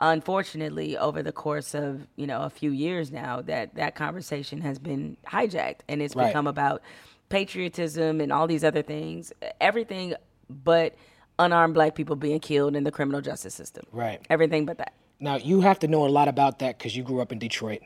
unfortunately, 0.01 0.97
over 0.99 1.23
the 1.23 1.33
course 1.33 1.75
of, 1.75 2.07
you 2.17 2.27
know, 2.27 2.43
a 2.43 2.51
few 2.51 2.71
years 2.71 3.11
now, 3.13 3.41
that 3.43 3.75
that 3.77 3.95
conversation 3.95 4.61
has 4.63 4.79
been 4.79 5.17
hijacked 5.27 5.81
and 5.89 6.03
it's 6.03 6.17
Right. 6.17 6.27
become 6.29 6.47
about 6.47 6.83
patriotism 7.29 8.21
and 8.21 8.33
all 8.33 8.47
these 8.47 8.65
other 8.65 8.83
things. 8.83 9.33
Everything 9.61 10.15
but 10.49 10.95
unarmed 11.39 11.75
black 11.75 11.95
people 11.95 12.17
being 12.17 12.41
killed 12.41 12.77
in 12.77 12.85
the 12.85 12.91
criminal 12.93 13.21
justice 13.21 13.55
system. 13.55 13.85
Right. 13.93 14.21
Everything 14.31 14.67
but 14.67 14.79
that. 14.79 14.93
Now 15.21 15.37
you 15.37 15.61
have 15.61 15.79
to 15.81 15.89
know 15.89 16.07
a 16.07 16.09
lot 16.09 16.29
about 16.29 16.59
that 16.59 16.79
because 16.79 16.97
you 16.97 17.03
grew 17.03 17.21
up 17.21 17.33
in 17.33 17.39
Detroit, 17.39 17.81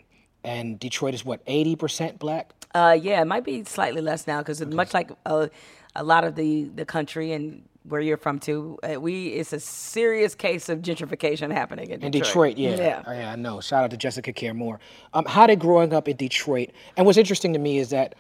and 0.45 0.79
Detroit 0.79 1.14
is 1.14 1.25
what 1.25 1.41
eighty 1.47 1.77
percent 1.77 2.19
black. 2.19 2.53
Uh, 2.75 2.99
yeah, 3.01 3.21
it 3.21 3.27
might 3.27 3.45
be 3.45 3.64
slightly 3.64 4.01
less 4.01 4.27
now 4.27 4.38
because 4.38 4.64
much 4.67 4.93
like 4.93 5.11
a, 5.27 5.51
a 5.97 6.05
lot 6.05 6.25
of 6.25 6.35
the, 6.35 6.64
the 6.64 6.85
country 6.85 7.33
and 7.33 7.64
where 7.85 8.01
you're 8.01 8.19
from 8.19 8.38
too, 8.38 8.79
uh, 8.83 9.01
we 9.01 9.29
it's 9.29 9.53
a 9.55 9.61
serious 9.61 10.35
case 10.35 10.69
of 10.69 10.81
gentrification 10.81 11.51
happening 11.51 11.91
in 11.91 12.01
Detroit. 12.01 12.05
In 12.05 12.21
Detroit, 12.21 12.59
yeah. 12.59 12.77
yeah. 12.77 13.03
Oh, 13.07 13.12
yeah, 13.12 13.33
I 13.33 13.37
know. 13.37 13.61
Shout 13.61 13.85
out 13.85 13.91
to 13.91 13.97
Jessica 13.97 14.33
Care 14.33 14.53
Moore. 14.53 14.79
Um, 15.14 15.25
how 15.25 15.47
did 15.47 15.59
growing 15.59 15.95
up 15.95 16.09
in 16.09 16.17
Detroit, 16.17 16.71
and 16.97 17.07
what's 17.07 17.19
interesting 17.19 17.53
to 17.55 17.59
me 17.59 17.79
is 17.79 17.91
that 17.91 18.14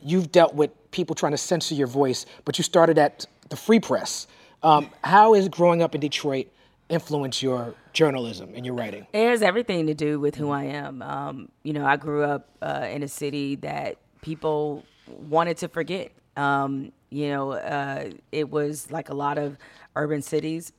you've 0.00 0.32
dealt 0.32 0.54
with 0.54 0.70
people 0.90 1.14
trying 1.14 1.32
to 1.32 1.38
censor 1.38 1.74
your 1.74 1.86
voice, 1.86 2.26
but 2.44 2.58
you 2.58 2.64
started 2.64 2.98
at 2.98 3.26
the 3.48 3.56
Free 3.56 3.78
Press. 3.78 4.26
Um, 4.62 4.90
how 5.04 5.34
is 5.34 5.48
growing 5.48 5.82
up 5.82 5.94
in 5.94 6.00
Detroit 6.00 6.48
influence 6.92 7.42
your 7.42 7.74
journalism 7.92 8.52
and 8.54 8.66
your 8.66 8.74
writing? 8.74 9.06
It 9.12 9.26
has 9.28 9.42
everything 9.42 9.86
to 9.86 9.94
do 9.94 10.20
with 10.20 10.36
who 10.36 10.50
I 10.50 10.64
am. 10.64 11.02
Um, 11.02 11.48
you 11.62 11.72
know, 11.72 11.86
I 11.86 11.96
grew 11.96 12.22
up 12.22 12.48
uh, 12.60 12.86
in 12.90 13.02
a 13.02 13.08
city 13.08 13.56
that 13.56 13.96
people 14.20 14.84
wanted 15.06 15.56
to 15.58 15.68
forget. 15.68 16.12
Um, 16.36 16.92
you 17.10 17.30
know, 17.30 17.52
uh, 17.52 18.10
it 18.30 18.50
was 18.50 18.90
like 18.90 19.08
a 19.08 19.14
lot 19.14 19.38
of 19.38 19.56
urban 19.96 20.22
cities 20.22 20.72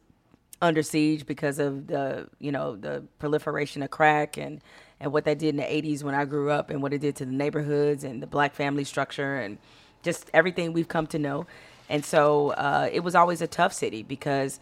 under 0.61 0.83
siege 0.83 1.25
because 1.25 1.59
of 1.59 1.87
the, 1.87 2.29
you 2.39 2.51
know, 2.51 2.75
the 2.75 3.03
proliferation 3.19 3.83
of 3.83 3.89
crack 3.89 4.37
and 4.37 4.61
and 4.99 5.11
what 5.11 5.25
that 5.25 5.37
did 5.37 5.49
in 5.49 5.57
the 5.57 5.63
80s 5.63 6.01
when 6.01 6.15
I 6.15 6.23
grew 6.23 6.49
up 6.49 6.69
and 6.69 6.81
what 6.81 6.93
it 6.93 6.99
did 6.99 7.17
to 7.17 7.25
the 7.25 7.31
neighborhoods 7.31 8.05
and 8.05 8.23
the 8.23 8.27
black 8.27 8.55
family 8.55 8.85
structure 8.85 9.35
and 9.35 9.57
just 10.01 10.29
everything 10.33 10.71
we've 10.71 10.87
come 10.87 11.07
to 11.07 11.19
know. 11.19 11.45
And 11.89 12.05
so 12.05 12.51
uh, 12.51 12.89
it 12.89 13.01
was 13.01 13.13
always 13.13 13.41
a 13.41 13.47
tough 13.47 13.73
city 13.73 14.03
because, 14.03 14.61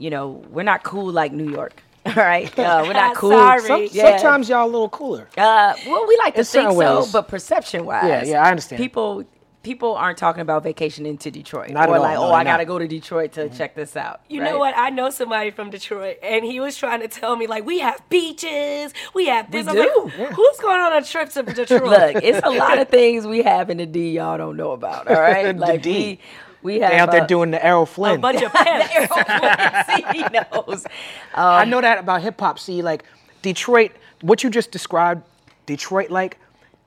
you 0.00 0.10
know, 0.10 0.42
we're 0.50 0.64
not 0.64 0.82
cool 0.82 1.12
like 1.12 1.32
New 1.32 1.50
York. 1.50 1.82
All 2.06 2.14
right, 2.14 2.58
uh, 2.58 2.82
we're 2.86 2.94
not 2.94 3.14
cool. 3.22 3.30
Sorry. 3.30 3.60
Some, 3.60 3.88
Yeah. 3.92 4.16
Sometimes 4.18 4.48
y'all 4.48 4.64
a 4.64 4.72
little 4.72 4.88
cooler. 4.88 5.28
Uh, 5.36 5.74
well, 5.86 6.06
we 6.08 6.16
like 6.16 6.34
to 6.34 6.40
In 6.40 6.46
think 6.46 6.72
so, 6.72 7.06
but 7.12 7.28
perception 7.28 7.84
wise, 7.84 8.04
Yeah, 8.06 8.24
yeah, 8.24 8.42
I 8.42 8.50
understand. 8.50 8.80
People 8.80 9.24
people 9.62 9.94
aren't 9.94 10.16
talking 10.16 10.40
about 10.40 10.62
vacation 10.62 11.04
into 11.04 11.30
Detroit. 11.30 11.68
Not 11.68 11.82
at 11.82 11.88
or 11.90 11.96
all. 11.96 12.02
like, 12.02 12.14
No, 12.14 12.22
oh, 12.28 12.32
I 12.32 12.44
got 12.44 12.56
to 12.56 12.64
go 12.64 12.78
to 12.78 12.88
Detroit 12.88 13.32
to 13.32 13.50
check 13.50 13.74
this 13.74 13.94
out. 13.94 14.22
You 14.30 14.40
right? 14.40 14.50
know 14.52 14.58
what? 14.58 14.72
I 14.74 14.88
know 14.88 15.10
somebody 15.10 15.50
from 15.50 15.68
Detroit, 15.68 16.16
and 16.22 16.42
he 16.42 16.60
was 16.60 16.78
trying 16.78 17.00
to 17.00 17.08
tell 17.08 17.36
me 17.36 17.46
like 17.46 17.66
we 17.66 17.80
have 17.80 18.00
beaches, 18.08 18.94
we 19.12 19.26
have 19.26 19.50
this. 19.50 19.66
We 19.66 19.72
I'm 19.72 19.76
do. 19.86 20.10
Like, 20.18 20.32
Who's 20.32 20.56
going 20.60 20.80
on 20.80 20.94
a 20.94 21.04
trip 21.04 21.28
to 21.30 21.42
Detroit? 21.60 21.82
Look, 21.82 22.24
it's 22.24 22.40
a 22.42 22.50
lot 22.50 22.78
of 22.78 22.88
things 22.88 23.26
we 23.26 23.42
have 23.42 23.68
in 23.68 23.76
the 23.76 23.84
D 23.86 24.12
y'all 24.12 24.38
don't 24.38 24.56
know 24.56 24.70
about. 24.72 25.08
All 25.08 25.20
right, 25.20 25.54
like 25.54 25.82
The 25.82 25.92
D. 25.92 25.92
we 25.92 26.20
we 26.62 26.80
have 26.80 26.90
They 26.90 26.98
out 26.98 27.10
there 27.10 27.22
uh, 27.22 27.26
doing 27.26 27.50
the 27.50 27.64
Errol 27.64 27.86
Flynn. 27.86 28.18
a 28.18 28.20
Flynn. 28.20 28.20
bunch 28.20 28.42
of 28.42 28.52
pimps. 30.02 30.12
he 30.12 30.22
knows. 30.68 30.86
I 31.34 31.64
know 31.64 31.80
that 31.80 31.98
about 31.98 32.22
hip 32.22 32.38
hop. 32.40 32.58
See, 32.58 32.82
like 32.82 33.04
Detroit, 33.42 33.92
what 34.22 34.42
you 34.42 34.50
just 34.50 34.70
described, 34.70 35.22
Detroit 35.66 36.10
like, 36.10 36.38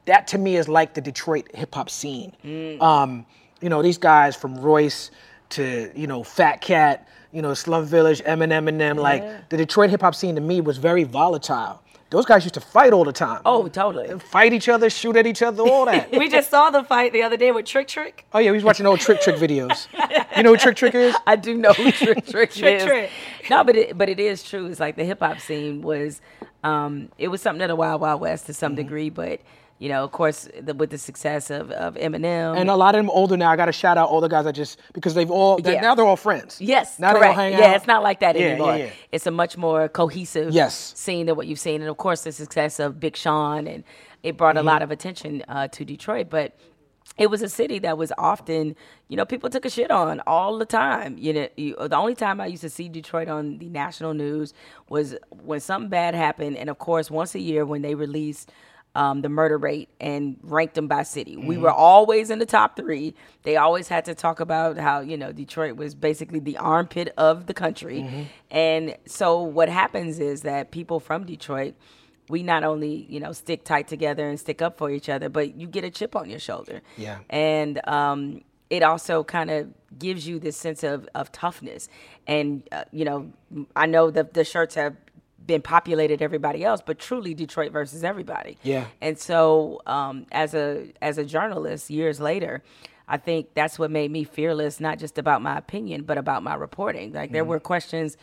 that 0.06 0.28
to 0.28 0.38
me 0.38 0.58
is 0.58 0.68
like 0.68 0.94
the 0.94 1.02
Detroit 1.02 1.48
hip 1.56 1.74
hop 1.74 1.90
scene. 1.90 2.34
Mm. 2.44 2.82
Um, 2.82 3.26
you 3.62 3.70
know, 3.70 3.82
these 3.82 3.98
guys 3.98 4.36
from 4.36 4.58
Royce 4.58 5.10
to, 5.52 5.90
you 5.96 6.08
know, 6.08 6.24
Fat 6.24 6.62
Kat, 6.62 7.08
you 7.32 7.42
know, 7.42 7.54
Slum 7.54 7.86
Village, 7.86 8.22
Eminem 8.24 8.68
and 8.68 8.80
them, 8.80 8.98
like 8.98 9.50
the 9.50 9.58
Detroit 9.58 9.90
hip 9.90 10.02
hop 10.02 10.14
scene 10.16 10.36
to 10.36 10.42
me 10.42 10.62
was 10.62 10.78
very 10.78 11.04
volatile. 11.04 11.82
Those 12.14 12.26
guys 12.26 12.44
used 12.46 12.54
to 12.54 12.62
fight 12.62 12.94
all 12.94 13.04
the 13.04 13.12
time. 13.12 13.42
Oh, 13.44 13.68
totally. 13.68 14.20
Fight 14.20 14.54
each 14.54 14.70
other, 14.70 14.88
shoot 14.90 15.16
at 15.16 15.26
each 15.26 15.42
other, 15.42 15.64
all 15.64 15.86
that. 15.86 16.12
we 16.18 16.30
just 16.30 16.52
saw 16.52 16.70
the 16.70 16.84
fight 16.84 17.12
the 17.12 17.24
other 17.24 17.38
day 17.38 17.52
with 17.52 17.66
Trick 17.66 17.88
Trick. 17.88 18.26
oh 18.34 18.40
yeah, 18.40 18.52
we 18.52 18.58
was 18.58 18.64
watching 18.64 18.86
old 18.86 19.00
Trick 19.00 19.20
Trick 19.22 19.38
videos. 19.38 19.88
You 20.38 20.44
know 20.44 20.52
who 20.52 20.58
Trick 20.58 20.76
Trick 20.78 20.94
is? 20.94 21.16
I 21.28 21.36
do 21.36 21.58
know 21.58 21.74
who 21.74 21.92
Trick 21.92 22.26
Trick 22.30 22.52
Trick 22.52 22.76
is. 22.82 22.84
Trick. 22.86 23.10
No, 23.50 23.64
but 23.64 23.76
it, 23.76 23.98
but 23.98 24.10
it 24.10 24.20
is 24.20 24.44
true. 24.44 24.68
It's 24.68 24.80
like 24.80 24.96
the 24.96 25.04
hip 25.06 25.20
hop 25.22 25.40
scene 25.40 25.82
was, 25.82 26.22
um, 26.64 27.10
it 27.18 27.30
was 27.30 27.42
something 27.42 27.64
of 27.64 27.68
the 27.70 27.76
Wild 27.76 28.00
Wild 28.00 28.22
West 28.22 28.46
to 28.46 28.54
some 28.54 28.74
Mm-hmm. 28.74 28.82
degree. 28.84 29.10
But 29.10 29.42
you 29.84 29.90
know, 29.90 30.02
of 30.08 30.12
course, 30.20 30.48
the, 30.68 30.74
with 30.74 30.92
the 30.92 30.98
success 30.98 31.50
of, 31.50 31.70
of 31.72 31.96
Eminem, 31.96 32.58
And 32.60 32.70
a 32.70 32.76
lot 32.84 32.96
of 32.96 33.00
them 33.00 33.10
older 33.10 33.36
now. 33.36 33.50
I 33.52 33.58
got 33.58 33.66
to 33.74 33.78
shout 33.84 33.98
out 33.98 34.08
all 34.12 34.22
the 34.22 34.30
guys 34.36 34.46
I 34.46 34.54
just 34.54 34.80
because 34.94 35.14
they've 35.14 35.30
all 35.40 35.58
they're- 35.58 35.74
Yeah. 35.74 35.82
now 35.88 35.94
they're 35.96 36.06
all 36.14 36.16
friends. 36.30 36.52
Yes, 36.62 37.00
now 37.00 37.10
correct. 37.12 37.22
they 37.24 37.28
all 37.28 37.34
hang 37.34 37.52
yeah, 37.54 37.66
out. 37.72 37.76
it's 37.78 37.88
not 37.94 38.02
like 38.02 38.20
that 38.22 38.34
Yeah, 38.40 38.46
anymore. 38.48 38.76
Yeah, 38.78 38.86
yeah. 38.86 38.90
It's 39.16 39.28
a 39.28 39.32
much 39.32 39.58
more 39.58 39.90
cohesive 39.90 40.54
Yes. 40.54 40.94
scene 41.06 41.26
than 41.28 41.36
what 41.36 41.48
you've 41.48 41.60
seen, 41.60 41.82
and 41.82 41.90
of 41.90 41.98
course, 41.98 42.22
the 42.24 42.32
success 42.32 42.80
of 42.80 43.00
Big 43.06 43.16
Sean 43.18 43.68
and 43.68 43.84
it 44.24 44.38
brought 44.38 44.56
Mm-hmm. 44.56 44.68
a 44.70 44.72
lot 44.72 44.82
of 44.84 44.90
attention 44.92 45.44
uh, 45.50 45.68
to 45.76 45.84
Detroit, 45.86 46.28
but. 46.30 46.48
It 47.18 47.30
was 47.30 47.42
a 47.44 47.50
city 47.50 47.78
that 47.80 47.96
was 47.98 48.12
often, 48.18 48.76
you 49.10 49.18
know, 49.18 49.26
people 49.26 49.48
took 49.52 49.66
a 49.66 49.70
shit 49.70 49.92
on 49.92 50.20
all 50.26 50.58
the 50.58 50.66
time. 50.66 51.16
You 51.20 51.32
know, 51.34 51.48
you, 51.58 51.76
the 51.76 51.96
only 51.98 52.16
time 52.16 52.42
I 52.42 52.48
used 52.48 52.64
to 52.64 52.70
see 52.78 52.88
Detroit 52.90 53.28
on 53.28 53.60
the 53.60 53.70
national 53.70 54.14
news 54.16 54.52
was 54.90 55.16
when 55.30 55.60
something 55.60 55.90
bad 55.90 56.16
happened, 56.16 56.58
and 56.58 56.70
of 56.72 56.80
course, 56.80 57.12
once 57.12 57.36
a 57.36 57.40
year 57.40 57.66
when 57.66 57.82
they 57.84 57.94
released 57.94 58.52
um, 58.96 59.22
the 59.22 59.30
murder 59.30 59.58
rate 59.58 59.90
and 60.00 60.38
ranked 60.44 60.76
them 60.76 60.88
by 60.88 61.04
city. 61.04 61.36
We 61.36 61.58
were 61.58 61.72
always 61.72 62.30
in 62.30 62.40
the 62.40 62.46
top 62.46 62.76
three. 62.76 63.16
They 63.42 63.58
always 63.58 63.88
had 63.88 64.06
to 64.06 64.16
talk 64.16 64.40
about 64.40 64.78
how, 64.78 65.00
you 65.00 65.18
know, 65.18 65.32
Detroit 65.32 65.78
was 65.78 65.96
basically 65.96 66.40
the 66.40 66.58
armpit 66.58 67.12
of 67.18 67.48
the 67.48 67.54
country. 67.54 68.30
And 68.52 68.96
so 69.06 69.42
what 69.42 69.70
happens 69.70 70.20
is 70.20 70.42
that 70.44 70.72
people 70.72 71.00
from 71.00 71.26
Detroit, 71.26 71.74
we 72.30 72.44
not 72.44 72.64
only, 72.64 73.06
you 73.10 73.20
know, 73.20 73.32
stick 73.32 73.64
tight 73.64 73.88
together 73.88 74.30
and 74.30 74.40
stick 74.40 74.62
up 74.62 74.78
for 74.78 74.92
each 74.92 75.10
other, 75.10 75.28
but 75.28 75.56
you 75.56 75.68
get 75.68 75.84
a 75.84 75.90
chip 75.90 76.16
on 76.16 76.30
your 76.30 76.40
shoulder. 76.40 76.82
Yeah. 76.96 77.20
And 77.30 77.82
um, 77.88 78.44
it 78.70 78.84
also 78.84 79.24
kind 79.24 79.52
of 79.52 79.74
gives 79.98 80.28
you 80.28 80.40
this 80.40 80.56
sense 80.56 80.84
of, 80.84 81.08
of 81.16 81.32
toughness. 81.32 81.90
And, 82.28 82.64
uh, 82.72 82.86
you 82.92 83.06
know, 83.06 83.34
I 83.76 83.88
know 83.88 84.10
the, 84.10 84.24
the 84.24 84.44
shirts 84.44 84.76
have 84.76 84.96
been 85.46 85.62
populated 85.62 86.22
everybody 86.22 86.64
else, 86.64 86.82
but 86.86 87.00
truly 87.00 87.34
Detroit 87.34 87.72
versus 87.72 88.04
everybody. 88.04 88.58
Yeah. 88.64 88.86
And 89.02 89.18
so, 89.20 89.82
um, 89.86 90.26
as 90.32 90.54
a 90.54 90.92
as 91.02 91.18
a 91.18 91.26
journalist, 91.26 91.90
years 91.90 92.20
later, 92.20 92.64
I 93.08 93.18
think 93.18 93.54
that's 93.54 93.78
what 93.78 93.92
made 93.92 94.12
me 94.12 94.24
fearless, 94.24 94.80
not 94.80 95.00
just 95.00 95.18
about 95.18 95.42
my 95.42 95.58
opinion, 95.58 96.04
but 96.04 96.18
about 96.18 96.44
my 96.44 96.56
reporting. 96.56 97.14
Like 97.14 97.32
there 97.32 97.44
mm-hmm. 97.44 97.50
were 97.50 97.60
questions 97.60 98.18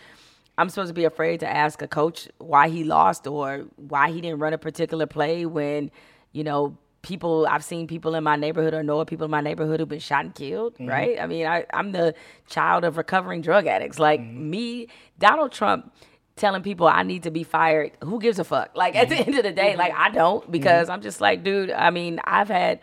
I'm 0.60 0.68
supposed 0.68 0.88
to 0.88 0.94
be 0.94 1.04
afraid 1.04 1.40
to 1.40 1.48
ask 1.48 1.80
a 1.80 1.88
coach 1.88 2.28
why 2.36 2.68
he 2.68 2.84
lost 2.84 3.26
or 3.26 3.64
why 3.76 4.10
he 4.10 4.20
didn't 4.20 4.40
run 4.40 4.52
a 4.52 4.58
particular 4.58 5.06
play 5.06 5.46
when, 5.46 5.90
you 6.32 6.44
know, 6.44 6.76
people 7.00 7.46
I've 7.48 7.64
seen 7.64 7.86
people 7.86 8.14
in 8.14 8.22
my 8.22 8.36
neighborhood 8.36 8.74
or 8.74 8.82
know 8.82 9.00
of 9.00 9.06
people 9.06 9.24
in 9.24 9.30
my 9.30 9.40
neighborhood 9.40 9.80
who've 9.80 9.88
been 9.88 10.00
shot 10.00 10.26
and 10.26 10.34
killed, 10.34 10.74
mm-hmm. 10.74 10.86
right? 10.86 11.18
I 11.18 11.26
mean, 11.26 11.46
I, 11.46 11.64
I'm 11.72 11.92
the 11.92 12.14
child 12.46 12.84
of 12.84 12.98
recovering 12.98 13.40
drug 13.40 13.66
addicts. 13.66 13.98
Like 13.98 14.20
mm-hmm. 14.20 14.50
me, 14.50 14.88
Donald 15.18 15.52
Trump 15.52 15.94
telling 16.36 16.62
people 16.62 16.86
I 16.86 17.02
need 17.02 17.24
to 17.24 17.30
be 17.30 17.44
fired. 17.44 17.92
Who 18.02 18.20
gives 18.20 18.38
a 18.38 18.44
fuck? 18.44 18.70
Like 18.74 18.96
at 18.96 19.08
the 19.08 19.16
mm-hmm. 19.16 19.30
end 19.30 19.38
of 19.38 19.44
the 19.44 19.52
day, 19.52 19.76
like 19.76 19.92
mm-hmm. 19.92 20.02
I 20.02 20.10
don't 20.10 20.50
because 20.50 20.84
mm-hmm. 20.84 20.92
I'm 20.92 21.02
just 21.02 21.20
like, 21.20 21.44
dude, 21.44 21.70
I 21.70 21.90
mean, 21.90 22.20
I've 22.24 22.48
had 22.48 22.80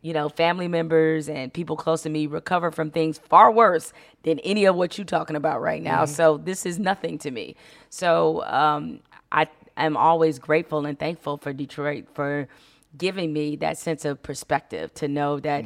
you 0.00 0.12
know, 0.12 0.28
family 0.28 0.68
members 0.68 1.28
and 1.28 1.52
people 1.52 1.76
close 1.76 2.02
to 2.02 2.08
me 2.08 2.26
recover 2.26 2.70
from 2.70 2.90
things 2.90 3.18
far 3.18 3.50
worse 3.50 3.92
than 4.22 4.38
any 4.40 4.64
of 4.64 4.76
what 4.76 4.96
you're 4.96 5.04
talking 5.04 5.36
about 5.36 5.60
right 5.60 5.82
now. 5.82 6.04
So 6.04 6.36
this 6.38 6.64
is 6.64 6.78
nothing 6.78 7.18
to 7.18 7.30
me. 7.30 7.56
So 7.90 8.44
um, 8.44 9.00
I 9.32 9.48
am 9.76 9.96
always 9.96 10.38
grateful 10.38 10.86
and 10.86 10.98
thankful 10.98 11.36
for 11.38 11.52
Detroit 11.52 12.06
for 12.14 12.48
giving 12.96 13.32
me 13.32 13.56
that 13.56 13.76
sense 13.76 14.04
of 14.04 14.22
perspective 14.22 14.94
to 14.94 15.08
know 15.08 15.40
that 15.40 15.64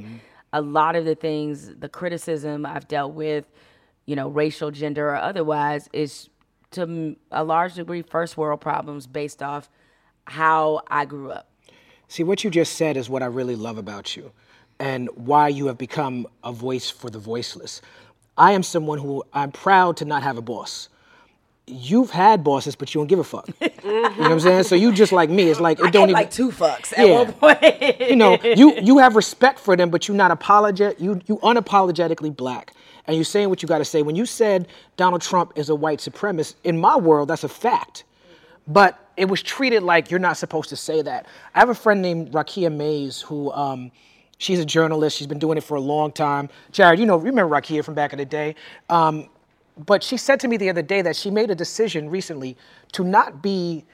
a 0.53 0.63
lot 0.63 0.97
of 0.97 1.05
the 1.05 1.15
things, 1.15 1.75
the 1.77 1.89
criticism 1.89 2.65
I've 2.65 2.89
dealt 2.89 3.13
with, 3.13 3.45
you 4.07 4.17
know, 4.17 4.29
racial, 4.29 4.71
gender, 4.71 5.11
or 5.11 5.17
otherwise, 5.17 5.89
is 5.93 6.29
to 6.73 7.17
a 7.31 7.45
large 7.45 7.75
degree 7.75 8.03
first 8.03 8.37
world 8.37 8.61
problems 8.61 9.07
based 9.07 9.43
off 9.43 9.69
how 10.27 10.83
I 10.89 11.05
grew 11.05 11.31
up. 11.31 11.49
See, 12.09 12.23
what 12.25 12.45
you 12.45 12.51
just 12.51 12.75
said 12.75 12.97
is 12.97 13.09
what 13.09 13.23
I 13.23 13.27
really 13.27 13.57
love 13.57 13.79
about 13.79 14.17
you 14.17 14.33
and 14.79 15.09
why 15.15 15.49
you 15.49 15.67
have 15.67 15.79
become 15.79 16.27
a 16.45 16.53
voice 16.53 16.91
for 16.91 17.09
the 17.11 17.19
voiceless. 17.19 17.81
I 18.37 18.53
am 18.53 18.63
someone 18.63 18.99
who 18.99 19.25
I'm 19.33 19.53
proud 19.53 19.97
to 19.99 20.05
not 20.05 20.23
have 20.23 20.37
a 20.37 20.43
boss. 20.43 20.89
You've 21.67 22.11
had 22.11 22.43
bosses, 22.43 22.75
but 22.75 22.93
you 22.93 23.01
don't 23.01 23.07
give 23.07 23.21
a 23.21 23.25
fuck. 23.25 23.49
you 23.61 23.69
know 23.85 24.11
what 24.19 24.33
I'm 24.33 24.41
saying? 24.41 24.65
So 24.65 24.75
you 24.75 24.93
just 24.93 25.13
like 25.13 25.31
me. 25.31 25.45
It's 25.49 25.61
like 25.61 25.79
it 25.79 25.87
I 25.87 25.91
don't 25.91 26.05
even 26.11 26.15
like 26.15 26.31
two 26.31 26.51
fucks 26.51 26.93
at 26.97 27.07
Yeah. 27.07 27.23
one 27.23 27.33
point. 27.35 28.01
you 28.01 28.17
know, 28.17 28.37
you 28.43 28.75
you 28.81 28.99
have 28.99 29.15
respect 29.17 29.61
for 29.61 29.77
them, 29.77 29.89
but 29.91 30.09
you're 30.09 30.17
not 30.17 30.31
apologetic. 30.33 31.01
You 31.01 31.21
you 31.27 31.37
unapologetically 31.39 32.37
black, 32.37 32.75
and 33.07 33.17
you're 33.17 33.25
saying 33.25 33.49
what 33.49 33.63
you 33.63 33.69
got 33.69 33.79
to 33.79 33.85
say. 33.85 34.03
When 34.03 34.17
you 34.17 34.27
said 34.27 34.69
Donald 34.97 35.23
Trump 35.23 35.53
is 35.57 35.69
a 35.69 35.75
white 35.75 35.99
supremacist, 35.99 36.55
in 36.65 36.79
my 36.79 36.97
world, 36.97 37.29
that's 37.29 37.45
a 37.45 37.49
fact. 37.49 38.05
But 38.67 38.99
it 39.17 39.27
was 39.27 39.43
treated 39.43 39.83
like 39.83 40.11
you're 40.11 40.21
not 40.21 40.37
supposed 40.37 40.69
to 40.71 40.77
say 40.77 41.03
that. 41.03 41.27
I 41.55 41.59
have 41.59 41.69
a 41.69 41.75
friend 41.75 42.01
named 42.01 42.33
Raqiyah 42.33 42.75
Mays 42.75 43.21
who. 43.23 43.53
Um, 43.53 43.91
She's 44.43 44.59
a 44.59 44.65
journalist. 44.65 45.17
She's 45.17 45.29
been 45.29 45.39
doing 45.39 45.57
it 45.57 45.63
for 45.63 45.77
a 45.77 45.81
long 45.81 46.11
time. 46.11 46.49
Jared, 46.73 46.99
you 46.99 47.07
know, 47.07 47.17
you 47.17 47.27
remember 47.27 47.55
Raqiyah 47.55 47.85
from 47.85 47.95
back 47.95 48.13
in 48.13 48.19
the 48.19 48.25
day. 48.25 48.57
Um, 48.89 49.29
but 49.87 50.03
she 50.03 50.17
said 50.17 50.41
to 50.41 50.49
me 50.49 50.57
the 50.57 50.69
other 50.69 50.83
day 50.83 51.01
that 51.01 51.15
she 51.15 51.31
made 51.31 51.53
a 51.53 51.55
decision 51.55 52.11
recently 52.11 52.57
to 52.91 53.05
not 53.05 53.41
be 53.41 53.85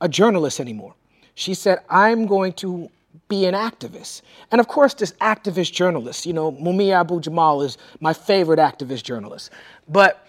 a 0.00 0.08
journalist 0.08 0.60
anymore. 0.60 0.94
She 1.34 1.54
said, 1.54 1.80
I'm 1.90 2.26
going 2.26 2.52
to 2.54 2.88
be 3.28 3.46
an 3.46 3.54
activist. 3.54 4.22
And 4.50 4.60
of 4.60 4.68
course, 4.68 4.94
this 4.94 5.12
activist 5.20 5.72
journalist, 5.72 6.26
you 6.26 6.32
know, 6.32 6.52
Mumia 6.52 7.00
Abu 7.00 7.20
Jamal 7.20 7.62
is 7.62 7.76
my 8.00 8.12
favorite 8.12 8.58
activist 8.58 9.02
journalist. 9.02 9.50
But 9.88 10.26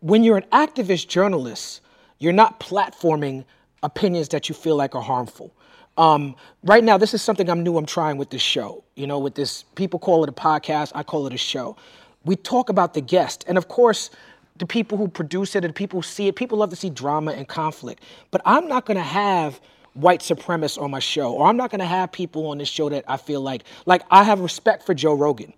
when 0.00 0.22
you're 0.24 0.36
an 0.36 0.46
activist 0.52 1.08
journalist, 1.08 1.80
you're 2.18 2.32
not 2.32 2.60
platforming 2.60 3.44
opinions 3.82 4.28
that 4.28 4.48
you 4.48 4.54
feel 4.54 4.76
like 4.76 4.94
are 4.94 5.02
harmful. 5.02 5.52
Um, 5.96 6.36
right 6.62 6.84
now, 6.84 6.96
this 6.96 7.14
is 7.14 7.22
something 7.22 7.48
I'm 7.48 7.62
new. 7.62 7.76
I'm 7.76 7.86
trying 7.86 8.16
with 8.16 8.30
this 8.30 8.42
show. 8.42 8.84
You 8.96 9.06
know, 9.06 9.18
with 9.18 9.34
this, 9.34 9.64
people 9.74 9.98
call 9.98 10.22
it 10.22 10.28
a 10.28 10.32
podcast. 10.32 10.92
I 10.94 11.02
call 11.02 11.26
it 11.26 11.32
a 11.32 11.38
show. 11.38 11.76
We 12.24 12.36
talk 12.36 12.68
about 12.68 12.94
the 12.94 13.00
guest, 13.00 13.44
and 13.48 13.56
of 13.56 13.68
course, 13.68 14.10
the 14.56 14.66
people 14.66 14.98
who 14.98 15.08
produce 15.08 15.56
it 15.56 15.64
and 15.64 15.74
the 15.74 15.76
people 15.76 16.00
who 16.00 16.02
see 16.02 16.28
it. 16.28 16.36
People 16.36 16.58
love 16.58 16.70
to 16.70 16.76
see 16.76 16.90
drama 16.90 17.32
and 17.32 17.48
conflict. 17.48 18.02
But 18.30 18.42
I'm 18.44 18.68
not 18.68 18.84
going 18.84 18.98
to 18.98 19.02
have 19.02 19.58
white 19.94 20.20
supremacists 20.20 20.80
on 20.80 20.90
my 20.90 20.98
show, 20.98 21.32
or 21.32 21.46
I'm 21.46 21.56
not 21.56 21.70
going 21.70 21.80
to 21.80 21.86
have 21.86 22.12
people 22.12 22.46
on 22.46 22.58
this 22.58 22.68
show 22.68 22.88
that 22.88 23.04
I 23.08 23.16
feel 23.16 23.40
like, 23.40 23.64
like 23.86 24.02
I 24.10 24.24
have 24.24 24.40
respect 24.40 24.84
for 24.84 24.94
Joe 24.94 25.14
Rogan, 25.14 25.52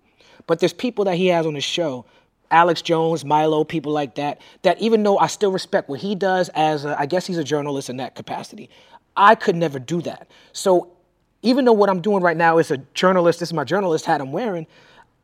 but 0.47 0.59
there's 0.59 0.73
people 0.73 1.05
that 1.05 1.15
he 1.15 1.27
has 1.27 1.45
on 1.45 1.55
his 1.55 1.63
show 1.63 2.05
Alex 2.53 2.83
Jones, 2.83 3.25
Milo, 3.25 3.63
people 3.63 3.91
like 3.91 4.15
that, 4.15 4.39
that 4.61 4.79
even 4.79 5.01
though 5.03 5.17
I 5.17 5.27
still 5.27 5.51
respect 5.51 5.89
what 5.89 5.99
he 5.99 6.13
does 6.13 6.49
as, 6.49 6.85
a, 6.85 6.97
I 6.99 7.07
guess 7.07 7.25
he's 7.25 7.37
a 7.37 7.43
journalist 7.43 7.89
in 7.89 7.97
that 7.97 8.15
capacity, 8.15 8.69
I 9.17 9.35
could 9.35 9.55
never 9.55 9.79
do 9.79 10.01
that. 10.03 10.27
So 10.53 10.91
even 11.41 11.65
though 11.65 11.73
what 11.73 11.89
I'm 11.89 11.99
doing 11.99 12.21
right 12.21 12.37
now 12.37 12.59
is 12.59 12.69
a 12.71 12.77
journalist, 12.93 13.39
this 13.39 13.49
is 13.49 13.53
my 13.53 13.63
journalist 13.63 14.05
hat 14.05 14.21
I'm 14.21 14.31
wearing, 14.31 14.67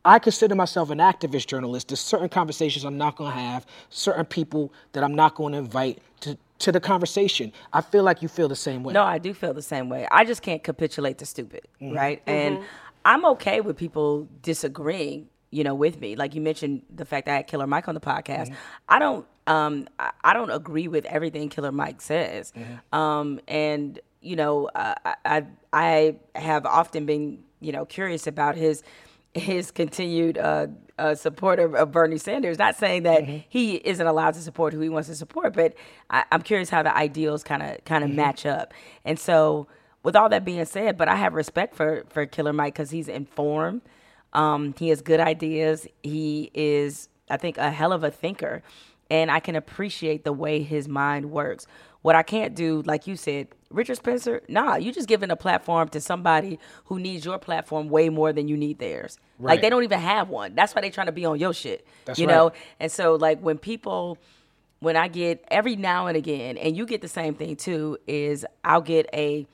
I 0.04 0.18
consider 0.18 0.54
myself 0.54 0.90
an 0.90 0.98
activist 0.98 1.46
journalist. 1.46 1.88
There's 1.88 2.00
certain 2.00 2.28
conversations 2.28 2.84
I'm 2.84 2.98
not 2.98 3.16
going 3.16 3.32
to 3.32 3.38
have, 3.38 3.64
certain 3.90 4.24
people 4.24 4.72
that 4.92 5.04
I'm 5.04 5.14
not 5.14 5.34
going 5.34 5.52
to 5.52 5.58
invite 5.58 6.00
to, 6.20 6.36
to 6.60 6.72
the 6.72 6.80
conversation. 6.80 7.52
I 7.72 7.80
feel 7.80 8.04
like 8.04 8.22
you 8.22 8.28
feel 8.28 8.48
the 8.48 8.56
same 8.56 8.82
way. 8.84 8.92
No, 8.92 9.02
I 9.02 9.18
do 9.18 9.34
feel 9.34 9.52
the 9.52 9.62
same 9.62 9.88
way. 9.88 10.06
I 10.10 10.24
just 10.24 10.42
can't 10.42 10.62
capitulate 10.62 11.18
to 11.18 11.26
stupid, 11.26 11.66
right? 11.80 12.22
And 12.26 12.60
I'm 13.04 13.24
okay 13.26 13.60
with 13.60 13.76
people 13.76 14.28
disagreeing, 14.42 15.28
you 15.50 15.64
know, 15.64 15.74
with 15.74 16.00
me. 16.00 16.16
Like 16.16 16.34
you 16.34 16.40
mentioned 16.40 16.82
the 16.94 17.04
fact 17.04 17.26
that 17.26 17.32
I 17.32 17.36
had 17.36 17.46
Killer 17.46 17.66
Mike 17.66 17.88
on 17.88 17.94
the 17.94 18.00
podcast. 18.00 18.54
I 18.88 18.98
don't 18.98 19.26
um 19.46 19.88
I, 19.98 20.32
don't 20.32 20.50
agree 20.50 20.86
with 20.86 21.04
everything 21.06 21.48
Killer 21.48 21.72
Mike 21.72 22.00
says. 22.00 22.52
Um 22.92 23.40
and 23.48 23.98
you 24.20 24.36
know, 24.36 24.66
uh, 24.74 24.94
I 25.04 25.46
I 25.72 26.16
I 26.34 26.38
have 26.38 26.66
often 26.66 27.06
been, 27.06 27.42
you 27.60 27.72
know, 27.72 27.86
curious 27.86 28.26
about 28.26 28.54
his 28.54 28.82
his 29.34 29.70
continued 29.70 30.38
uh, 30.38 30.66
uh, 30.98 31.14
support 31.14 31.58
of, 31.58 31.74
of, 31.74 31.92
Bernie 31.92 32.18
Sanders. 32.18 32.58
Not 32.58 32.76
saying 32.76 33.04
that 33.04 33.22
mm-hmm. 33.22 33.38
he 33.48 33.76
isn't 33.76 34.06
allowed 34.06 34.34
to 34.34 34.40
support 34.40 34.72
who 34.72 34.80
he 34.80 34.88
wants 34.88 35.08
to 35.08 35.14
support, 35.14 35.54
but 35.54 35.74
I, 36.10 36.24
am 36.32 36.42
curious 36.42 36.70
how 36.70 36.82
the 36.82 36.94
ideals 36.94 37.42
kind 37.42 37.62
of 37.62 37.84
kind 37.84 38.04
of 38.04 38.10
mm-hmm. 38.10 38.16
match 38.16 38.44
up. 38.44 38.74
And 39.04 39.18
so, 39.18 39.68
with 40.02 40.16
all 40.16 40.28
that 40.28 40.44
being 40.44 40.64
said, 40.64 40.96
but 40.96 41.08
I 41.08 41.16
have 41.16 41.34
respect 41.34 41.74
for 41.74 42.04
for 42.10 42.26
Killer 42.26 42.52
Mike 42.52 42.74
because 42.74 42.90
he's 42.90 43.08
informed. 43.08 43.82
Um, 44.32 44.74
he 44.78 44.88
has 44.90 45.02
good 45.02 45.20
ideas. 45.20 45.86
He 46.02 46.50
is, 46.54 47.08
I 47.28 47.36
think, 47.36 47.58
a 47.58 47.70
hell 47.70 47.92
of 47.92 48.04
a 48.04 48.10
thinker, 48.10 48.62
and 49.10 49.30
I 49.30 49.40
can 49.40 49.56
appreciate 49.56 50.24
the 50.24 50.32
way 50.32 50.62
his 50.62 50.88
mind 50.88 51.30
works. 51.30 51.66
What 52.02 52.16
I 52.16 52.22
can't 52.22 52.54
do, 52.54 52.82
like 52.82 53.06
you 53.06 53.16
said, 53.16 53.48
Richard 53.70 53.96
Spencer, 53.96 54.42
nah, 54.48 54.76
you 54.76 54.90
just 54.90 55.06
giving 55.06 55.30
a 55.30 55.36
platform 55.36 55.88
to 55.90 56.00
somebody 56.00 56.58
who 56.86 56.98
needs 56.98 57.24
your 57.24 57.38
platform 57.38 57.88
way 57.88 58.08
more 58.08 58.32
than 58.32 58.48
you 58.48 58.56
need 58.56 58.78
theirs. 58.78 59.18
Right. 59.38 59.52
Like 59.52 59.60
they 59.60 59.70
don't 59.70 59.84
even 59.84 60.00
have 60.00 60.28
one. 60.28 60.54
That's 60.54 60.74
why 60.74 60.80
they 60.80 60.90
trying 60.90 61.06
to 61.06 61.12
be 61.12 61.24
on 61.24 61.38
your 61.38 61.52
shit. 61.52 61.86
That's 62.06 62.18
you 62.18 62.26
right. 62.26 62.34
know? 62.34 62.52
And 62.80 62.90
so 62.90 63.14
like 63.14 63.40
when 63.40 63.58
people 63.58 64.18
when 64.80 64.96
I 64.96 65.08
get 65.08 65.44
every 65.48 65.76
now 65.76 66.06
and 66.06 66.16
again, 66.16 66.56
and 66.56 66.74
you 66.76 66.86
get 66.86 67.02
the 67.02 67.08
same 67.08 67.34
thing 67.34 67.54
too, 67.56 67.98
is 68.06 68.46
I'll 68.64 68.80
get 68.80 69.06
a 69.12 69.46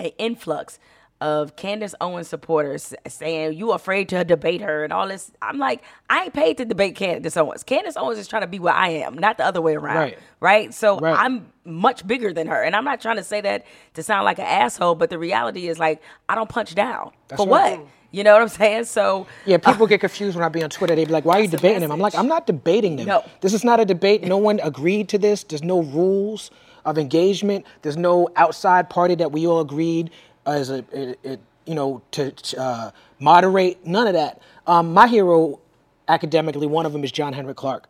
a 0.00 0.16
influx 0.18 0.78
of 1.20 1.56
Candace 1.56 1.94
Owens 2.00 2.28
supporters 2.28 2.92
saying 3.06 3.54
you 3.54 3.72
afraid 3.72 4.08
to 4.10 4.24
debate 4.24 4.60
her 4.60 4.84
and 4.84 4.92
all 4.92 5.08
this. 5.08 5.30
I'm 5.40 5.58
like, 5.58 5.82
I 6.10 6.24
ain't 6.24 6.34
paid 6.34 6.58
to 6.58 6.64
debate 6.64 6.96
Candace 6.96 7.36
Owens. 7.36 7.62
Candace 7.62 7.96
Owens 7.96 8.18
is 8.18 8.28
trying 8.28 8.42
to 8.42 8.48
be 8.48 8.58
where 8.58 8.74
I 8.74 8.88
am, 8.88 9.16
not 9.16 9.38
the 9.38 9.44
other 9.44 9.62
way 9.62 9.74
around. 9.74 9.96
Right. 9.96 10.18
Right. 10.40 10.74
So 10.74 10.98
right. 10.98 11.16
I'm 11.18 11.46
much 11.64 12.06
bigger 12.06 12.32
than 12.32 12.46
her. 12.48 12.62
And 12.62 12.76
I'm 12.76 12.84
not 12.84 13.00
trying 13.00 13.16
to 13.16 13.24
say 13.24 13.40
that 13.40 13.64
to 13.94 14.02
sound 14.02 14.24
like 14.24 14.38
an 14.38 14.46
asshole, 14.46 14.96
but 14.96 15.08
the 15.08 15.18
reality 15.18 15.68
is 15.68 15.78
like 15.78 16.02
I 16.28 16.34
don't 16.34 16.48
punch 16.48 16.74
down. 16.74 17.12
That's 17.28 17.42
For 17.42 17.48
right. 17.48 17.78
what? 17.78 17.88
You 18.10 18.22
know 18.22 18.32
what 18.32 18.42
I'm 18.42 18.48
saying? 18.48 18.84
So 18.84 19.26
yeah, 19.44 19.56
people 19.56 19.84
uh, 19.84 19.86
get 19.86 20.00
confused 20.00 20.36
when 20.36 20.44
I 20.44 20.48
be 20.48 20.62
on 20.62 20.70
Twitter. 20.70 20.94
They 20.94 21.04
be 21.04 21.12
like, 21.12 21.24
"Why 21.24 21.38
are 21.38 21.42
you 21.42 21.48
debating 21.48 21.80
them?" 21.80 21.90
I'm 21.90 21.98
like, 21.98 22.14
"I'm 22.14 22.28
not 22.28 22.46
debating 22.46 22.94
them. 22.94 23.06
No. 23.06 23.24
This 23.40 23.52
is 23.52 23.64
not 23.64 23.80
a 23.80 23.84
debate. 23.84 24.22
No 24.22 24.36
one 24.36 24.60
agreed 24.62 25.08
to 25.08 25.18
this. 25.18 25.42
There's 25.42 25.64
no 25.64 25.82
rules 25.82 26.52
of 26.84 26.96
engagement. 26.96 27.66
There's 27.82 27.96
no 27.96 28.28
outside 28.36 28.88
party 28.88 29.16
that 29.16 29.32
we 29.32 29.48
all 29.48 29.58
agreed 29.58 30.12
as 30.46 30.70
a, 30.70 30.84
it, 30.92 31.18
it, 31.22 31.40
you 31.66 31.74
know, 31.74 32.02
to, 32.12 32.32
uh, 32.58 32.90
moderate. 33.18 33.86
None 33.86 34.06
of 34.06 34.14
that. 34.14 34.40
Um, 34.66 34.92
my 34.92 35.06
hero, 35.06 35.60
academically, 36.08 36.66
one 36.66 36.86
of 36.86 36.92
them 36.92 37.04
is 37.04 37.12
John 37.12 37.32
Henrik 37.32 37.56
Clarke, 37.56 37.88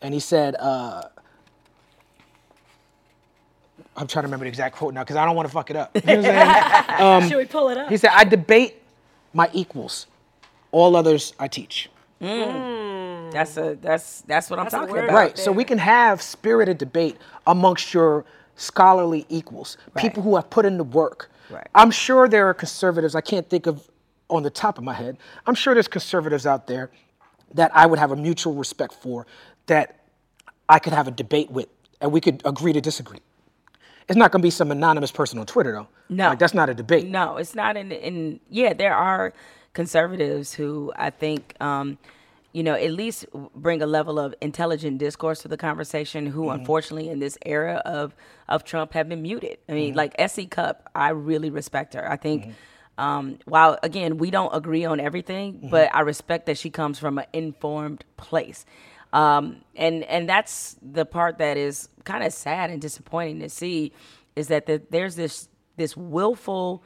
and 0.00 0.14
he 0.14 0.20
said. 0.20 0.56
Uh, 0.58 1.02
I'm 3.96 4.08
trying 4.08 4.24
to 4.24 4.26
remember 4.26 4.44
the 4.44 4.48
exact 4.48 4.74
quote 4.74 4.92
now 4.92 5.04
because 5.04 5.14
I 5.14 5.24
don't 5.24 5.36
want 5.36 5.46
to 5.46 5.52
fuck 5.52 5.70
it 5.70 5.76
up. 5.76 5.94
You 5.94 6.20
know 6.20 6.84
um, 6.98 7.28
Should 7.28 7.38
we 7.38 7.44
pull 7.44 7.68
it 7.68 7.78
up? 7.78 7.88
He 7.88 7.96
said, 7.96 8.10
"I 8.12 8.24
debate 8.24 8.82
my 9.32 9.48
equals. 9.52 10.08
All 10.72 10.96
others 10.96 11.32
I 11.38 11.46
teach." 11.46 11.88
Mm. 12.20 13.30
That's 13.30 13.56
a 13.56 13.76
that's 13.80 14.22
that's 14.22 14.50
what 14.50 14.56
that's 14.56 14.74
I'm 14.74 14.88
talking 14.88 15.04
about. 15.04 15.14
Right. 15.14 15.38
So 15.38 15.52
we 15.52 15.64
can 15.64 15.78
have 15.78 16.22
spirited 16.22 16.78
debate 16.78 17.16
amongst 17.46 17.94
your 17.94 18.24
scholarly 18.56 19.26
equals, 19.28 19.76
right. 19.94 20.02
people 20.02 20.22
who 20.22 20.36
have 20.36 20.48
put 20.50 20.64
in 20.64 20.78
the 20.78 20.84
work, 20.84 21.30
Right. 21.50 21.66
I'm 21.74 21.90
sure 21.90 22.28
there 22.28 22.48
are 22.48 22.54
conservatives, 22.54 23.14
I 23.14 23.20
can't 23.20 23.48
think 23.48 23.66
of 23.66 23.88
on 24.30 24.42
the 24.42 24.50
top 24.50 24.78
of 24.78 24.84
my 24.84 24.94
head, 24.94 25.18
I'm 25.46 25.54
sure 25.54 25.74
there's 25.74 25.88
conservatives 25.88 26.46
out 26.46 26.66
there 26.66 26.90
that 27.54 27.70
I 27.74 27.86
would 27.86 27.98
have 27.98 28.10
a 28.10 28.16
mutual 28.16 28.54
respect 28.54 28.94
for 28.94 29.26
that 29.66 30.00
I 30.68 30.78
could 30.78 30.92
have 30.92 31.08
a 31.08 31.10
debate 31.10 31.50
with 31.50 31.68
and 32.00 32.12
we 32.12 32.20
could 32.20 32.42
agree 32.44 32.72
to 32.72 32.80
disagree. 32.80 33.20
It's 34.08 34.16
not 34.16 34.30
going 34.30 34.42
to 34.42 34.46
be 34.46 34.50
some 34.50 34.70
anonymous 34.70 35.10
person 35.10 35.38
on 35.38 35.46
Twitter, 35.46 35.72
though. 35.72 35.88
No, 36.10 36.30
like, 36.30 36.38
that's 36.38 36.52
not 36.52 36.68
a 36.68 36.74
debate. 36.74 37.06
No, 37.06 37.38
it's 37.38 37.54
not. 37.54 37.76
In, 37.76 37.90
in 37.90 38.40
yeah, 38.50 38.74
there 38.74 38.94
are 38.94 39.32
conservatives 39.72 40.52
who 40.52 40.92
I 40.96 41.08
think 41.08 41.54
um, 41.60 41.96
you 42.54 42.62
know, 42.62 42.74
at 42.74 42.92
least 42.92 43.26
bring 43.56 43.82
a 43.82 43.86
level 43.86 44.18
of 44.18 44.32
intelligent 44.40 44.98
discourse 44.98 45.42
to 45.42 45.48
the 45.48 45.56
conversation. 45.56 46.24
Who, 46.24 46.44
mm-hmm. 46.44 46.60
unfortunately, 46.60 47.10
in 47.10 47.18
this 47.18 47.36
era 47.44 47.82
of 47.84 48.14
of 48.48 48.64
Trump, 48.64 48.92
have 48.94 49.08
been 49.08 49.22
muted. 49.22 49.58
I 49.68 49.72
mean, 49.72 49.90
mm-hmm. 49.90 49.98
like 49.98 50.14
S.E. 50.18 50.46
Cupp, 50.46 50.88
I 50.94 51.10
really 51.10 51.50
respect 51.50 51.92
her. 51.94 52.10
I 52.10 52.16
think. 52.16 52.44
Mm-hmm. 52.44 52.52
Um, 52.96 53.40
while 53.44 53.76
again 53.82 54.18
we 54.18 54.30
don't 54.30 54.54
agree 54.54 54.84
on 54.84 55.00
everything, 55.00 55.54
mm-hmm. 55.54 55.68
but 55.68 55.92
I 55.92 56.02
respect 56.02 56.46
that 56.46 56.56
she 56.56 56.70
comes 56.70 56.96
from 56.96 57.18
an 57.18 57.26
informed 57.32 58.04
place, 58.16 58.64
um, 59.12 59.64
and 59.74 60.04
and 60.04 60.28
that's 60.28 60.76
the 60.80 61.04
part 61.04 61.38
that 61.38 61.56
is 61.56 61.88
kind 62.04 62.22
of 62.22 62.32
sad 62.32 62.70
and 62.70 62.80
disappointing 62.80 63.40
to 63.40 63.48
see, 63.48 63.90
is 64.36 64.46
that 64.46 64.66
the, 64.66 64.80
there's 64.90 65.16
this 65.16 65.48
this 65.76 65.96
willful 65.96 66.84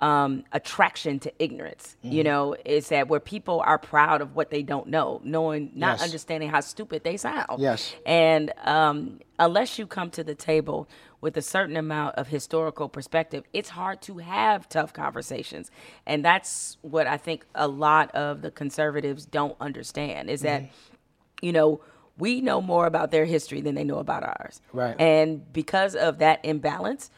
um, 0.00 0.44
attraction 0.52 1.18
to 1.20 1.32
ignorance. 1.42 1.96
Mm-hmm. 2.04 2.14
You 2.14 2.24
know, 2.24 2.56
is 2.64 2.88
that 2.88 3.08
where 3.08 3.20
people 3.20 3.60
are 3.60 3.78
proud 3.78 4.20
of 4.20 4.36
what 4.36 4.50
they 4.50 4.62
don't 4.62 4.88
know, 4.88 5.20
knowing, 5.24 5.72
not 5.74 5.98
yes. 5.98 6.04
understanding 6.04 6.50
how 6.50 6.60
stupid 6.60 7.04
they 7.04 7.16
sound. 7.16 7.60
Yes. 7.60 7.94
And 8.06 8.52
um, 8.64 9.20
unless 9.38 9.78
you 9.78 9.86
come 9.86 10.10
to 10.10 10.24
the 10.24 10.34
table 10.34 10.88
with 11.20 11.36
a 11.36 11.42
certain 11.42 11.76
amount 11.76 12.14
of 12.14 12.28
historical 12.28 12.88
perspective, 12.88 13.44
it's 13.52 13.70
hard 13.70 14.00
to 14.02 14.18
have 14.18 14.68
tough 14.68 14.92
conversations. 14.92 15.70
And 16.06 16.24
that's 16.24 16.76
what 16.82 17.06
I 17.06 17.16
think 17.16 17.44
a 17.54 17.66
lot 17.66 18.14
of 18.14 18.42
the 18.42 18.50
conservatives 18.50 19.26
don't 19.26 19.56
understand 19.60 20.30
is 20.30 20.42
that, 20.42 20.62
mm-hmm. 20.62 21.46
you 21.46 21.52
know, 21.52 21.80
we 22.16 22.40
know 22.40 22.60
more 22.60 22.86
about 22.86 23.10
their 23.10 23.24
history 23.24 23.60
than 23.60 23.74
they 23.74 23.84
know 23.84 23.98
about 23.98 24.24
ours. 24.24 24.60
Right. 24.72 25.00
And 25.00 25.52
because 25.52 25.94
of 25.94 26.18
that 26.18 26.44
imbalance, 26.44 27.10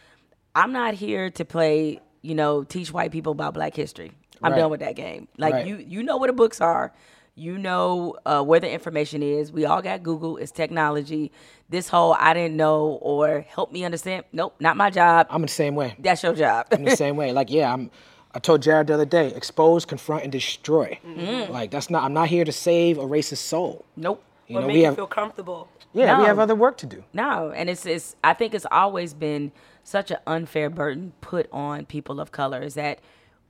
I'm 0.55 0.73
not 0.73 0.95
here 0.95 1.31
to 1.31 1.45
play 1.45 2.01
you 2.23 2.35
know, 2.35 2.65
teach 2.65 2.93
white 2.93 3.13
people 3.13 3.33
about 3.33 3.55
black 3.55 3.75
history. 3.75 4.13
I'm 4.43 4.53
right. 4.53 4.59
done 4.59 4.71
with 4.71 4.81
that 4.81 4.97
game. 4.97 5.29
Like 5.39 5.55
right. 5.55 5.67
you 5.67 5.77
you 5.77 6.03
know 6.03 6.17
where 6.17 6.29
the 6.29 6.33
books 6.33 6.61
are. 6.61 6.93
You 7.37 7.57
know 7.57 8.17
uh, 8.27 8.43
where 8.43 8.61
the 8.61 8.71
information 8.71 9.23
is. 9.23 9.53
We 9.53 9.65
all 9.65 9.81
got 9.81 10.03
Google. 10.03 10.37
It's 10.37 10.51
technology. 10.51 11.31
This 11.69 11.89
whole 11.89 12.15
I 12.19 12.35
didn't 12.35 12.57
know 12.57 12.99
or 13.01 13.43
help 13.49 13.73
me 13.73 13.85
understand. 13.85 14.25
Nope, 14.33 14.57
not 14.61 14.77
my 14.77 14.91
job. 14.91 15.27
I'm 15.31 15.37
in 15.37 15.43
the 15.43 15.49
same 15.49 15.75
way. 15.75 15.95
That's 15.99 16.23
your 16.23 16.35
job. 16.35 16.67
I'm 16.73 16.85
the 16.85 16.97
same 16.97 17.17
way. 17.17 17.33
Like 17.33 17.51
yeah, 17.51 17.73
I'm. 17.73 17.91
I 18.33 18.39
told 18.39 18.63
Jared 18.63 18.87
the 18.87 18.95
other 18.95 19.05
day, 19.05 19.35
expose, 19.35 19.85
confront, 19.85 20.23
and 20.23 20.31
destroy. 20.31 20.99
Mm-hmm. 21.05 21.53
Like 21.53 21.71
that's 21.71 21.91
not. 21.91 22.05
I'm 22.05 22.13
not 22.13 22.29
here 22.29 22.45
to 22.45 22.53
save 22.53 22.99
a 22.99 23.03
racist 23.03 23.39
soul. 23.39 23.85
Nope. 23.97 24.23
You 24.47 24.59
or 24.59 24.61
know, 24.63 24.67
make 24.67 24.75
we 24.75 24.81
you 24.81 24.87
have, 24.87 24.97
feel 24.97 25.07
comfortable. 25.07 25.69
Yeah, 25.93 26.13
no. 26.13 26.21
we 26.21 26.27
have 26.27 26.39
other 26.39 26.55
work 26.55 26.77
to 26.79 26.87
do. 26.87 27.05
No, 27.13 27.51
and 27.51 27.69
it's 27.71 27.87
it's. 27.87 28.17
I 28.23 28.35
think 28.35 28.55
it's 28.55 28.67
always 28.71 29.15
been 29.15 29.53
such 29.85 30.11
an 30.11 30.19
unfair 30.27 30.71
burden 30.71 31.13
put 31.21 31.49
on 31.53 31.87
people 31.87 32.21
of 32.21 32.33
color 32.33 32.63
is 32.63 32.75
that 32.75 33.01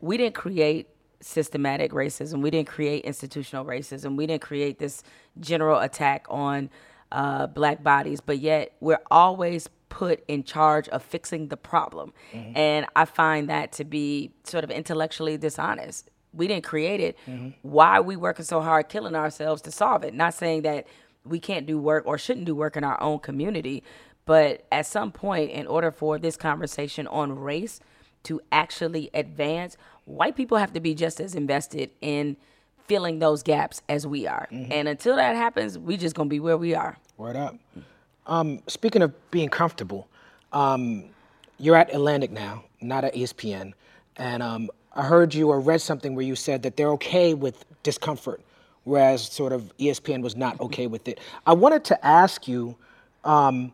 we 0.00 0.16
didn't 0.16 0.34
create 0.34 0.88
systematic 1.20 1.92
racism. 1.92 2.40
We 2.40 2.50
didn't 2.50 2.68
create 2.68 3.04
institutional 3.04 3.64
racism. 3.64 4.16
We 4.16 4.26
didn't 4.26 4.42
create 4.42 4.78
this 4.78 5.02
general 5.38 5.78
attack 5.80 6.26
on 6.30 6.70
uh, 7.12 7.46
black 7.48 7.82
bodies, 7.82 8.20
but 8.20 8.38
yet 8.38 8.72
we're 8.80 9.02
always 9.10 9.68
put 9.88 10.24
in 10.28 10.44
charge 10.44 10.88
of 10.88 11.02
fixing 11.02 11.48
the 11.48 11.56
problem. 11.56 12.12
Mm-hmm. 12.32 12.56
And 12.56 12.86
I 12.96 13.04
find 13.04 13.50
that 13.50 13.72
to 13.72 13.84
be 13.84 14.32
sort 14.44 14.64
of 14.64 14.70
intellectually 14.70 15.36
dishonest. 15.36 16.10
We 16.32 16.46
didn't 16.46 16.64
create 16.64 17.00
it. 17.00 17.18
Mm-hmm. 17.26 17.48
Why 17.62 17.98
are 17.98 18.02
we 18.02 18.16
working 18.16 18.44
so 18.44 18.60
hard 18.60 18.88
killing 18.88 19.16
ourselves 19.16 19.60
to 19.62 19.72
solve 19.72 20.04
it? 20.04 20.14
Not 20.14 20.32
saying 20.32 20.62
that 20.62 20.86
we 21.24 21.40
can't 21.40 21.66
do 21.66 21.78
work 21.78 22.04
or 22.06 22.16
shouldn't 22.16 22.46
do 22.46 22.54
work 22.54 22.76
in 22.76 22.84
our 22.84 23.00
own 23.02 23.18
community, 23.18 23.82
but 24.26 24.66
at 24.70 24.86
some 24.86 25.12
point, 25.12 25.50
in 25.50 25.66
order 25.66 25.90
for 25.90 26.18
this 26.18 26.36
conversation 26.36 27.06
on 27.06 27.38
race 27.38 27.80
to 28.24 28.40
actually 28.52 29.10
advance, 29.14 29.76
white 30.04 30.36
people 30.36 30.58
have 30.58 30.72
to 30.74 30.80
be 30.80 30.94
just 30.94 31.20
as 31.20 31.34
invested 31.34 31.90
in 32.00 32.36
filling 32.86 33.20
those 33.20 33.42
gaps 33.42 33.82
as 33.88 34.06
we 34.06 34.26
are. 34.26 34.48
Mm-hmm. 34.50 34.72
And 34.72 34.88
until 34.88 35.16
that 35.16 35.36
happens, 35.36 35.78
we 35.78 35.96
just 35.96 36.14
gonna 36.14 36.28
be 36.28 36.40
where 36.40 36.56
we 36.56 36.74
are. 36.74 36.96
Word 37.16 37.36
up. 37.36 37.56
Um, 38.26 38.60
speaking 38.66 39.02
of 39.02 39.30
being 39.30 39.48
comfortable, 39.48 40.08
um, 40.52 41.04
you're 41.58 41.76
at 41.76 41.94
Atlantic 41.94 42.30
now, 42.30 42.64
not 42.80 43.04
at 43.04 43.14
ESPN, 43.14 43.72
and 44.16 44.42
um, 44.42 44.70
I 44.94 45.02
heard 45.02 45.34
you 45.34 45.48
or 45.50 45.60
read 45.60 45.80
something 45.80 46.14
where 46.14 46.24
you 46.24 46.34
said 46.34 46.62
that 46.64 46.76
they're 46.76 46.90
okay 46.90 47.34
with 47.34 47.64
discomfort, 47.82 48.40
whereas 48.84 49.22
sort 49.22 49.52
of 49.52 49.72
ESPN 49.78 50.22
was 50.22 50.36
not 50.36 50.60
okay 50.60 50.86
with 50.86 51.06
it. 51.06 51.20
I 51.46 51.52
wanted 51.52 51.84
to 51.84 52.06
ask 52.06 52.48
you 52.48 52.76
um, 53.24 53.72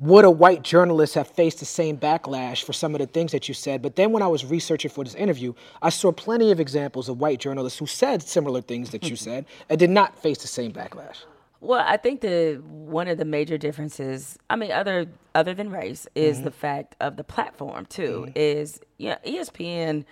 would 0.00 0.24
a 0.24 0.30
white 0.30 0.62
journalist 0.62 1.14
have 1.14 1.28
faced 1.28 1.60
the 1.60 1.66
same 1.66 1.98
backlash 1.98 2.64
for 2.64 2.72
some 2.72 2.94
of 2.94 3.00
the 3.00 3.06
things 3.06 3.32
that 3.32 3.48
you 3.48 3.54
said? 3.54 3.82
But 3.82 3.96
then 3.96 4.12
when 4.12 4.22
I 4.22 4.26
was 4.26 4.44
researching 4.44 4.90
for 4.90 5.04
this 5.04 5.14
interview, 5.14 5.52
I 5.82 5.90
saw 5.90 6.10
plenty 6.10 6.50
of 6.50 6.58
examples 6.58 7.08
of 7.08 7.18
white 7.18 7.38
journalists 7.38 7.78
who 7.78 7.86
said 7.86 8.22
similar 8.22 8.62
things 8.62 8.90
that 8.90 9.08
you 9.08 9.16
said 9.28 9.44
and 9.68 9.78
did 9.78 9.90
not 9.90 10.18
face 10.18 10.38
the 10.38 10.48
same 10.48 10.72
backlash. 10.72 11.18
Well, 11.60 11.84
I 11.86 11.98
think 11.98 12.22
the 12.22 12.62
one 12.64 13.06
of 13.08 13.18
the 13.18 13.26
major 13.26 13.58
differences, 13.58 14.38
I 14.48 14.56
mean, 14.56 14.72
other 14.72 15.06
other 15.34 15.52
than 15.52 15.70
race, 15.70 16.08
is 16.14 16.36
mm-hmm. 16.36 16.44
the 16.46 16.50
fact 16.50 16.96
of 17.00 17.16
the 17.16 17.24
platform 17.24 17.84
too. 17.84 18.24
Mm-hmm. 18.28 18.32
Is 18.34 18.80
you 18.96 19.10
know, 19.10 19.18
ESPN 19.26 20.04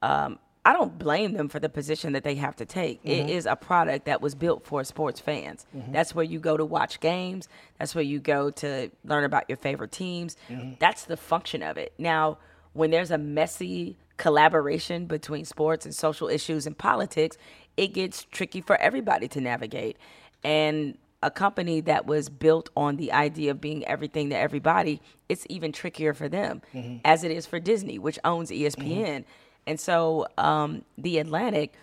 um, 0.00 0.38
I 0.66 0.72
don't 0.72 0.98
blame 0.98 1.34
them 1.34 1.48
for 1.48 1.60
the 1.60 1.68
position 1.68 2.14
that 2.14 2.24
they 2.24 2.36
have 2.36 2.56
to 2.56 2.64
take. 2.64 3.00
Mm-hmm. 3.00 3.28
It 3.28 3.30
is 3.30 3.44
a 3.46 3.54
product 3.54 4.06
that 4.06 4.22
was 4.22 4.34
built 4.34 4.64
for 4.64 4.82
sports 4.82 5.20
fans. 5.20 5.66
Mm-hmm. 5.76 5.92
That's 5.92 6.14
where 6.14 6.24
you 6.24 6.38
go 6.38 6.56
to 6.56 6.64
watch 6.64 7.00
games. 7.00 7.48
That's 7.78 7.94
where 7.94 8.04
you 8.04 8.18
go 8.18 8.50
to 8.50 8.90
learn 9.04 9.24
about 9.24 9.44
your 9.48 9.58
favorite 9.58 9.92
teams. 9.92 10.36
Mm-hmm. 10.48 10.74
That's 10.78 11.04
the 11.04 11.18
function 11.18 11.62
of 11.62 11.76
it. 11.76 11.92
Now, 11.98 12.38
when 12.72 12.90
there's 12.90 13.10
a 13.10 13.18
messy 13.18 13.96
collaboration 14.16 15.06
between 15.06 15.44
sports 15.44 15.84
and 15.84 15.94
social 15.94 16.28
issues 16.28 16.66
and 16.66 16.76
politics, 16.76 17.36
it 17.76 17.88
gets 17.88 18.24
tricky 18.24 18.60
for 18.60 18.76
everybody 18.76 19.28
to 19.28 19.40
navigate. 19.40 19.98
And 20.42 20.96
a 21.22 21.30
company 21.30 21.80
that 21.82 22.06
was 22.06 22.28
built 22.28 22.68
on 22.76 22.96
the 22.96 23.12
idea 23.12 23.50
of 23.50 23.60
being 23.60 23.84
everything 23.86 24.30
to 24.30 24.36
everybody, 24.36 25.00
it's 25.28 25.46
even 25.48 25.72
trickier 25.72 26.12
for 26.12 26.28
them, 26.28 26.62
mm-hmm. 26.74 26.98
as 27.04 27.24
it 27.24 27.30
is 27.30 27.46
for 27.46 27.58
Disney, 27.58 27.98
which 27.98 28.18
owns 28.24 28.50
ESPN. 28.50 29.24
And 29.66 29.80
so, 29.80 30.26
um, 30.38 30.84
The 30.98 31.18
Atlantic, 31.18 31.74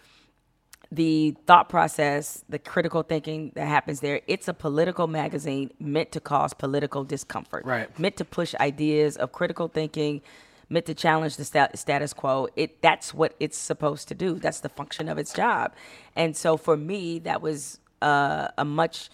the 0.92 1.36
thought 1.48 1.70
process, 1.70 2.44
the 2.50 2.60
critical 2.60 3.02
thinking 3.02 3.52
that 3.56 3.68
happens 3.68 4.02
there, 4.02 4.22
it's 4.28 4.48
a 4.48 4.54
political 4.54 5.08
magazine 5.08 5.72
meant 5.80 6.12
to 6.12 6.20
cause 6.20 6.54
political 6.54 7.04
discomfort, 7.04 7.66
right? 7.66 7.98
Meant 7.98 8.18
to 8.18 8.26
push 8.26 8.54
ideas 8.56 9.16
of 9.16 9.32
critical 9.32 9.70
thinking, 9.70 10.22
meant 10.70 10.86
to 10.88 10.94
challenge 10.94 11.38
the 11.38 11.46
stat- 11.46 11.78
status 11.80 12.14
quo. 12.14 12.50
It 12.58 12.82
that's 12.82 13.14
what 13.14 13.36
it's 13.40 13.58
supposed 13.58 14.10
to 14.10 14.16
do. 14.16 14.36
That's 14.36 14.60
the 14.60 14.70
function 14.70 15.08
of 15.08 15.18
its 15.18 15.34
job. 15.34 15.74
And 16.16 16.36
so 16.36 16.58
for 16.58 16.76
me, 16.76 17.20
that 17.20 17.42
was 17.42 17.80
uh, 18.02 18.50
a 18.58 18.66
much 18.66 19.10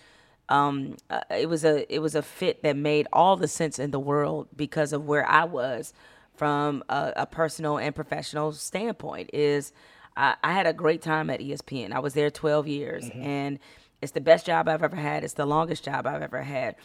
um, 0.49 0.95
uh, 1.09 1.21
it 1.29 1.47
was 1.49 1.63
a 1.63 1.93
it 1.93 1.99
was 1.99 2.15
a 2.15 2.23
fit 2.23 2.63
that 2.63 2.75
made 2.75 3.07
all 3.13 3.35
the 3.35 3.47
sense 3.47 3.77
in 3.77 3.91
the 3.91 3.99
world 3.99 4.47
because 4.55 4.93
of 4.93 5.05
where 5.05 5.27
I 5.27 5.43
was 5.43 5.93
from 6.37 6.83
a, 6.89 7.13
a 7.17 7.25
personal 7.25 7.77
and 7.77 7.93
professional 7.93 8.51
standpoint. 8.53 9.29
Is 9.33 9.73
I, 10.15 10.35
I, 10.43 10.53
had 10.53 10.67
a 10.67 10.73
great 10.73 11.01
time 11.01 11.29
at 11.29 11.39
ESPN. 11.39 11.91
I 11.91 11.99
was 11.99 12.13
there 12.13 12.29
12 12.29 12.67
years, 12.67 13.05
mm-hmm. 13.05 13.21
and 13.21 13.59
it's 14.01 14.13
the 14.13 14.21
best 14.21 14.45
job 14.45 14.69
I've 14.69 14.83
ever 14.83 14.95
had. 14.95 15.23
It's 15.23 15.33
the 15.33 15.45
longest 15.45 15.83
job 15.83 16.07
I've 16.07 16.21
ever 16.21 16.41
had, 16.41 16.75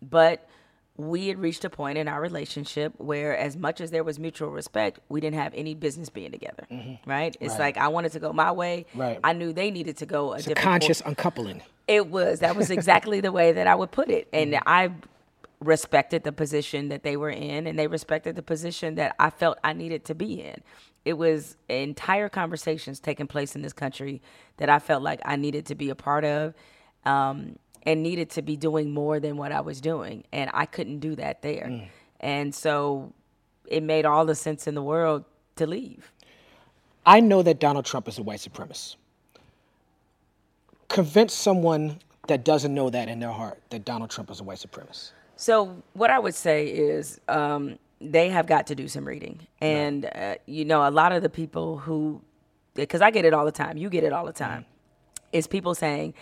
but 0.00 0.48
we 0.96 1.28
had 1.28 1.38
reached 1.38 1.64
a 1.64 1.70
point 1.70 1.96
in 1.96 2.06
our 2.06 2.20
relationship 2.20 2.92
where 2.98 3.36
as 3.36 3.56
much 3.56 3.80
as 3.80 3.90
there 3.90 4.04
was 4.04 4.18
mutual 4.18 4.50
respect 4.50 4.98
we 5.08 5.20
didn't 5.20 5.38
have 5.38 5.52
any 5.54 5.74
business 5.74 6.10
being 6.10 6.30
together 6.30 6.66
mm-hmm. 6.70 7.10
right 7.10 7.34
it's 7.40 7.52
right. 7.52 7.60
like 7.60 7.76
i 7.78 7.88
wanted 7.88 8.12
to 8.12 8.20
go 8.20 8.32
my 8.32 8.52
way 8.52 8.84
right 8.94 9.18
i 9.24 9.32
knew 9.32 9.52
they 9.52 9.70
needed 9.70 9.96
to 9.96 10.04
go 10.04 10.32
a 10.32 10.36
it's 10.36 10.44
different 10.44 10.58
a 10.58 10.62
conscious 10.62 11.00
uncoupling 11.02 11.62
it 11.88 12.08
was 12.08 12.40
that 12.40 12.56
was 12.56 12.70
exactly 12.70 13.20
the 13.20 13.32
way 13.32 13.52
that 13.52 13.66
i 13.66 13.74
would 13.74 13.90
put 13.90 14.10
it 14.10 14.28
and 14.34 14.52
mm-hmm. 14.52 14.68
i 14.68 14.90
respected 15.62 16.24
the 16.24 16.32
position 16.32 16.88
that 16.88 17.02
they 17.02 17.16
were 17.16 17.30
in 17.30 17.66
and 17.66 17.78
they 17.78 17.86
respected 17.86 18.36
the 18.36 18.42
position 18.42 18.94
that 18.96 19.14
i 19.18 19.30
felt 19.30 19.58
i 19.64 19.72
needed 19.72 20.04
to 20.04 20.14
be 20.14 20.42
in 20.42 20.60
it 21.04 21.14
was 21.14 21.56
entire 21.68 22.28
conversations 22.28 23.00
taking 23.00 23.26
place 23.26 23.54
in 23.54 23.62
this 23.62 23.72
country 23.72 24.20
that 24.56 24.68
i 24.68 24.78
felt 24.78 25.02
like 25.02 25.20
i 25.24 25.36
needed 25.36 25.64
to 25.66 25.74
be 25.74 25.90
a 25.90 25.94
part 25.94 26.24
of 26.24 26.54
um, 27.04 27.56
and 27.84 28.02
needed 28.02 28.30
to 28.30 28.42
be 28.42 28.56
doing 28.56 28.92
more 28.92 29.18
than 29.20 29.36
what 29.36 29.52
I 29.52 29.60
was 29.60 29.80
doing. 29.80 30.24
And 30.32 30.50
I 30.54 30.66
couldn't 30.66 31.00
do 31.00 31.16
that 31.16 31.42
there. 31.42 31.66
Mm. 31.66 31.88
And 32.20 32.54
so 32.54 33.12
it 33.66 33.82
made 33.82 34.04
all 34.04 34.24
the 34.24 34.34
sense 34.34 34.66
in 34.66 34.74
the 34.74 34.82
world 34.82 35.24
to 35.56 35.66
leave. 35.66 36.12
I 37.04 37.20
know 37.20 37.42
that 37.42 37.58
Donald 37.58 37.84
Trump 37.84 38.06
is 38.06 38.18
a 38.18 38.22
white 38.22 38.38
supremacist. 38.38 38.96
Convince 40.88 41.32
someone 41.32 41.98
that 42.28 42.44
doesn't 42.44 42.72
know 42.72 42.90
that 42.90 43.08
in 43.08 43.18
their 43.18 43.32
heart 43.32 43.60
that 43.70 43.84
Donald 43.84 44.10
Trump 44.10 44.30
is 44.30 44.38
a 44.40 44.44
white 44.44 44.58
supremacist. 44.58 45.10
So, 45.42 45.82
what 45.94 46.08
I 46.08 46.20
would 46.20 46.36
say 46.36 46.68
is 46.68 47.20
um, 47.26 47.76
they 48.00 48.28
have 48.28 48.46
got 48.46 48.68
to 48.68 48.76
do 48.76 48.86
some 48.86 49.04
reading. 49.04 49.40
And, 49.60 50.04
uh, 50.04 50.36
you 50.46 50.64
know, 50.64 50.88
a 50.88 50.92
lot 50.92 51.10
of 51.10 51.20
the 51.20 51.28
people 51.28 51.78
who, 51.78 52.22
because 52.74 53.00
I 53.00 53.10
get 53.10 53.24
it 53.24 53.34
all 53.34 53.44
the 53.44 53.50
time, 53.50 53.76
you 53.76 53.90
get 53.90 54.04
it 54.04 54.12
all 54.12 54.24
the 54.24 54.32
time, 54.32 54.62
mm. 54.62 54.66
is 55.32 55.48
people 55.48 55.74
saying, 55.74 56.14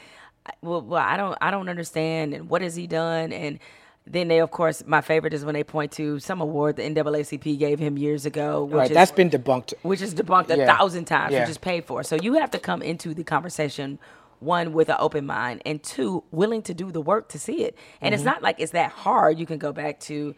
well, 0.62 0.81
well, 0.81 1.03
I 1.07 1.18
don't, 1.18 1.37
I 1.43 1.51
don't 1.51 1.68
understand, 1.68 2.33
and 2.33 2.49
what 2.49 2.62
has 2.62 2.75
he 2.75 2.87
done? 2.87 3.31
And 3.31 3.59
then 4.07 4.29
they, 4.29 4.41
of 4.41 4.53
course, 4.53 4.83
my 4.87 5.03
favorite 5.03 5.35
is 5.35 5.45
when 5.45 5.53
they 5.53 5.64
point 5.64 5.93
to 5.93 6.18
some 6.18 6.41
award 6.41 6.77
the 6.77 6.83
NAACP 6.85 7.59
gave 7.59 7.79
him 7.79 7.99
years 7.99 8.25
ago. 8.25 8.64
Which 8.64 8.75
right, 8.75 8.91
is, 8.91 8.95
that's 8.95 9.12
been 9.12 9.29
debunked. 9.29 9.75
Which 9.83 10.01
is 10.01 10.14
debunked 10.14 10.49
yeah. 10.49 10.64
a 10.64 10.66
thousand 10.66 11.05
times, 11.05 11.35
yeah. 11.35 11.41
which 11.41 11.51
is 11.51 11.59
paid 11.59 11.85
for. 11.85 12.03
So 12.05 12.16
you 12.16 12.33
have 12.35 12.51
to 12.53 12.59
come 12.59 12.81
into 12.81 13.12
the 13.12 13.25
conversation 13.25 13.99
one 14.41 14.72
with 14.72 14.88
an 14.88 14.97
open 14.99 15.26
mind 15.26 15.62
and 15.64 15.82
two 15.82 16.24
willing 16.30 16.62
to 16.62 16.74
do 16.74 16.91
the 16.91 17.01
work 17.01 17.28
to 17.28 17.38
see 17.38 17.62
it 17.64 17.76
and 18.01 18.12
mm-hmm. 18.12 18.14
it's 18.14 18.24
not 18.24 18.43
like 18.43 18.57
it's 18.59 18.72
that 18.72 18.91
hard 18.91 19.38
you 19.38 19.47
can 19.47 19.59
go 19.59 19.72
back 19.72 20.01
to 20.01 20.34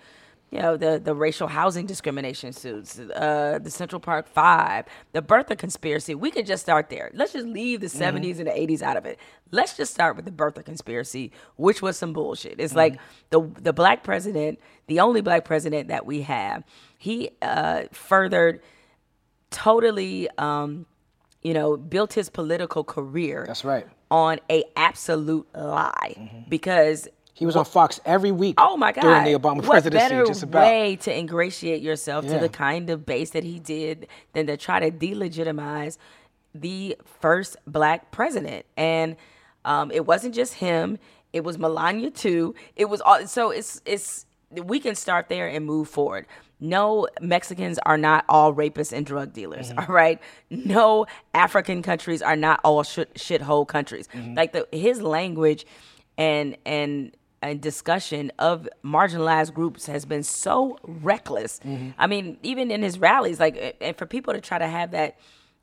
you 0.53 0.61
know 0.61 0.77
the 0.77 1.01
the 1.03 1.15
racial 1.15 1.49
housing 1.49 1.87
discrimination 1.87 2.53
suits, 2.53 2.99
uh, 2.99 3.59
the 3.61 3.71
Central 3.71 3.99
Park 3.99 4.29
Five, 4.29 4.85
the 5.13 5.23
birther 5.23 5.57
conspiracy. 5.57 6.15
We 6.15 6.31
could 6.31 6.45
just 6.45 6.63
start 6.63 6.91
there. 6.91 7.11
Let's 7.15 7.33
just 7.33 7.47
leave 7.47 7.81
the 7.81 7.87
mm-hmm. 7.87 8.17
70s 8.19 8.39
and 8.39 8.47
the 8.47 8.53
80s 8.53 8.83
out 8.83 8.99
of 8.99 9.07
it. 9.07 9.19
Let's 9.51 9.79
just 9.79 9.95
start 9.95 10.15
with 10.15 10.27
the 10.27 10.31
birther 10.31 10.63
conspiracy, 10.63 11.33
which 11.57 11.81
was 11.81 11.97
some 11.97 12.13
bullshit. 12.13 12.57
It's 12.61 12.73
mm-hmm. 12.73 12.79
like 12.79 12.99
the 13.31 13.41
the 13.63 13.73
black 13.73 14.05
president, 14.05 14.61
the 14.89 15.01
only 15.01 15.23
black 15.23 15.47
president 15.47 15.89
that 15.89 16.05
we 16.05 16.21
have. 16.21 16.65
He 16.99 17.31
uh, 17.41 17.85
furthered 17.91 18.61
totally. 19.51 20.29
Um, 20.37 20.85
you 21.43 21.55
know, 21.55 21.77
built 21.77 22.13
his 22.13 22.29
political 22.29 22.85
career. 22.85 23.45
That's 23.47 23.65
right. 23.65 23.87
On 24.11 24.39
a 24.51 24.65
absolute 24.77 25.47
lie, 25.55 26.15
mm-hmm. 26.19 26.49
because 26.49 27.09
he 27.35 27.47
was 27.47 27.57
on 27.57 27.65
Fox 27.65 27.99
every 28.05 28.31
week. 28.31 28.57
Oh 28.59 28.77
my 28.77 28.93
God! 28.93 29.03
During 29.03 29.25
the 29.25 29.39
Obama 29.39 29.57
what 29.57 29.71
presidency, 29.71 30.09
better 30.09 30.27
just 30.27 30.43
about. 30.43 30.63
way 30.63 30.97
to 30.97 31.19
ingratiate 31.19 31.83
yourself 31.83 32.25
yeah. 32.25 32.35
to 32.35 32.39
the 32.39 32.49
kind 32.49 32.91
of 32.91 33.07
base 33.07 33.31
that 33.31 33.43
he 33.43 33.59
did 33.59 34.07
than 34.35 34.47
to 34.47 34.57
try 34.57 34.81
to 34.81 34.91
delegitimize 34.91 35.97
the 36.55 36.97
first 37.21 37.57
black 37.67 38.11
president. 38.11 38.67
And 38.77 39.17
um, 39.65 39.91
it 39.91 40.07
wasn't 40.07 40.35
just 40.35 40.55
him; 40.55 40.99
it 41.33 41.43
was 41.43 41.59
Melania 41.59 42.11
too. 42.11 42.55
It 42.77 42.87
was 42.87 43.01
all. 43.01 43.27
So 43.27 43.51
it's 43.51 43.81
it's 43.87 44.27
we 44.51 44.79
can 44.79 44.95
start 44.95 45.29
there 45.29 45.49
and 45.49 45.65
move 45.65 45.89
forward. 45.89 46.27
No, 46.63 47.09
Mexicans 47.21 47.81
are 47.85 47.99
not 47.99 48.25
all 48.29 48.55
rapists 48.55 48.93
and 48.93 49.05
drug 49.05 49.33
dealers. 49.33 49.71
Mm-hmm. 49.71 49.79
All 49.81 49.95
right. 49.95 50.21
No, 50.49 51.07
African 51.35 51.83
countries 51.83 52.23
are 52.23 52.37
not 52.37 52.61
all 52.63 52.85
shit, 52.85 53.13
shithole 53.15 53.67
countries. 53.67 54.09
Mm-hmm. 54.15 54.35
Like 54.35 54.53
the 54.53 54.69
his 54.71 55.03
language 55.03 55.67
and 56.17 56.57
and 56.65 57.17
and 57.43 57.61
discussion 57.61 58.31
of 58.39 58.69
marginalized 58.85 59.53
groups 59.53 59.87
has 59.87 60.05
been 60.05 60.23
so 60.23 60.79
reckless. 60.85 61.59
Mm-hmm. 61.65 61.91
I 61.99 62.07
mean, 62.07 62.39
even 62.45 62.71
in 62.71 62.83
his 62.83 62.97
rallies, 62.97 63.41
like, 63.41 63.77
and 63.81 63.97
for 63.97 64.07
people 64.07 64.33
to 64.33 64.41
try 64.41 64.59
to 64.59 64.69
have 64.69 64.93
that, 64.93 65.19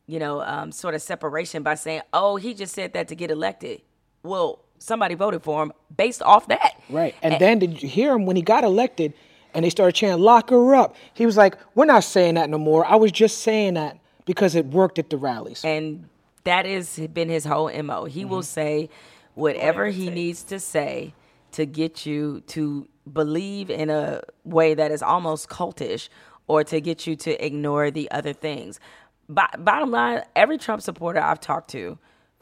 you 0.06 0.20
know, 0.20 0.42
um, 0.42 0.74
sort 0.74 0.96
of 0.96 1.02
separation 1.02 1.64
by 1.64 1.76
saying, 1.76 2.02
"Oh, 2.12 2.36
he 2.36 2.54
just 2.54 2.76
said 2.76 2.92
that 2.92 3.08
to 3.08 3.16
get 3.16 3.32
elected." 3.32 3.84
Well, 4.22 4.66
somebody 4.80 5.16
voted 5.16 5.44
for 5.44 5.64
him 5.64 5.72
based 5.96 6.22
off 6.22 6.50
that. 6.50 6.74
Right. 6.90 7.16
And, 7.22 7.36
and 7.36 7.42
then 7.42 7.60
did 7.60 7.82
you 7.82 7.88
hear 7.88 8.14
him 8.14 8.26
when 8.26 8.36
he 8.36 8.42
got 8.42 8.66
elected? 8.66 9.14
And 9.54 9.66
they 9.66 9.70
started 9.70 9.96
chanting, 9.96 10.24
"Lock 10.24 10.50
her 10.50 10.76
up." 10.76 10.96
He 11.14 11.26
was 11.26 11.38
like, 11.38 11.58
"We're 11.76 11.86
not 11.86 12.04
saying 12.04 12.36
that 12.36 12.50
no 12.50 12.58
more. 12.58 12.86
I 12.86 12.96
was 12.96 13.12
just 13.12 13.40
saying 13.40 13.74
that 13.76 13.98
because 14.26 14.56
it 14.56 14.68
worked 14.68 15.00
at 15.00 15.10
the 15.10 15.18
rallies." 15.18 15.64
And 15.66 16.08
that 16.44 16.66
has 16.66 17.00
been 17.14 17.30
his 17.30 17.46
whole 17.46 17.72
mo. 17.84 18.06
He 18.06 18.22
mm-hmm. 18.22 18.30
will 18.30 18.44
say 18.44 18.90
whatever 19.36 19.88
he 19.88 20.10
needs 20.10 20.44
to 20.44 20.60
say 20.60 21.14
to 21.52 21.66
get 21.66 22.06
you 22.06 22.42
to 22.48 22.88
believe 23.12 23.70
in 23.70 23.90
a 23.90 24.22
way 24.44 24.74
that 24.74 24.92
is 24.92 25.02
almost 25.02 25.50
cultish 25.50 26.10
or 26.48 26.64
to 26.64 26.82
get 26.82 27.08
you 27.08 27.16
to 27.16 27.46
ignore 27.46 27.92
the 27.92 28.10
other 28.12 28.34
things. 28.34 28.80
bottom 29.28 29.92
line, 29.92 30.24
every 30.36 30.58
Trump 30.58 30.82
supporter 30.82 31.20
I've 31.20 31.40
talked 31.40 31.70
to, 31.72 31.98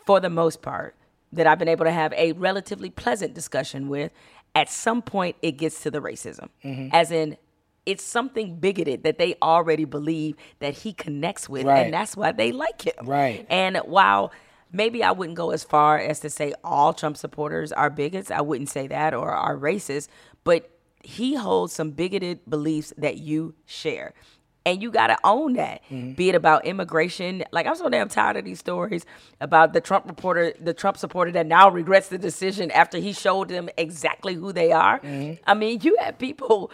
for 0.06 0.20
the 0.20 0.30
most 0.30 0.62
part, 0.62 0.96
that 1.34 1.46
I've 1.46 1.60
been 1.60 1.68
able 1.68 1.84
to 1.84 1.92
have 1.92 2.14
a 2.14 2.32
relatively 2.34 2.90
pleasant 2.90 3.34
discussion 3.34 3.90
with, 3.90 4.12
at 4.56 4.70
some 4.70 5.02
point 5.02 5.36
it 5.42 5.54
gets 5.54 5.82
to 5.84 5.92
the 5.92 6.02
racism. 6.02 6.50
Mm-hmm. 6.64 6.90
As 6.92 7.12
in, 7.12 7.38
it's 7.86 8.04
something 8.04 8.60
bigoted 8.60 9.04
that 9.04 9.18
they 9.18 9.36
already 9.42 9.86
believe 9.86 10.36
that 10.60 10.74
he 10.74 10.92
connects 10.92 11.48
with, 11.48 11.66
right. 11.66 11.86
and 11.86 11.94
that's 11.94 12.18
why 12.18 12.34
they 12.34 12.52
like 12.52 12.82
him. 12.82 13.06
Right. 13.06 13.46
And 13.50 13.78
while 13.86 14.32
maybe 14.72 15.04
I 15.04 15.12
wouldn't 15.12 15.38
go 15.38 15.52
as 15.52 15.64
far 15.64 15.98
as 15.98 16.20
to 16.22 16.30
say 16.30 16.54
all 16.64 16.94
Trump 16.94 17.18
supporters 17.18 17.72
are 17.72 17.90
bigots. 17.90 18.32
I 18.32 18.42
wouldn't 18.42 18.70
say 18.70 18.88
that 18.88 19.14
or 19.14 19.32
are 19.32 19.58
racist, 19.58 20.10
but 20.44 20.70
he 21.04 21.36
holds 21.36 21.74
some 21.74 21.92
bigoted 21.92 22.42
beliefs 22.50 22.94
that 22.98 23.18
you 23.18 23.56
share. 23.66 24.14
And 24.68 24.82
you 24.82 24.92
got 24.92 25.08
to 25.08 25.18
own 25.24 25.54
that, 25.54 25.82
mm-hmm. 25.86 26.12
be 26.12 26.28
it 26.28 26.36
about 26.36 26.66
immigration. 26.66 27.42
Like, 27.54 27.68
I'm 27.68 27.76
so 27.78 27.88
damn 27.88 28.10
tired 28.10 28.36
of 28.36 28.44
these 28.44 28.60
stories 28.60 29.06
about 29.40 29.72
the 29.72 29.80
Trump 29.80 30.06
reporter, 30.08 30.52
the 30.60 30.74
Trump 30.74 30.98
supporter 30.98 31.32
that 31.32 31.46
now 31.46 31.70
regrets 31.70 32.10
the 32.10 32.18
decision 32.18 32.70
after 32.72 32.98
he 32.98 33.14
showed 33.14 33.48
them 33.48 33.70
exactly 33.78 34.34
who 34.34 34.52
they 34.52 34.74
are. 34.74 35.00
Mm-hmm. 35.00 35.42
I 35.48 35.54
mean, 35.54 35.80
you 35.84 35.96
have 36.02 36.20
people 36.20 36.70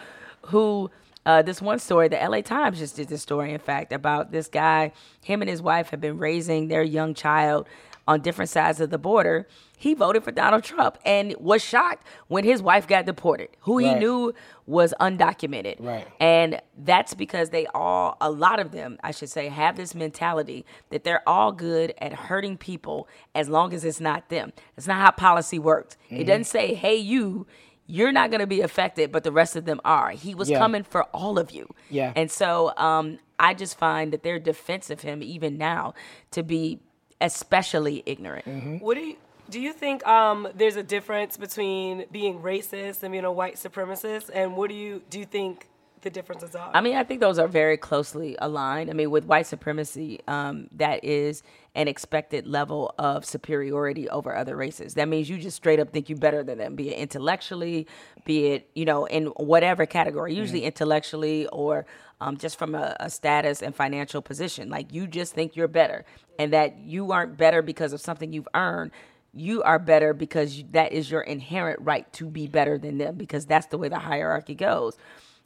who 0.46 0.90
uh, 1.24 1.42
this 1.42 1.62
one 1.62 1.78
story, 1.78 2.08
the 2.08 2.16
LA 2.16 2.40
Times 2.40 2.80
just 2.80 2.96
did 2.96 3.06
this 3.06 3.22
story, 3.22 3.52
in 3.52 3.60
fact, 3.60 3.92
about 3.92 4.32
this 4.32 4.48
guy. 4.48 4.90
Him 5.22 5.40
and 5.40 5.48
his 5.48 5.62
wife 5.62 5.90
have 5.90 6.00
been 6.00 6.18
raising 6.18 6.66
their 6.66 6.82
young 6.82 7.14
child 7.14 7.68
on 8.06 8.20
different 8.20 8.50
sides 8.50 8.80
of 8.80 8.90
the 8.90 8.98
border. 8.98 9.46
He 9.76 9.94
voted 9.94 10.24
for 10.24 10.30
Donald 10.30 10.62
Trump 10.62 10.98
and 11.04 11.34
was 11.38 11.62
shocked 11.62 12.06
when 12.28 12.44
his 12.44 12.62
wife 12.62 12.86
got 12.86 13.06
deported, 13.06 13.48
who 13.60 13.78
he 13.78 13.94
knew 13.94 14.32
was 14.66 14.94
undocumented. 15.00 15.76
Right. 15.78 16.06
And 16.20 16.60
that's 16.78 17.14
because 17.14 17.50
they 17.50 17.66
all, 17.74 18.16
a 18.20 18.30
lot 18.30 18.60
of 18.60 18.72
them, 18.72 18.98
I 19.02 19.10
should 19.10 19.30
say, 19.30 19.48
have 19.48 19.76
this 19.76 19.94
mentality 19.94 20.64
that 20.90 21.04
they're 21.04 21.26
all 21.28 21.52
good 21.52 21.92
at 21.98 22.12
hurting 22.12 22.56
people 22.56 23.08
as 23.34 23.48
long 23.48 23.74
as 23.74 23.84
it's 23.84 24.00
not 24.00 24.28
them. 24.28 24.52
That's 24.76 24.86
not 24.86 25.00
how 25.00 25.10
policy 25.10 25.58
works. 25.58 25.96
Mm-hmm. 26.06 26.16
It 26.16 26.24
doesn't 26.24 26.44
say, 26.44 26.74
hey, 26.74 26.96
you, 26.96 27.46
you're 27.86 28.12
not 28.12 28.30
going 28.30 28.40
to 28.40 28.46
be 28.46 28.62
affected, 28.62 29.12
but 29.12 29.24
the 29.24 29.32
rest 29.32 29.56
of 29.56 29.66
them 29.66 29.80
are. 29.84 30.10
He 30.10 30.34
was 30.34 30.48
yeah. 30.48 30.58
coming 30.58 30.84
for 30.84 31.02
all 31.04 31.38
of 31.38 31.50
you. 31.50 31.68
Yeah. 31.90 32.12
And 32.16 32.30
so 32.30 32.72
um, 32.76 33.18
I 33.38 33.52
just 33.52 33.76
find 33.76 34.12
that 34.12 34.22
their 34.22 34.38
defense 34.38 34.88
of 34.88 35.02
him 35.02 35.22
even 35.22 35.58
now 35.58 35.94
to 36.30 36.42
be 36.42 36.80
especially 37.24 38.02
ignorant. 38.06 38.44
Mm-hmm. 38.44 38.76
What 38.78 38.94
do 38.94 39.00
you 39.00 39.16
do? 39.50 39.60
You 39.60 39.72
think 39.72 40.06
um, 40.06 40.48
there's 40.54 40.76
a 40.76 40.82
difference 40.82 41.36
between 41.36 42.04
being 42.12 42.40
racist 42.40 43.02
and 43.02 43.12
being 43.12 43.24
a 43.24 43.32
white 43.32 43.56
supremacist? 43.56 44.30
And 44.32 44.56
what 44.56 44.68
do 44.68 44.76
you 44.76 45.02
do? 45.10 45.18
You 45.20 45.24
think 45.24 45.68
the 46.02 46.10
differences 46.10 46.54
are? 46.54 46.70
I 46.74 46.80
mean, 46.80 46.96
I 46.96 47.02
think 47.02 47.20
those 47.20 47.38
are 47.38 47.48
very 47.48 47.76
closely 47.76 48.36
aligned. 48.38 48.90
I 48.90 48.92
mean, 48.92 49.10
with 49.10 49.24
white 49.24 49.46
supremacy, 49.46 50.20
um, 50.28 50.68
that 50.72 51.02
is 51.02 51.42
an 51.74 51.88
expected 51.88 52.46
level 52.46 52.94
of 52.98 53.24
superiority 53.24 54.08
over 54.08 54.36
other 54.36 54.54
races. 54.54 54.94
That 54.94 55.08
means 55.08 55.28
you 55.28 55.38
just 55.38 55.56
straight 55.56 55.80
up 55.80 55.90
think 55.92 56.08
you're 56.08 56.18
better 56.18 56.44
than 56.44 56.58
them, 56.58 56.76
be 56.76 56.90
it 56.90 56.98
intellectually, 56.98 57.88
be 58.24 58.46
it, 58.48 58.70
you 58.74 58.84
know, 58.84 59.06
in 59.06 59.26
whatever 59.26 59.86
category, 59.86 60.34
usually 60.34 60.62
intellectually 60.62 61.48
or 61.48 61.86
um, 62.24 62.38
just 62.38 62.58
from 62.58 62.74
a, 62.74 62.96
a 63.00 63.10
status 63.10 63.62
and 63.62 63.74
financial 63.74 64.22
position. 64.22 64.70
Like 64.70 64.92
you 64.92 65.06
just 65.06 65.34
think 65.34 65.56
you're 65.56 65.68
better 65.68 66.04
and 66.38 66.52
that 66.52 66.78
you 66.78 67.12
aren't 67.12 67.36
better 67.36 67.60
because 67.60 67.92
of 67.92 68.00
something 68.00 68.32
you've 68.32 68.48
earned. 68.54 68.92
You 69.34 69.62
are 69.62 69.78
better 69.78 70.14
because 70.14 70.58
you, 70.58 70.64
that 70.70 70.92
is 70.92 71.10
your 71.10 71.20
inherent 71.20 71.80
right 71.82 72.10
to 72.14 72.26
be 72.26 72.46
better 72.46 72.78
than 72.78 72.98
them 72.98 73.16
because 73.16 73.44
that's 73.44 73.66
the 73.66 73.78
way 73.78 73.88
the 73.88 73.98
hierarchy 73.98 74.54
goes. 74.54 74.96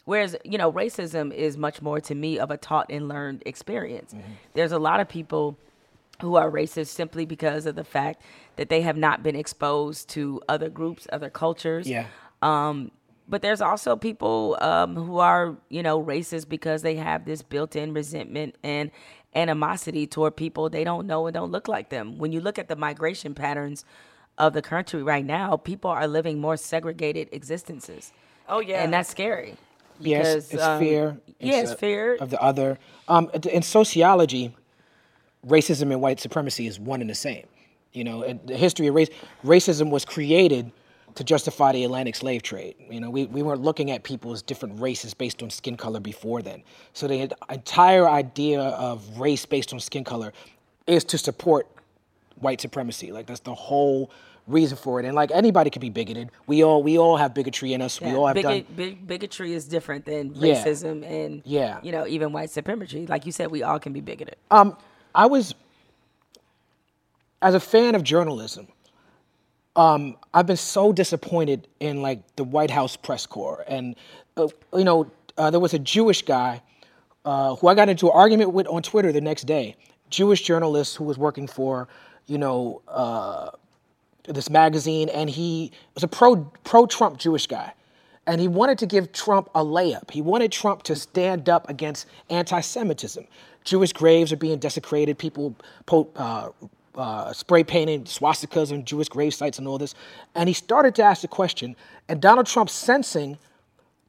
Whereas, 0.04 0.36
you 0.44 0.56
know, 0.56 0.72
racism 0.72 1.34
is 1.34 1.56
much 1.56 1.82
more 1.82 2.00
to 2.00 2.14
me 2.14 2.38
of 2.38 2.50
a 2.50 2.56
taught 2.56 2.86
and 2.90 3.08
learned 3.08 3.42
experience. 3.44 4.14
There's 4.54 4.72
a 4.72 4.78
lot 4.78 5.00
of 5.00 5.08
people 5.08 5.58
who 6.20 6.36
are 6.36 6.50
racist 6.50 6.88
simply 6.88 7.26
because 7.26 7.66
of 7.66 7.74
the 7.74 7.84
fact 7.84 8.22
that 8.56 8.68
they 8.68 8.82
have 8.82 8.96
not 8.96 9.22
been 9.22 9.36
exposed 9.36 10.08
to 10.10 10.40
other 10.48 10.68
groups, 10.68 11.06
other 11.12 11.30
cultures. 11.30 11.88
Yeah. 11.88 12.06
Um, 12.40 12.90
but 13.28 13.42
there's 13.42 13.60
also 13.60 13.94
people 13.96 14.56
um, 14.60 14.96
who 14.96 15.18
are, 15.18 15.56
you 15.68 15.82
know, 15.82 16.02
racist 16.02 16.48
because 16.48 16.82
they 16.82 16.96
have 16.96 17.24
this 17.24 17.42
built-in 17.42 17.92
resentment 17.92 18.56
and 18.62 18.90
animosity 19.34 20.06
toward 20.06 20.34
people 20.36 20.70
they 20.70 20.84
don't 20.84 21.06
know 21.06 21.26
and 21.26 21.34
don't 21.34 21.52
look 21.52 21.68
like 21.68 21.90
them. 21.90 22.18
When 22.18 22.32
you 22.32 22.40
look 22.40 22.58
at 22.58 22.68
the 22.68 22.76
migration 22.76 23.34
patterns 23.34 23.84
of 24.38 24.54
the 24.54 24.62
country 24.62 25.02
right 25.02 25.24
now, 25.24 25.56
people 25.56 25.90
are 25.90 26.08
living 26.08 26.40
more 26.40 26.56
segregated 26.56 27.28
existences. 27.32 28.12
oh 28.48 28.60
yeah, 28.60 28.82
And 28.82 28.92
that's 28.92 29.10
scary. 29.10 29.56
Yes, 30.00 30.26
because, 30.26 30.54
it's 30.54 30.62
um, 30.62 30.80
fear. 30.80 31.18
Yeah, 31.40 31.60
it's 31.60 31.74
fear. 31.74 32.16
of 32.20 32.30
the 32.30 32.40
other. 32.40 32.78
Um, 33.08 33.30
in 33.50 33.62
sociology, 33.62 34.54
racism 35.46 35.90
and 35.90 36.00
white 36.00 36.20
supremacy 36.20 36.66
is 36.66 36.78
one 36.78 37.00
and 37.00 37.10
the 37.10 37.14
same. 37.14 37.46
You 37.92 38.04
know, 38.04 38.40
the 38.44 38.56
history 38.56 38.86
of 38.86 38.94
race, 38.94 39.08
racism 39.44 39.90
was 39.90 40.04
created 40.04 40.70
to 41.18 41.24
justify 41.24 41.72
the 41.72 41.82
Atlantic 41.82 42.14
slave 42.14 42.44
trade. 42.44 42.76
You 42.88 43.00
know, 43.00 43.10
we, 43.10 43.26
we 43.26 43.42
weren't 43.42 43.60
looking 43.60 43.90
at 43.90 44.04
people 44.04 44.32
as 44.32 44.40
different 44.40 44.80
races 44.80 45.14
based 45.14 45.42
on 45.42 45.50
skin 45.50 45.76
color 45.76 45.98
before 45.98 46.42
then. 46.42 46.62
So 46.92 47.08
the 47.08 47.28
entire 47.50 48.08
idea 48.08 48.60
of 48.60 49.18
race 49.18 49.44
based 49.44 49.72
on 49.72 49.80
skin 49.80 50.04
color 50.04 50.32
is 50.86 51.02
to 51.06 51.18
support 51.18 51.66
white 52.36 52.60
supremacy. 52.60 53.10
Like 53.10 53.26
that's 53.26 53.40
the 53.40 53.52
whole 53.52 54.12
reason 54.46 54.78
for 54.78 55.00
it. 55.00 55.06
And 55.06 55.16
like 55.16 55.32
anybody 55.32 55.70
could 55.70 55.82
be 55.82 55.90
bigoted. 55.90 56.30
We 56.46 56.62
all 56.62 56.84
we 56.84 56.98
all 56.98 57.16
have 57.16 57.34
bigotry 57.34 57.72
in 57.72 57.82
us. 57.82 58.00
We 58.00 58.12
all 58.14 58.28
have 58.28 58.36
bigot- 58.36 58.68
done. 58.68 58.76
big, 58.76 59.04
bigotry 59.04 59.54
is 59.54 59.64
different 59.66 60.04
than 60.04 60.32
Yeah. 60.36 60.54
racism 60.54 61.04
and 61.04 61.42
Yeah. 61.44 61.80
you 61.82 61.90
know 61.90 62.06
even 62.06 62.32
white 62.32 62.50
supremacy. 62.50 63.08
Like 63.08 63.26
you 63.26 63.32
said, 63.32 63.50
we 63.50 63.64
all 63.64 63.80
can 63.80 63.92
be 63.92 64.00
bigoted. 64.00 64.36
Um, 64.52 64.76
I 65.16 65.26
was, 65.26 65.52
as 67.42 67.54
a 67.54 67.60
fan 67.60 67.96
of 67.96 68.04
journalism, 68.04 68.68
um, 69.78 70.16
I've 70.34 70.46
been 70.46 70.56
so 70.56 70.92
disappointed 70.92 71.68
in 71.78 72.02
like 72.02 72.20
the 72.36 72.44
White 72.44 72.70
House 72.70 72.96
press 72.96 73.26
corps, 73.26 73.64
and 73.68 73.94
uh, 74.36 74.48
you 74.74 74.84
know, 74.84 75.10
uh, 75.38 75.50
there 75.52 75.60
was 75.60 75.72
a 75.72 75.78
Jewish 75.78 76.22
guy 76.22 76.60
uh, 77.24 77.54
who 77.54 77.68
I 77.68 77.74
got 77.74 77.88
into 77.88 78.06
an 78.06 78.12
argument 78.14 78.52
with 78.52 78.66
on 78.66 78.82
Twitter 78.82 79.12
the 79.12 79.20
next 79.20 79.44
day. 79.44 79.76
Jewish 80.10 80.42
journalist 80.42 80.96
who 80.96 81.04
was 81.04 81.16
working 81.16 81.46
for, 81.46 81.88
you 82.26 82.38
know, 82.38 82.82
uh, 82.88 83.50
this 84.24 84.50
magazine, 84.50 85.08
and 85.10 85.30
he 85.30 85.70
was 85.94 86.02
a 86.02 86.08
pro 86.08 86.36
pro 86.64 86.86
Trump 86.86 87.18
Jewish 87.18 87.46
guy, 87.46 87.72
and 88.26 88.40
he 88.40 88.48
wanted 88.48 88.78
to 88.78 88.86
give 88.86 89.12
Trump 89.12 89.48
a 89.54 89.64
layup. 89.64 90.10
He 90.10 90.22
wanted 90.22 90.50
Trump 90.50 90.82
to 90.84 90.96
stand 90.96 91.48
up 91.48 91.70
against 91.70 92.06
anti-Semitism. 92.30 93.24
Jewish 93.62 93.92
graves 93.92 94.32
are 94.32 94.36
being 94.36 94.58
desecrated. 94.58 95.18
People 95.18 95.54
po- 95.86 96.10
uh, 96.98 97.02
uh, 97.02 97.32
spray 97.32 97.62
painting 97.62 98.04
swastikas 98.04 98.72
on 98.72 98.84
Jewish 98.84 99.08
grave 99.08 99.32
sites 99.32 99.58
and 99.58 99.68
all 99.68 99.78
this, 99.78 99.94
and 100.34 100.48
he 100.48 100.52
started 100.52 100.94
to 100.96 101.02
ask 101.02 101.22
the 101.22 101.28
question. 101.28 101.76
And 102.08 102.20
Donald 102.20 102.46
Trump, 102.46 102.68
sensing 102.68 103.38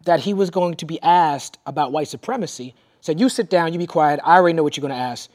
that 0.06 0.22
he 0.22 0.34
was 0.34 0.50
going 0.50 0.76
to 0.76 0.86
be 0.86 1.00
asked 1.02 1.60
about 1.66 1.92
white 1.92 2.08
supremacy, 2.08 2.74
said, 3.02 3.20
"You 3.20 3.30
sit 3.30 3.50
down, 3.50 3.74
you 3.74 3.80
be 3.80 3.86
quiet. 3.88 4.20
I 4.24 4.38
already 4.38 4.56
know 4.56 4.64
what 4.64 4.76
you're 4.76 4.82
going 4.82 4.98
to 4.98 5.00
ask." 5.00 5.30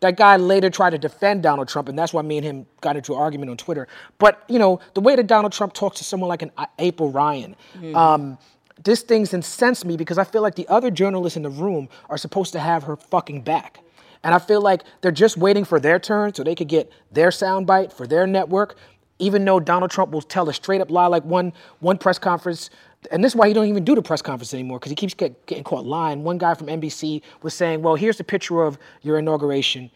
That 0.00 0.16
guy 0.16 0.36
later 0.36 0.70
tried 0.70 0.90
to 0.90 0.98
defend 0.98 1.42
Donald 1.42 1.66
Trump, 1.68 1.88
and 1.88 1.98
that's 1.98 2.12
why 2.12 2.22
me 2.22 2.36
and 2.36 2.44
him 2.44 2.66
got 2.82 2.94
into 2.96 3.14
an 3.14 3.18
argument 3.20 3.50
on 3.50 3.56
Twitter. 3.56 3.88
But 4.18 4.44
you 4.48 4.58
know, 4.58 4.80
the 4.94 5.00
way 5.00 5.16
that 5.16 5.26
Donald 5.26 5.52
Trump 5.52 5.72
talks 5.72 5.98
to 5.98 6.04
someone 6.04 6.28
like 6.28 6.42
an 6.42 6.52
April 6.78 7.10
Ryan, 7.10 7.56
um, 7.94 8.38
this 8.84 9.02
thing's 9.02 9.32
incensed 9.34 9.84
me 9.84 9.96
because 9.96 10.18
I 10.18 10.24
feel 10.24 10.42
like 10.42 10.54
the 10.54 10.68
other 10.68 10.90
journalists 10.90 11.36
in 11.36 11.42
the 11.42 11.50
room 11.50 11.88
are 12.10 12.18
supposed 12.18 12.52
to 12.52 12.60
have 12.60 12.84
her 12.84 12.96
fucking 12.96 13.42
back. 13.42 13.80
And 14.24 14.34
I 14.34 14.38
feel 14.38 14.60
like 14.60 14.82
they're 15.00 15.12
just 15.12 15.36
waiting 15.36 15.64
for 15.64 15.78
their 15.78 15.98
turn 15.98 16.34
so 16.34 16.42
they 16.42 16.54
could 16.54 16.68
get 16.68 16.90
their 17.12 17.28
soundbite 17.28 17.92
for 17.92 18.06
their 18.06 18.26
network. 18.26 18.76
Even 19.18 19.44
though 19.44 19.58
Donald 19.58 19.90
Trump 19.90 20.12
will 20.12 20.22
tell 20.22 20.48
a 20.48 20.54
straight 20.54 20.80
up 20.80 20.90
lie, 20.90 21.06
like 21.06 21.24
one 21.24 21.52
one 21.80 21.98
press 21.98 22.18
conference, 22.18 22.70
and 23.10 23.24
this 23.24 23.32
is 23.32 23.36
why 23.36 23.48
he 23.48 23.54
don't 23.54 23.66
even 23.66 23.84
do 23.84 23.96
the 23.96 24.02
press 24.02 24.22
conference 24.22 24.54
anymore 24.54 24.78
because 24.78 24.90
he 24.90 24.96
keeps 24.96 25.12
get, 25.14 25.44
getting 25.46 25.64
caught 25.64 25.84
lying. 25.84 26.22
One 26.22 26.38
guy 26.38 26.54
from 26.54 26.68
NBC 26.68 27.22
was 27.42 27.52
saying, 27.52 27.82
"Well, 27.82 27.96
here's 27.96 28.16
the 28.16 28.22
picture 28.24 28.62
of 28.62 28.78
your 29.02 29.18
inauguration, 29.18 29.90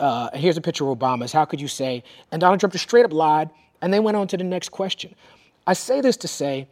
uh, 0.00 0.30
and 0.32 0.42
here's 0.42 0.56
a 0.56 0.60
picture 0.60 0.88
of 0.88 0.98
Obama's. 0.98 1.32
How 1.32 1.44
could 1.44 1.60
you 1.60 1.68
say?" 1.68 2.02
And 2.32 2.40
Donald 2.40 2.58
Trump 2.58 2.72
just 2.72 2.82
straight 2.82 3.04
up 3.04 3.12
lied, 3.12 3.50
and 3.80 3.94
they 3.94 4.00
went 4.00 4.16
on 4.16 4.26
to 4.28 4.36
the 4.36 4.42
next 4.42 4.70
question. 4.70 5.14
I 5.68 5.74
say 5.74 6.00
this 6.00 6.16
to 6.18 6.28
say, 6.28 6.66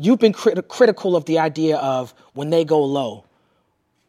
you've 0.00 0.18
been 0.18 0.32
crit- 0.32 0.68
critical 0.68 1.14
of 1.14 1.26
the 1.26 1.38
idea 1.38 1.76
of 1.76 2.14
when 2.32 2.50
they 2.50 2.64
go 2.64 2.82
low, 2.82 3.24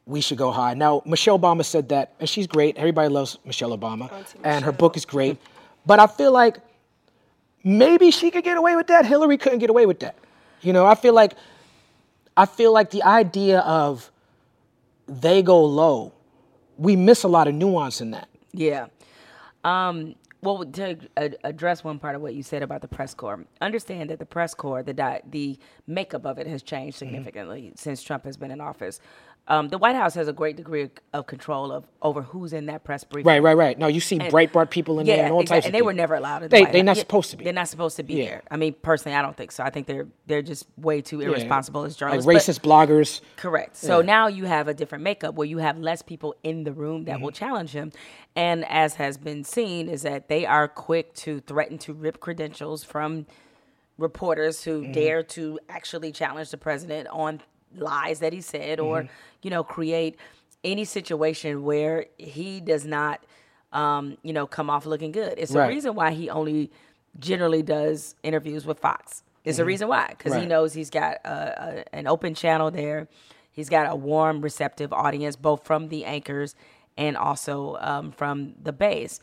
we 0.05 0.21
should 0.21 0.37
go 0.37 0.51
high. 0.51 0.73
Now, 0.73 1.01
Michelle 1.05 1.37
Obama 1.39 1.63
said 1.63 1.89
that, 1.89 2.13
and 2.19 2.27
she's 2.27 2.47
great. 2.47 2.77
Everybody 2.77 3.09
loves 3.09 3.37
Michelle 3.45 3.77
Obama, 3.77 4.09
and 4.43 4.65
her 4.65 4.71
book 4.71 4.97
is 4.97 5.05
great. 5.05 5.37
But 5.85 5.99
I 5.99 6.07
feel 6.07 6.31
like 6.31 6.57
maybe 7.63 8.11
she 8.11 8.31
could 8.31 8.43
get 8.43 8.57
away 8.57 8.75
with 8.75 8.87
that. 8.87 9.05
Hillary 9.05 9.37
couldn't 9.37 9.59
get 9.59 9.69
away 9.69 9.85
with 9.85 9.99
that. 9.99 10.15
You 10.61 10.73
know, 10.73 10.85
I 10.85 10.95
feel 10.95 11.13
like 11.13 11.33
I 12.37 12.45
feel 12.45 12.71
like 12.73 12.91
the 12.91 13.03
idea 13.03 13.59
of 13.59 14.11
they 15.07 15.41
go 15.41 15.63
low, 15.63 16.13
we 16.77 16.95
miss 16.95 17.23
a 17.23 17.27
lot 17.27 17.47
of 17.47 17.53
nuance 17.55 18.01
in 18.01 18.11
that. 18.11 18.29
Yeah. 18.53 18.87
Um, 19.63 20.15
well, 20.43 20.65
to 20.65 20.97
address 21.43 21.83
one 21.83 21.99
part 21.99 22.15
of 22.15 22.21
what 22.23 22.33
you 22.33 22.41
said 22.41 22.63
about 22.63 22.81
the 22.81 22.87
press 22.87 23.13
corps, 23.13 23.45
understand 23.59 24.09
that 24.09 24.17
the 24.17 24.25
press 24.25 24.55
corps, 24.55 24.81
the 24.81 24.93
di- 24.93 25.21
the 25.29 25.59
makeup 25.85 26.25
of 26.25 26.39
it 26.39 26.47
has 26.47 26.63
changed 26.63 26.97
Mm-hmm. 26.97 27.05
significantly 27.07 27.71
since 27.75 28.01
Trump 28.01 28.23
has 28.25 28.37
been 28.37 28.49
in 28.51 28.59
office. 28.61 28.99
Um, 29.47 29.67
the 29.69 29.77
White 29.79 29.95
House 29.95 30.13
has 30.13 30.27
a 30.29 30.33
great 30.33 30.55
degree 30.55 30.89
of, 31.13 31.25
control 31.27 31.71
of 31.73 31.83
over 32.01 32.21
who's 32.21 32.53
in 32.53 32.67
that 32.67 32.83
press 32.85 33.03
briefing. 33.03 33.27
Right, 33.27 33.41
right, 33.41 33.57
right. 33.57 33.77
No, 33.77 33.87
you 33.87 33.99
see 33.99 34.17
Breitbart 34.19 34.69
people 34.69 34.99
in 34.99 35.07
there 35.07 35.25
and 35.25 35.33
all 35.33 35.41
exactly. 35.41 35.55
types 35.61 35.65
of 35.65 35.69
and 35.69 35.75
they 35.75 35.81
were 35.81 35.93
never 35.93 36.13
allowed. 36.15 36.37
In 36.37 36.41
the 36.43 36.47
They- 36.49 36.61
White 36.63 36.71
they're 36.71 36.83
not 36.83 36.95
Yeah, 36.95 37.01
supposed 37.01 37.31
to 37.31 37.37
be. 37.37 37.43
They're 37.43 37.51
not 37.53 37.67
supposed 37.67 37.97
to 37.97 38.03
be 38.03 38.13
Yeah. 38.13 38.25
there. 38.25 38.41
I 38.51 38.55
mean, 38.57 38.75
personally, 38.81 39.17
I 39.17 39.21
don't 39.21 39.35
think 39.35 39.51
so. 39.51 39.63
I 39.63 39.69
think 39.71 39.87
they're 39.87 40.07
they're 40.27 40.43
just 40.43 40.67
way 40.77 41.01
too 41.01 41.19
irresponsible 41.21 41.83
as 41.83 41.93
Like 41.93 42.23
journalists. 42.23 42.25
but- 42.27 42.35
racist 42.35 42.87
bloggers. 42.87 43.21
Correct. 43.35 43.75
So 43.75 44.01
now 44.01 44.27
you 44.27 44.45
have 44.45 44.67
a 44.69 44.73
different 44.73 45.03
makeup 45.03 45.35
where 45.35 45.47
you 45.47 45.57
have 45.57 45.77
less 45.79 46.01
people 46.01 46.35
in 46.43 46.63
the 46.63 46.71
room 46.71 47.05
that 47.05 47.15
Mm-hmm. 47.15 47.23
will 47.23 47.31
challenge 47.31 47.71
him. 47.71 47.91
And 48.35 48.63
as 48.69 48.95
has 48.95 49.17
been 49.17 49.43
seen, 49.43 49.89
is 49.89 50.03
that 50.03 50.29
they 50.29 50.45
are 50.45 50.67
quick 50.69 51.13
to 51.15 51.39
threaten 51.41 51.77
to 51.79 51.93
rip 51.93 52.19
credentials 52.21 52.83
from 52.85 53.25
reporters 53.97 54.63
who 54.63 54.81
Mm-hmm. 54.83 54.91
dare 54.93 55.23
to 55.23 55.59
actually 55.67 56.11
challenge 56.11 56.51
the 56.51 56.57
president 56.57 57.07
on 57.11 57.41
lies 57.75 58.19
that 58.19 58.33
he 58.33 58.41
said 58.41 58.79
or, 58.79 59.01
Mm-hmm. 59.03 59.11
you 59.43 59.49
know, 59.49 59.63
create 59.63 60.17
any 60.63 60.85
situation 60.85 61.63
where 61.63 62.05
he 62.17 62.59
does 62.59 62.85
not, 62.85 63.23
um, 63.73 64.17
you 64.23 64.33
know, 64.33 64.45
come 64.45 64.69
off 64.69 64.85
looking 64.85 65.11
good. 65.11 65.33
It's 65.37 65.51
Right. 65.51 65.67
the 65.67 65.73
reason 65.73 65.95
why 65.95 66.11
he 66.11 66.29
only 66.29 66.71
generally 67.19 67.63
does 67.63 68.15
interviews 68.23 68.65
with 68.65 68.79
Fox. 68.79 69.23
It's 69.43 69.57
the 69.57 69.65
reason 69.65 69.87
why, 69.87 70.07
because 70.09 70.35
he 70.35 70.45
knows 70.45 70.73
he's 70.73 70.91
got 70.91 71.15
a, 71.25 71.83
a, 71.89 71.95
an 71.95 72.05
open 72.07 72.35
channel 72.35 72.69
there. 72.69 73.07
He's 73.51 73.69
got 73.69 73.91
a 73.91 73.95
warm, 73.95 74.39
receptive 74.41 74.93
audience, 74.93 75.35
both 75.35 75.65
from 75.65 75.89
the 75.89 76.05
anchors 76.05 76.55
and 76.95 77.17
also 77.17 77.75
um, 77.81 78.11
from 78.11 78.53
the 78.61 78.71
base. 78.71 79.19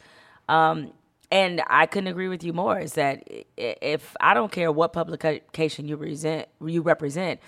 Um, 0.48 0.92
and 1.30 1.62
I 1.68 1.86
couldn't 1.86 2.08
agree 2.08 2.26
with 2.28 2.42
you 2.42 2.52
more. 2.52 2.80
Is 2.80 2.94
that 2.94 3.22
if 3.56 4.16
I 4.20 4.34
don't 4.34 4.50
care 4.50 4.72
what 4.72 4.92
publication 4.92 5.86
you 5.86 5.94
represent, 5.96 6.48
you 6.64 6.82
represent, 6.82 7.38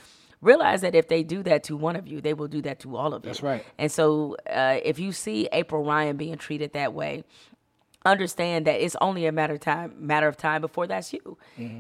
realize 0.41 0.81
that 0.81 0.95
if 0.95 1.09
they 1.09 1.23
do 1.23 1.43
that 1.43 1.65
to 1.65 1.77
one 1.77 1.97
of 1.97 2.07
you, 2.07 2.21
they 2.21 2.35
will 2.35 2.49
do 2.49 2.63
that 2.63 2.81
to 2.81 2.97
all 2.97 3.15
of 3.15 3.25
you. 3.25 3.31
That's 3.31 3.43
right. 3.43 3.65
And 3.79 3.91
so, 3.91 4.37
uh, 4.49 4.79
if 4.83 4.99
you 4.99 5.13
see 5.13 5.49
April 5.53 5.85
Ryan 5.85 6.17
being 6.17 6.37
treated 6.37 6.73
that 6.73 6.95
way, 6.95 7.25
understand 8.07 8.67
that 8.67 8.83
it's 8.83 8.97
only 9.01 9.27
a 9.27 9.33
matter 9.33 9.55
of 9.55 9.61
time 9.61 9.95
matter 9.99 10.27
of 10.27 10.37
time 10.37 10.63
before 10.63 10.87
that's 10.87 11.13
you. 11.13 11.37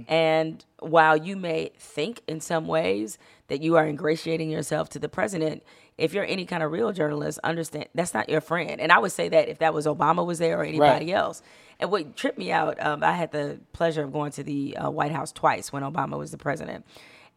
And 0.07 0.63
while 0.81 1.17
you 1.17 1.35
may 1.35 1.73
think 1.79 2.21
in 2.29 2.41
some 2.41 2.67
ways 2.67 3.19
that 3.49 3.63
you 3.63 3.77
are 3.77 3.87
ingratiating 3.87 4.51
yourself 4.51 4.91
to 4.91 4.99
the 4.99 5.09
president 5.09 5.63
if 5.97 6.13
you're 6.15 6.25
any 6.25 6.45
kind 6.47 6.63
of 6.63 6.73
real 6.73 6.93
journalist 6.93 7.39
understand 7.43 7.87
that's 7.95 8.13
not 8.13 8.29
your 8.29 8.43
friend. 8.43 8.81
And 8.83 8.93
i 8.93 8.99
would 8.99 9.13
say 9.13 9.31
that 9.31 9.49
if 9.49 9.59
that 9.61 9.73
was 9.73 9.87
obama 9.87 10.25
was 10.27 10.39
there 10.39 10.61
or 10.61 10.65
anybody 10.65 11.11
else. 11.13 11.43
And 11.79 11.91
what 11.91 12.15
tripped 12.17 12.37
me 12.39 12.53
out 12.53 12.79
um, 12.85 13.03
i 13.03 13.13
had 13.13 13.33
the 13.33 13.59
pleasure 13.73 14.05
of 14.05 14.13
going 14.13 14.33
to 14.33 14.43
the 14.43 14.77
uh, 14.77 14.91
white 14.91 15.13
house 15.13 15.33
twice 15.33 15.73
when 15.73 15.83
obama 15.83 16.19
was 16.19 16.33
the 16.33 16.39
president. 16.39 16.85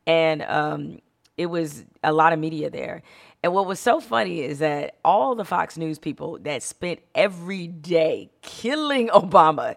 And 0.05 0.41
um, 0.41 0.99
it 1.37 1.47
was 1.47 1.85
a 2.03 2.11
lot 2.13 2.33
of 2.33 2.39
media 2.39 2.69
there. 2.69 3.01
And 3.43 3.53
what 3.53 3.65
was 3.65 3.79
so 3.79 3.99
funny 3.99 4.41
is 4.41 4.59
that 4.59 4.97
all 5.03 5.35
the 5.35 5.43
Fox 5.45 5.77
News 5.77 5.99
people 5.99 6.39
that 6.43 6.63
spent 6.63 6.99
every 7.13 7.67
day 7.67 8.29
killing 8.41 9.07
Obama 9.13 9.75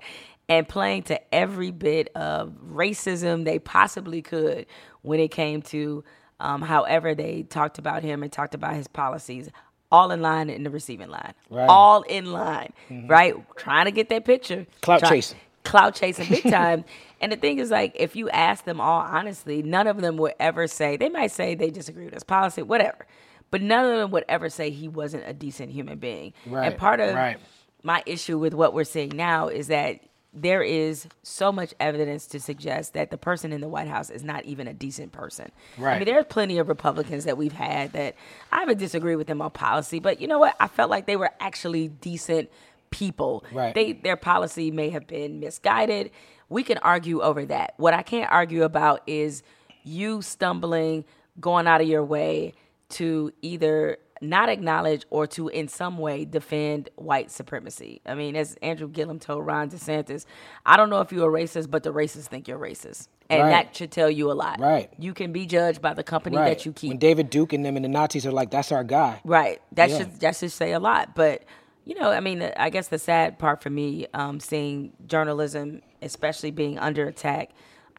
and 0.48 0.68
playing 0.68 1.02
to 1.04 1.34
every 1.34 1.72
bit 1.72 2.08
of 2.14 2.52
racism 2.72 3.44
they 3.44 3.58
possibly 3.58 4.22
could 4.22 4.66
when 5.02 5.18
it 5.18 5.28
came 5.32 5.62
to 5.62 6.04
um, 6.38 6.62
however 6.62 7.14
they 7.14 7.42
talked 7.44 7.78
about 7.78 8.02
him 8.04 8.22
and 8.22 8.30
talked 8.30 8.54
about 8.54 8.74
his 8.74 8.86
policies, 8.86 9.48
all 9.90 10.10
in 10.10 10.20
line 10.20 10.50
in 10.50 10.62
the 10.62 10.70
receiving 10.70 11.08
line, 11.08 11.32
Right. 11.50 11.66
all 11.68 12.02
in 12.02 12.26
line, 12.32 12.72
right? 13.08 13.34
Trying 13.56 13.86
to 13.86 13.90
get 13.90 14.08
that 14.10 14.24
picture, 14.24 14.66
Clout 14.82 15.00
Try- 15.00 15.08
chasing. 15.08 15.38
Clout 15.66 15.94
chasing 15.94 16.28
big 16.28 16.42
time. 16.44 16.84
and 17.20 17.32
the 17.32 17.36
thing 17.36 17.58
is, 17.58 17.70
like, 17.70 17.92
if 17.96 18.16
you 18.16 18.30
ask 18.30 18.64
them 18.64 18.80
all 18.80 19.00
honestly, 19.00 19.62
none 19.62 19.86
of 19.86 20.00
them 20.00 20.16
would 20.16 20.34
ever 20.40 20.66
say, 20.66 20.96
they 20.96 21.08
might 21.08 21.32
say 21.32 21.54
they 21.54 21.70
disagree 21.70 22.04
with 22.04 22.14
his 22.14 22.24
policy, 22.24 22.62
whatever. 22.62 23.06
But 23.50 23.62
none 23.62 23.84
of 23.84 23.96
them 23.96 24.10
would 24.10 24.24
ever 24.28 24.48
say 24.48 24.70
he 24.70 24.88
wasn't 24.88 25.24
a 25.26 25.32
decent 25.32 25.70
human 25.70 25.98
being. 25.98 26.32
Right, 26.46 26.66
And 26.66 26.78
part 26.78 27.00
of 27.00 27.14
right. 27.14 27.38
my 27.82 28.02
issue 28.06 28.38
with 28.38 28.54
what 28.54 28.74
we're 28.74 28.84
seeing 28.84 29.10
now 29.10 29.48
is 29.48 29.68
that 29.68 30.00
there 30.36 30.62
is 30.62 31.08
so 31.22 31.50
much 31.50 31.72
evidence 31.80 32.26
to 32.26 32.38
suggest 32.38 32.92
that 32.92 33.10
the 33.10 33.16
person 33.16 33.52
in 33.52 33.62
the 33.62 33.68
White 33.68 33.88
House 33.88 34.10
is 34.10 34.22
not 34.22 34.44
even 34.44 34.68
a 34.68 34.74
decent 34.74 35.10
person. 35.12 35.50
Right. 35.78 35.94
I 35.94 35.98
mean, 35.98 36.04
there's 36.04 36.26
plenty 36.28 36.58
of 36.58 36.68
Republicans 36.68 37.24
that 37.24 37.38
we've 37.38 37.52
had 37.52 37.92
that 37.92 38.16
I 38.52 38.66
would 38.66 38.76
disagree 38.76 39.16
with 39.16 39.28
them 39.28 39.40
on 39.40 39.50
policy, 39.50 39.98
but 39.98 40.20
you 40.20 40.28
know 40.28 40.38
what? 40.38 40.54
I 40.60 40.68
felt 40.68 40.90
like 40.90 41.06
they 41.06 41.16
were 41.16 41.30
actually 41.40 41.88
decent 41.88 42.50
people. 42.90 43.44
Right. 43.52 43.74
They 43.74 43.92
their 43.92 44.16
policy 44.16 44.70
may 44.70 44.90
have 44.90 45.06
been 45.06 45.40
misguided. 45.40 46.10
We 46.48 46.62
can 46.62 46.78
argue 46.78 47.20
over 47.22 47.44
that. 47.46 47.74
What 47.76 47.94
I 47.94 48.02
can't 48.02 48.30
argue 48.30 48.62
about 48.62 49.02
is 49.06 49.42
you 49.82 50.22
stumbling, 50.22 51.04
going 51.40 51.66
out 51.66 51.80
of 51.80 51.88
your 51.88 52.04
way 52.04 52.54
to 52.90 53.32
either 53.42 53.98
not 54.22 54.48
acknowledge 54.48 55.04
or 55.10 55.26
to 55.26 55.48
in 55.48 55.68
some 55.68 55.98
way 55.98 56.24
defend 56.24 56.88
white 56.96 57.30
supremacy. 57.30 58.00
I 58.06 58.14
mean, 58.14 58.34
as 58.34 58.56
Andrew 58.62 58.88
Gillum 58.88 59.18
told 59.18 59.44
Ron 59.44 59.68
DeSantis, 59.68 60.24
I 60.64 60.78
don't 60.78 60.88
know 60.88 61.00
if 61.00 61.12
you're 61.12 61.28
a 61.36 61.42
racist, 61.42 61.70
but 61.70 61.82
the 61.82 61.92
racists 61.92 62.24
think 62.26 62.48
you're 62.48 62.58
racist. 62.58 63.08
And 63.28 63.42
Right. 63.42 63.50
that 63.50 63.76
should 63.76 63.90
tell 63.90 64.08
you 64.10 64.30
a 64.30 64.34
lot. 64.34 64.58
Right. 64.58 64.88
You 64.98 65.12
can 65.12 65.32
be 65.32 65.44
judged 65.44 65.82
by 65.82 65.92
the 65.92 66.02
company 66.04 66.36
Right. 66.38 66.48
that 66.48 66.64
you 66.64 66.72
keep. 66.72 66.88
When 66.90 66.98
David 66.98 67.28
Duke 67.28 67.52
and 67.52 67.62
them 67.66 67.76
and 67.76 67.84
the 67.84 67.88
Nazis 67.90 68.24
are 68.24 68.32
like, 68.32 68.50
that's 68.50 68.72
our 68.72 68.84
guy. 68.84 69.20
Right. 69.24 69.60
That 69.72 69.90
Yeah. 69.90 69.98
should 69.98 70.20
that 70.20 70.36
should 70.36 70.52
say 70.52 70.72
a 70.72 70.78
lot. 70.78 71.14
But 71.14 71.42
you 71.86 71.94
know, 71.98 72.10
I 72.10 72.20
mean, 72.20 72.42
I 72.58 72.68
guess 72.68 72.88
the 72.88 72.98
sad 72.98 73.38
part 73.38 73.62
for 73.62 73.70
me, 73.70 74.06
um, 74.12 74.40
seeing 74.40 74.92
journalism, 75.06 75.80
especially 76.02 76.50
being 76.50 76.78
under 76.78 77.06
attack 77.08 77.50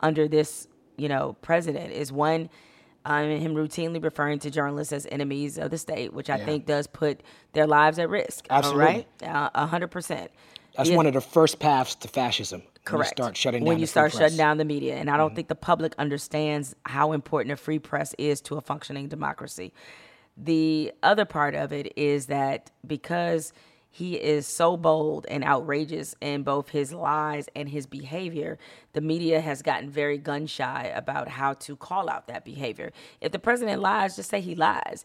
under 0.04 0.28
this, 0.28 0.68
you 0.98 1.10
know, 1.10 1.36
president, 1.42 1.92
is 1.94 2.12
one. 2.12 2.50
Um, 3.06 3.30
him 3.30 3.56
routinely 3.56 4.04
referring 4.04 4.40
to 4.40 4.52
journalists 4.52 4.92
as 4.92 5.08
enemies 5.10 5.58
of 5.58 5.72
the 5.72 5.78
state, 5.78 6.14
which 6.14 6.30
I 6.30 6.38
Yeah. 6.38 6.46
think 6.46 6.66
does 6.66 6.86
put 6.88 7.22
their 7.54 7.66
lives 7.66 7.98
at 8.00 8.10
risk. 8.10 8.46
Absolutely. 8.50 8.84
right, 8.86 9.08
Uh, 9.24 9.50
a 9.56 9.66
hundred 9.66 9.88
percent. 9.92 10.30
That's 10.76 10.90
Yeah. 10.90 10.98
one 10.98 11.08
of 11.08 11.14
the 11.14 11.22
first 11.22 11.58
paths 11.60 11.96
to 11.96 12.08
fascism. 12.10 12.62
when 12.62 13.00
Correct. 13.00 13.20
You 13.20 13.24
start 13.24 13.38
shutting 13.38 13.64
down 13.64 13.68
when 13.68 13.80
you 13.80 13.86
start 13.88 14.12
press. 14.12 14.16
Mm-hmm. 14.16 14.24
shutting 14.26 14.38
down 14.38 14.58
the 14.58 14.66
media, 14.66 14.96
and 14.96 15.10
I 15.10 15.18
don't 15.18 15.36
think 15.36 15.48
the 15.50 15.56
public 15.56 15.94
understands 15.98 16.74
how 16.86 17.12
important 17.14 17.52
a 17.54 17.58
free 17.58 17.80
press 17.80 18.14
is 18.18 18.40
to 18.42 18.56
a 18.58 18.62
functioning 18.62 19.08
democracy. 19.10 19.74
The 20.38 20.94
other 21.04 21.26
part 21.26 21.54
of 21.56 21.74
it 21.74 21.92
is 21.98 22.28
that 22.28 22.72
because 22.86 23.52
he 23.98 24.14
is 24.14 24.46
so 24.46 24.78
bold 24.78 25.26
and 25.28 25.44
outrageous 25.44 26.14
in 26.22 26.44
both 26.44 26.70
his 26.70 26.94
lies 26.94 27.50
and 27.56 27.68
his 27.68 27.88
behavior, 27.88 28.60
the 28.94 29.02
media 29.02 29.42
has 29.42 29.64
gotten 29.64 29.90
very 29.90 30.20
gun 30.20 30.46
shy 30.46 30.92
about 30.94 31.28
how 31.28 31.54
to 31.54 31.76
call 31.76 32.08
out 32.08 32.28
that 32.28 32.46
behavior. 32.46 32.92
If 33.22 33.32
the 33.32 33.40
president 33.40 33.82
lies, 33.82 34.16
just 34.16 34.30
say 34.30 34.40
he 34.40 34.54
lies 34.54 35.04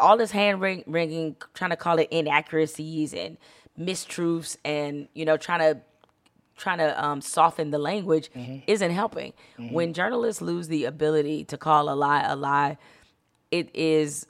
all 0.00 0.16
this 0.16 0.32
hand 0.32 0.60
wringing, 0.60 1.36
trying 1.54 1.70
to 1.70 1.76
call 1.76 2.00
it 2.00 2.08
inaccuracies 2.10 3.14
and 3.14 3.36
mistruths, 3.78 4.56
and 4.64 5.06
you 5.14 5.24
know, 5.24 5.36
trying 5.36 5.60
to 5.60 5.80
trying 6.56 6.78
to 6.78 7.04
um, 7.04 7.20
soften 7.20 7.70
the 7.70 7.78
language 7.78 8.30
isn't 8.66 8.90
helping. 8.90 9.32
When 9.70 9.92
journalists 9.92 10.42
lose 10.42 10.66
the 10.66 10.86
ability 10.86 11.44
to 11.44 11.56
call 11.56 11.88
a 11.88 11.94
lie 11.94 12.22
a 12.22 12.34
lie, 12.34 12.78
it 13.52 13.70
is 13.76 14.26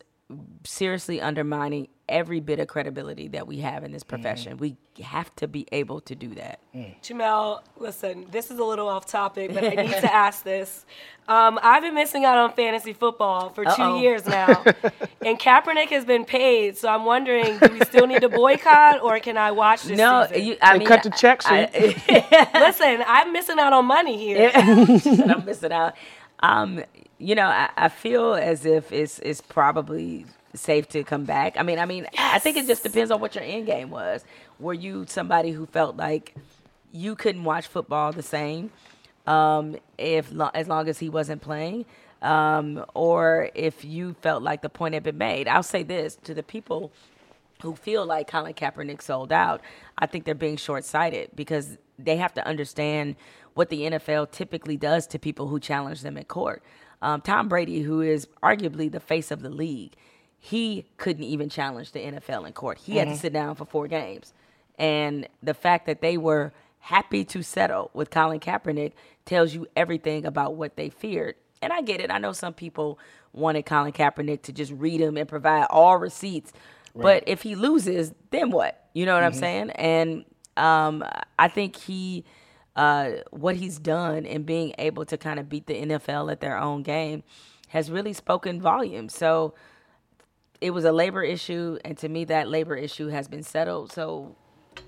seriously 0.62 1.22
undermining 1.22 1.88
every 2.08 2.38
bit 2.40 2.60
of 2.60 2.68
credibility 2.68 3.26
that 3.28 3.46
we 3.48 3.58
have 3.58 3.82
in 3.82 3.90
this 3.90 4.04
profession. 4.04 4.56
We 4.58 4.76
have 5.02 5.34
to 5.36 5.48
be 5.48 5.66
able 5.72 6.00
to 6.02 6.14
do 6.14 6.28
that. 6.36 6.60
Jemele, 7.02 7.60
listen, 7.78 8.26
this 8.30 8.50
is 8.50 8.58
a 8.60 8.64
little 8.64 8.88
off 8.88 9.06
topic, 9.06 9.52
but 9.52 9.64
I 9.64 9.70
need 9.70 9.90
to 9.90 10.14
ask 10.14 10.44
this. 10.44 10.86
Um, 11.28 11.58
I've 11.62 11.82
been 11.82 11.94
missing 11.94 12.24
out 12.24 12.38
on 12.38 12.52
fantasy 12.52 12.92
football 12.92 13.48
for 13.50 13.66
Uh-oh. 13.66 13.96
two 13.96 14.00
years 14.02 14.24
now, 14.26 14.62
and 15.24 15.38
Kaepernick 15.38 15.88
has 15.88 16.04
been 16.04 16.24
paid. 16.24 16.76
So 16.76 16.88
I'm 16.88 17.04
wondering, 17.04 17.58
do 17.58 17.68
we 17.72 17.80
still 17.80 18.06
need 18.06 18.20
to 18.20 18.28
boycott, 18.28 19.02
or 19.02 19.18
can 19.18 19.36
I 19.36 19.50
watch 19.50 19.82
this 19.82 19.98
No, 19.98 20.26
season? 20.28 20.44
you, 20.46 20.56
I 20.62 20.74
They 20.74 20.78
mean, 20.78 20.88
cut 20.88 21.02
the 21.02 21.10
checks. 21.10 21.46
so 21.46 21.52
I- 21.54 22.50
listen, 22.54 23.02
I'm 23.06 23.32
missing 23.32 23.58
out 23.58 23.72
on 23.72 23.84
money 23.86 24.16
here. 24.16 24.52
I'm 24.54 25.44
missing 25.44 25.72
out. 25.72 25.94
Um, 26.40 26.84
you 27.18 27.34
know, 27.34 27.46
I, 27.46 27.70
I 27.76 27.88
feel 27.88 28.34
as 28.34 28.64
if 28.66 28.92
it's 28.92 29.18
it's 29.20 29.40
probably 29.40 30.26
safe 30.56 30.88
to 30.90 31.04
come 31.04 31.24
back. 31.24 31.56
I 31.58 31.62
mean, 31.62 31.78
I 31.78 31.86
mean, 31.86 32.06
I 32.18 32.38
think 32.38 32.56
it 32.56 32.66
just 32.66 32.82
depends 32.82 33.10
on 33.10 33.20
what 33.20 33.34
your 33.34 33.44
end 33.44 33.66
game 33.66 33.90
was. 33.90 34.24
Were 34.60 34.74
you 34.74 35.06
somebody 35.08 35.52
who 35.52 35.66
felt 35.66 35.96
like 35.96 36.34
you 36.92 37.14
couldn't 37.14 37.44
watch 37.44 37.66
football 37.66 38.12
the 38.12 38.22
same 38.22 38.70
um, 39.26 39.76
if 39.98 40.32
lo- 40.32 40.50
as 40.54 40.68
long 40.68 40.88
as 40.88 40.98
he 40.98 41.08
wasn't 41.08 41.42
playing, 41.42 41.84
um, 42.22 42.84
or 42.94 43.50
if 43.54 43.84
you 43.84 44.14
felt 44.22 44.42
like 44.42 44.62
the 44.62 44.68
point 44.68 44.94
had 44.94 45.02
been 45.02 45.18
made? 45.18 45.48
I'll 45.48 45.62
say 45.62 45.82
this 45.82 46.16
to 46.24 46.34
the 46.34 46.42
people 46.42 46.92
who 47.62 47.74
feel 47.74 48.04
like 48.06 48.28
Colin 48.28 48.54
Kaepernick 48.54 49.02
sold 49.02 49.32
out, 49.32 49.60
I 49.98 50.06
think 50.06 50.24
they're 50.24 50.34
being 50.34 50.56
short 50.56 50.84
sighted 50.84 51.30
because 51.34 51.78
they 51.98 52.16
have 52.16 52.34
to 52.34 52.46
understand 52.46 53.16
what 53.54 53.70
the 53.70 53.82
NFL 53.82 54.30
typically 54.30 54.76
does 54.76 55.06
to 55.08 55.18
people 55.18 55.48
who 55.48 55.58
challenge 55.58 56.02
them 56.02 56.16
in 56.16 56.24
court. 56.24 56.62
Um, 57.02 57.20
Tom 57.20 57.48
Brady, 57.48 57.80
who 57.82 58.00
is 58.02 58.26
arguably 58.42 58.90
the 58.90 59.00
face 59.00 59.30
of 59.30 59.42
the 59.42 59.50
league, 59.50 59.92
he 60.46 60.84
couldn't 60.96 61.24
even 61.24 61.48
challenge 61.48 61.90
the 61.90 61.98
NFL 61.98 62.46
in 62.46 62.52
court. 62.52 62.78
He 62.78 62.98
had 62.98 63.08
to 63.08 63.16
sit 63.16 63.32
down 63.32 63.56
for 63.56 63.64
four 63.64 63.88
games. 63.88 64.32
And 64.78 65.26
the 65.42 65.54
fact 65.54 65.86
that 65.86 66.00
they 66.02 66.16
were 66.16 66.52
happy 66.78 67.24
to 67.24 67.42
settle 67.42 67.90
with 67.94 68.10
Colin 68.10 68.38
Kaepernick 68.38 68.92
tells 69.24 69.54
you 69.54 69.66
everything 69.74 70.24
about 70.24 70.54
what 70.54 70.76
they 70.76 70.88
feared. 70.88 71.34
And 71.60 71.72
I 71.72 71.82
get 71.82 72.00
it. 72.00 72.12
I 72.12 72.18
know 72.18 72.30
some 72.30 72.54
people 72.54 73.00
wanted 73.32 73.66
Colin 73.66 73.90
Kaepernick 73.90 74.42
to 74.42 74.52
just 74.52 74.70
read 74.70 75.00
them 75.00 75.16
and 75.16 75.28
provide 75.28 75.66
all 75.68 75.96
receipts. 75.96 76.52
But 76.94 77.24
if 77.26 77.42
he 77.42 77.56
loses, 77.56 78.14
then 78.30 78.52
what? 78.52 78.88
You 78.94 79.04
know 79.04 79.14
what 79.14 79.24
I'm 79.24 79.34
saying? 79.34 79.70
And 79.70 80.24
um, 80.56 81.04
I 81.40 81.48
think 81.48 81.74
he, 81.74 82.24
uh, 82.76 83.10
what 83.30 83.56
he's 83.56 83.80
done 83.80 84.24
in 84.24 84.44
being 84.44 84.74
able 84.78 85.06
to 85.06 85.18
kind 85.18 85.40
of 85.40 85.48
beat 85.48 85.66
the 85.66 85.74
NFL 85.74 86.30
at 86.30 86.40
their 86.40 86.56
own 86.56 86.84
game 86.84 87.24
has 87.70 87.90
really 87.90 88.12
spoken 88.12 88.60
volumes. 88.60 89.12
So 89.12 89.54
it 90.60 90.70
was 90.70 90.84
a 90.84 90.92
labor 90.92 91.22
issue, 91.22 91.78
and 91.84 91.96
to 91.98 92.08
me, 92.08 92.24
that 92.26 92.48
labor 92.48 92.74
issue 92.76 93.08
has 93.08 93.28
been 93.28 93.42
settled. 93.42 93.92
So 93.92 94.34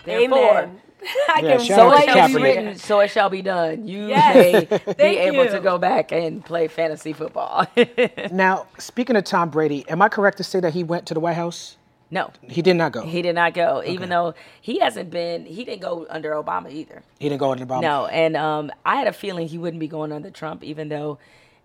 therefore, 0.05 0.59
Amen. 0.59 0.81
I 1.29 1.41
Yeah, 1.43 1.57
can 1.59 1.61
so 1.67 1.93
it 1.93 2.05
shall 2.05 2.29
be 2.29 2.35
written, 2.43 2.77
so 2.77 3.01
it 3.01 3.09
shall 3.09 3.31
be 3.31 3.43
done. 3.43 3.87
You 3.87 4.09
Yes. 4.09 4.35
may 4.35 4.65
be 4.87 4.93
Thank 4.95 5.19
able 5.19 5.45
you. 5.45 5.51
to 5.51 5.61
go 5.61 5.79
back 5.79 6.11
and 6.13 6.45
play 6.45 6.69
fantasy 6.69 7.13
football. 7.13 7.67
Now, 8.33 8.67
speaking 8.79 9.17
of 9.17 9.25
Tom 9.25 9.51
Brady, 9.51 9.85
am 9.89 10.03
I 10.03 10.09
correct 10.09 10.37
to 10.39 10.45
say 10.45 10.61
that 10.61 10.75
he 10.75 10.83
went 10.85 11.07
to 11.07 11.15
the 11.15 11.21
White 11.21 11.37
House? 11.37 11.77
no, 12.11 12.31
He 12.43 12.63
did 12.63 12.75
not 12.77 12.93
go. 12.93 13.03
he 13.05 13.21
did 13.23 13.35
not 13.35 13.53
go. 13.55 13.83
Even 13.87 14.09
though 14.09 14.35
he 14.61 14.79
hasn't 14.81 15.11
been, 15.11 15.45
he 15.45 15.63
didn't 15.65 15.83
go 15.83 16.07
under 16.09 16.31
Obama 16.33 16.71
either. 16.73 17.03
He 17.21 17.29
didn't 17.29 17.41
go 17.41 17.53
under 17.53 17.67
Obama. 17.67 17.83
No, 17.83 18.07
and 18.07 18.35
um, 18.37 18.71
I 18.85 18.97
had 18.97 19.07
a 19.07 19.13
feeling 19.13 19.47
he 19.47 19.59
wouldn't 19.59 19.79
be 19.81 19.89
going 19.89 20.11
under 20.13 20.31
Trump, 20.31 20.65
even 20.65 20.89
though 20.89 21.19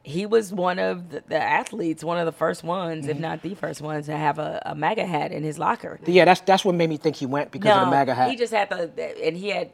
he 0.05 0.25
was 0.25 0.51
one 0.53 0.79
of 0.79 1.09
the, 1.09 1.23
the 1.27 1.41
athletes, 1.41 2.03
one 2.03 2.17
of 2.17 2.25
the 2.25 2.31
first 2.33 2.63
ones, 2.63 3.03
Mm-hmm. 3.03 3.11
if 3.11 3.19
not 3.19 3.41
the 3.41 3.55
first 3.55 3.81
ones, 3.81 4.07
to 4.07 4.17
have 4.17 4.37
a, 4.37 4.61
a 4.65 4.75
MAGA 4.75 5.05
hat 5.05 5.31
in 5.31 5.43
his 5.43 5.57
locker. 5.57 5.99
Yeah, 6.05 6.25
that's 6.25 6.41
that's 6.41 6.65
what 6.65 6.75
made 6.75 6.89
me 6.89 6.97
think 6.97 7.15
he 7.15 7.25
went 7.25 7.51
because 7.51 7.75
of 7.75 7.85
the 7.85 7.91
MAGA 7.91 8.13
hat. 8.13 8.29
he 8.29 8.35
just 8.35 8.53
had 8.53 8.69
the, 8.69 9.25
and 9.25 9.37
he 9.37 9.49
had, 9.49 9.71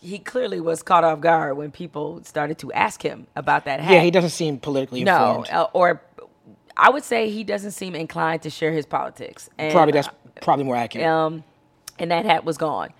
he 0.00 0.18
clearly 0.18 0.60
was 0.60 0.82
caught 0.82 1.02
off 1.04 1.20
guard 1.20 1.56
when 1.56 1.70
people 1.72 2.22
started 2.24 2.58
to 2.58 2.72
ask 2.72 3.02
him 3.02 3.26
about 3.34 3.64
that 3.64 3.80
hat. 3.80 3.92
yeah, 3.92 4.00
he 4.00 4.10
doesn't 4.10 4.30
seem 4.30 4.58
politically 4.58 5.02
No, 5.04 5.28
informed. 5.38 5.50
uh, 5.50 5.66
or 5.72 6.00
I 6.76 6.90
would 6.90 7.04
say 7.04 7.28
he 7.30 7.42
doesn't 7.44 7.72
seem 7.72 7.94
inclined 7.94 8.42
to 8.42 8.50
share 8.50 8.72
his 8.72 8.86
politics. 8.86 9.50
And, 9.58 9.72
probably 9.72 9.92
that's 9.92 10.08
probably 10.40 10.64
more 10.64 10.76
accurate. 10.76 11.06
um, 11.06 11.44
and 11.98 12.10
that 12.10 12.24
hat 12.24 12.44
was 12.44 12.56
gone. 12.56 12.92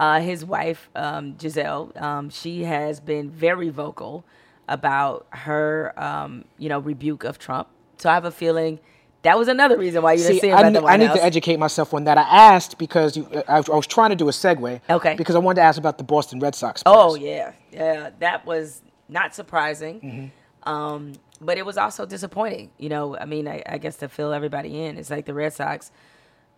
Uh, 0.00 0.20
his 0.20 0.44
wife, 0.44 0.90
um, 0.96 1.36
Gisele, 1.36 1.92
um, 1.96 2.28
she 2.28 2.64
has 2.64 2.98
been 3.00 3.30
very 3.30 3.68
vocal 3.68 4.24
about 4.68 5.26
her, 5.30 5.92
um, 5.96 6.44
you 6.58 6.68
know, 6.68 6.78
rebuke 6.78 7.24
of 7.24 7.38
Trump. 7.38 7.68
So 7.98 8.08
I 8.10 8.14
have 8.14 8.24
a 8.24 8.30
feeling 8.30 8.80
that 9.22 9.38
was 9.38 9.48
another 9.48 9.78
reason 9.78 10.02
why 10.02 10.12
you 10.12 10.18
didn't 10.18 10.34
see, 10.34 10.40
See, 10.40 10.48
him 10.48 10.58
I, 10.58 10.62
need, 10.64 10.74
the 10.76 10.82
White 10.82 10.92
I 10.92 10.96
need 10.98 11.06
House. 11.06 11.16
to 11.16 11.24
educate 11.24 11.58
myself 11.58 11.94
on 11.94 12.04
that. 12.04 12.18
I 12.18 12.22
asked 12.22 12.76
because 12.76 13.16
you, 13.16 13.26
I, 13.48 13.56
I 13.56 13.60
was 13.76 13.86
trying 13.86 14.10
to 14.10 14.16
do 14.16 14.28
a 14.28 14.32
segue. 14.32 14.80
Okay. 14.90 15.14
Because 15.16 15.34
I 15.34 15.38
wanted 15.38 15.56
to 15.60 15.62
ask 15.62 15.78
about 15.78 15.96
the 15.98 16.04
Boston 16.04 16.40
Red 16.40 16.54
Sox. 16.54 16.82
Oh 16.84 17.14
yeah, 17.14 17.52
yeah, 17.72 18.10
that 18.18 18.44
was 18.44 18.82
not 19.08 19.34
surprising, 19.34 20.00
Mm-hmm. 20.00 20.68
um, 20.70 21.12
but 21.40 21.56
it 21.58 21.64
was 21.64 21.78
also 21.78 22.04
disappointing. 22.06 22.70
You 22.78 22.88
know, 22.90 23.16
I 23.16 23.24
mean, 23.24 23.48
I, 23.48 23.62
I 23.66 23.78
guess 23.78 23.96
to 23.98 24.08
fill 24.08 24.32
everybody 24.32 24.82
in, 24.84 24.98
it's 24.98 25.10
like 25.10 25.24
the 25.26 25.34
Red 25.34 25.52
Sox, 25.54 25.90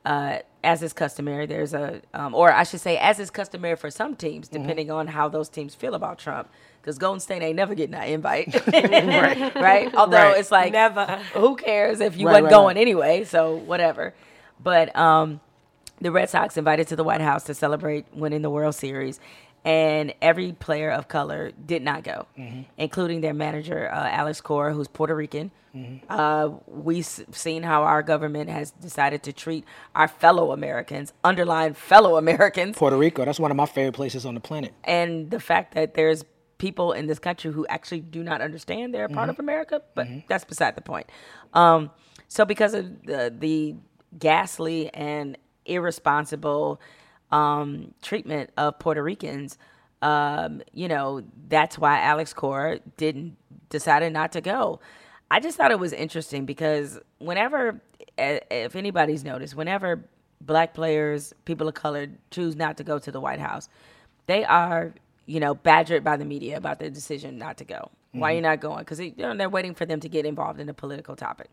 uh, 0.05 0.39
as 0.65 0.83
is 0.83 0.93
customary. 0.93 1.47
There's 1.47 1.75
a, 1.75 2.01
um, 2.15 2.35
or 2.35 2.53
I 2.53 2.63
should 2.65 2.81
say, 2.81 2.97
as 2.99 3.19
is 3.21 3.31
customary 3.31 3.77
for 3.77 3.91
some 3.91 4.17
teams, 4.17 4.49
Mm-hmm. 4.49 4.63
depending 4.63 4.91
on 4.91 5.09
how 5.09 5.29
those 5.29 5.49
teams 5.49 5.75
feel 5.75 5.95
about 5.95 6.19
Trump. 6.19 6.49
Because 6.87 6.99
Golden 6.99 7.19
State 7.19 7.43
ain't 7.43 7.57
never 7.57 7.75
getting 7.75 7.91
that 7.97 8.09
invite, 8.09 8.55
right? 9.57 9.93
Although 9.97 10.17
Right. 10.19 10.39
it's 10.39 10.53
like, 10.53 10.71
Never. 10.73 11.05
who 11.35 11.57
cares 11.57 11.99
if 12.01 12.17
you 12.17 12.27
Right, 12.29 12.35
wasn't 12.35 12.45
right, 12.45 12.51
going 12.53 12.77
right. 12.77 12.81
anyway? 12.83 13.25
So 13.25 13.57
whatever. 13.57 14.15
But 14.63 14.95
um, 14.97 15.41
the 16.01 16.13
Red 16.13 16.31
Sox 16.31 16.57
invited 16.57 16.87
to 16.87 16.95
the 16.97 17.03
White 17.03 17.21
House 17.21 17.43
to 17.45 17.55
celebrate 17.55 18.07
winning 18.15 18.43
the 18.43 18.51
World 18.51 18.77
Series, 18.77 19.19
and 19.65 20.15
every 20.23 20.53
player 20.53 20.93
of 20.93 21.09
color 21.09 21.51
did 21.67 21.83
not 21.83 22.05
go, 22.05 22.27
Mm-hmm. 22.39 22.61
including 22.79 23.21
their 23.21 23.35
manager 23.35 23.91
uh, 23.93 24.09
Alex 24.09 24.41
Cora, 24.41 24.73
who's 24.73 24.87
Puerto 24.87 25.15
Rican. 25.17 25.51
Mm-hmm. 25.75 26.07
Uh, 26.09 26.51
we've 26.69 27.05
seen 27.05 27.65
how 27.65 27.83
our 27.83 28.03
government 28.05 28.49
has 28.49 28.71
decided 28.71 29.25
to 29.25 29.33
treat 29.33 29.65
our 29.97 30.07
fellow 30.07 30.53
Americans, 30.53 31.13
underline 31.25 31.75
fellow 31.75 32.17
Americans, 32.17 32.77
Puerto 32.79 32.97
Rico. 32.97 33.25
That's 33.25 33.41
one 33.41 33.51
of 33.51 33.57
my 33.57 33.67
favorite 33.67 33.95
places 33.97 34.25
on 34.25 34.35
the 34.35 34.41
planet. 34.41 34.73
and 34.85 35.33
the 35.33 35.41
fact 35.41 35.75
that 35.75 35.95
there's 35.95 36.25
people 36.59 36.93
in 36.93 37.07
this 37.07 37.19
country 37.19 37.53
who 37.53 37.67
actually 37.69 38.01
do 38.01 38.23
not 38.23 38.41
understand 38.41 38.95
they're 38.95 39.05
a 39.05 39.09
part 39.09 39.29
of 39.29 39.39
America, 39.39 39.83
but 39.95 40.07
that's 40.29 40.45
beside 40.45 40.75
the 40.75 40.81
point. 40.81 41.07
Um, 41.53 41.91
so 42.29 42.45
because 42.45 42.75
of 42.75 43.05
the, 43.05 43.35
the 43.37 43.77
ghastly 44.19 44.93
and 44.95 45.37
irresponsible 45.67 46.81
um, 47.31 47.93
treatment 48.03 48.51
of 48.57 48.79
Puerto 48.79 49.03
Ricans, 49.03 49.59
um, 50.03 50.63
you 50.73 50.89
know, 50.89 51.23
that's 51.49 51.79
why 51.79 52.01
Alex 52.01 52.33
Cora 52.33 52.81
didn't 52.97 53.37
decided 53.69 54.13
not 54.13 54.33
to 54.33 54.41
go. 54.41 54.81
I 55.31 55.41
just 55.41 55.57
thought 55.57 55.73
it 55.73 55.81
was 55.81 55.93
interesting 55.93 56.47
because 56.47 57.01
whenever, 57.19 57.81
if 58.17 58.77
anybody's 58.77 59.25
noticed, 59.25 59.57
whenever 59.57 60.05
black 60.41 60.75
players, 60.75 61.35
people 61.45 61.67
of 61.67 61.75
color 61.75 62.07
choose 62.31 62.57
not 62.57 62.77
to 62.77 62.85
go 62.85 62.99
to 62.99 63.11
the 63.11 63.21
White 63.21 63.41
House, 63.41 63.69
they 64.27 64.45
are, 64.45 64.95
you 65.27 65.41
know, 65.41 65.55
badgered 65.55 66.05
by 66.05 66.17
the 66.17 66.25
media 66.25 66.57
about 66.57 66.79
their 66.79 66.91
decision 66.91 67.39
not 67.39 67.59
to 67.59 67.65
go. 67.65 67.91
Why 68.13 68.33
you 68.33 68.39
mm-hmm. 68.39 68.45
not 68.45 68.61
going? 68.61 68.79
Because 68.79 69.01
you 69.01 69.13
know, 69.19 69.37
they're 69.37 69.49
waiting 69.49 69.75
for 69.75 69.85
them 69.85 70.01
to 70.01 70.09
get 70.09 70.25
involved 70.25 70.61
in 70.61 70.69
a 70.69 70.75
political 70.75 71.17
topic. 71.17 71.51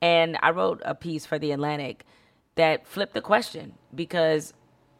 And 0.00 0.38
I 0.42 0.50
wrote 0.50 0.82
a 0.84 0.94
piece 0.94 1.26
for 1.26 1.38
the 1.38 1.52
Atlantic 1.52 2.04
that 2.54 2.86
flipped 2.86 3.14
the 3.14 3.20
question 3.20 3.74
because 3.94 4.52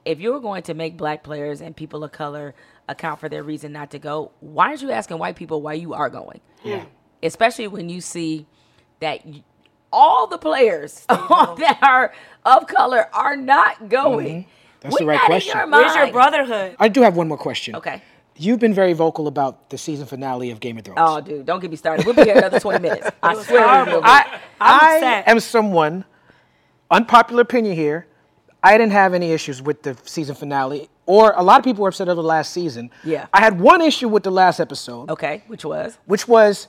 if 0.05 0.20
you 0.20 0.32
were 0.32 0.40
going 0.40 0.62
to 0.64 0.74
make 0.74 0.97
black 0.97 1.22
players 1.22 1.61
and 1.61 1.76
people 1.76 2.03
of 2.03 2.12
color 2.12 2.55
account 2.88 3.20
for 3.20 3.28
their 3.28 3.43
reason 3.43 3.72
not 3.72 3.90
to 3.93 3.99
go, 3.99 4.32
why 4.40 4.68
aren't 4.68 4.82
you 4.82 4.90
asking 4.90 5.18
white 5.18 5.36
people 5.36 5.62
why 5.62 5.74
you 5.74 5.95
are 5.95 6.09
going? 6.09 6.40
Yeah. 6.64 6.84
Especially 7.22 7.68
when 7.68 7.88
you 7.88 8.01
see 8.01 8.47
that 9.01 9.24
all 9.93 10.26
the 10.26 10.38
players 10.38 11.05
that 11.09 11.78
are 11.82 12.12
of 12.45 12.66
color 12.66 13.09
are 13.12 13.36
not 13.36 13.88
going. 13.88 14.43
Mm-hmm. 14.45 14.51
That's 14.83 14.97
the 14.99 15.05
With 15.05 15.09
right 15.09 15.14
that 15.16 15.22
in 15.24 15.26
question. 15.30 15.59
your 15.59 15.70
Where's 15.70 15.95
your 15.95 16.12
brotherhood? 16.12 16.76
I 16.78 16.89
do 16.89 17.03
have 17.03 17.16
one 17.16 17.28
more 17.28 17.39
question. 17.39 17.76
Okay. 17.76 18.03
You've 18.37 18.59
been 18.59 18.74
very 18.74 18.95
vocal 18.95 19.28
about 19.28 19.70
the 19.70 19.76
season 19.78 20.07
finale 20.07 20.51
of 20.51 20.59
Game 20.59 20.78
of 20.78 20.85
Thrones. 20.85 20.99
Oh, 21.01 21.20
dude, 21.20 21.45
don't 21.47 21.61
get 21.61 21.70
me 21.70 21.76
started. 21.76 22.07
We'll 22.07 22.14
be 22.14 22.24
here 22.24 22.37
another 22.39 22.59
20 22.59 22.78
minutes. 22.80 23.09
I 23.22 23.35
swear 23.43 23.61
we 23.61 23.68
horrible. 23.68 23.93
will 23.95 24.01
be. 24.01 24.07
I, 24.09 24.41
I'm 24.61 25.05
I 25.05 25.22
am 25.30 25.39
someone, 25.41 26.05
unpopular 26.91 27.43
opinion 27.43 27.76
here. 27.76 28.07
I 28.62 28.78
didn't 28.78 28.93
have 28.93 29.12
any 29.12 29.33
issues 29.33 29.61
with 29.61 29.83
the 29.83 29.97
season 30.05 30.35
finale, 30.35 30.89
or 31.05 31.33
a 31.37 31.43
lot 31.43 31.59
of 31.59 31.64
people 31.64 31.83
were 31.83 31.89
upset 31.89 32.09
over 32.09 32.22
the 32.22 32.26
last 32.26 32.53
season. 32.53 32.91
Yeah. 33.05 33.26
I 33.33 33.41
had 33.41 33.61
one 33.61 33.83
issue 33.83 34.09
with 34.09 34.22
the 34.22 34.30
last 34.30 34.61
episode, 34.61 35.11
Okay, 35.11 35.43
which 35.49 35.64
was? 35.64 35.99
which 36.07 36.26
was 36.28 36.68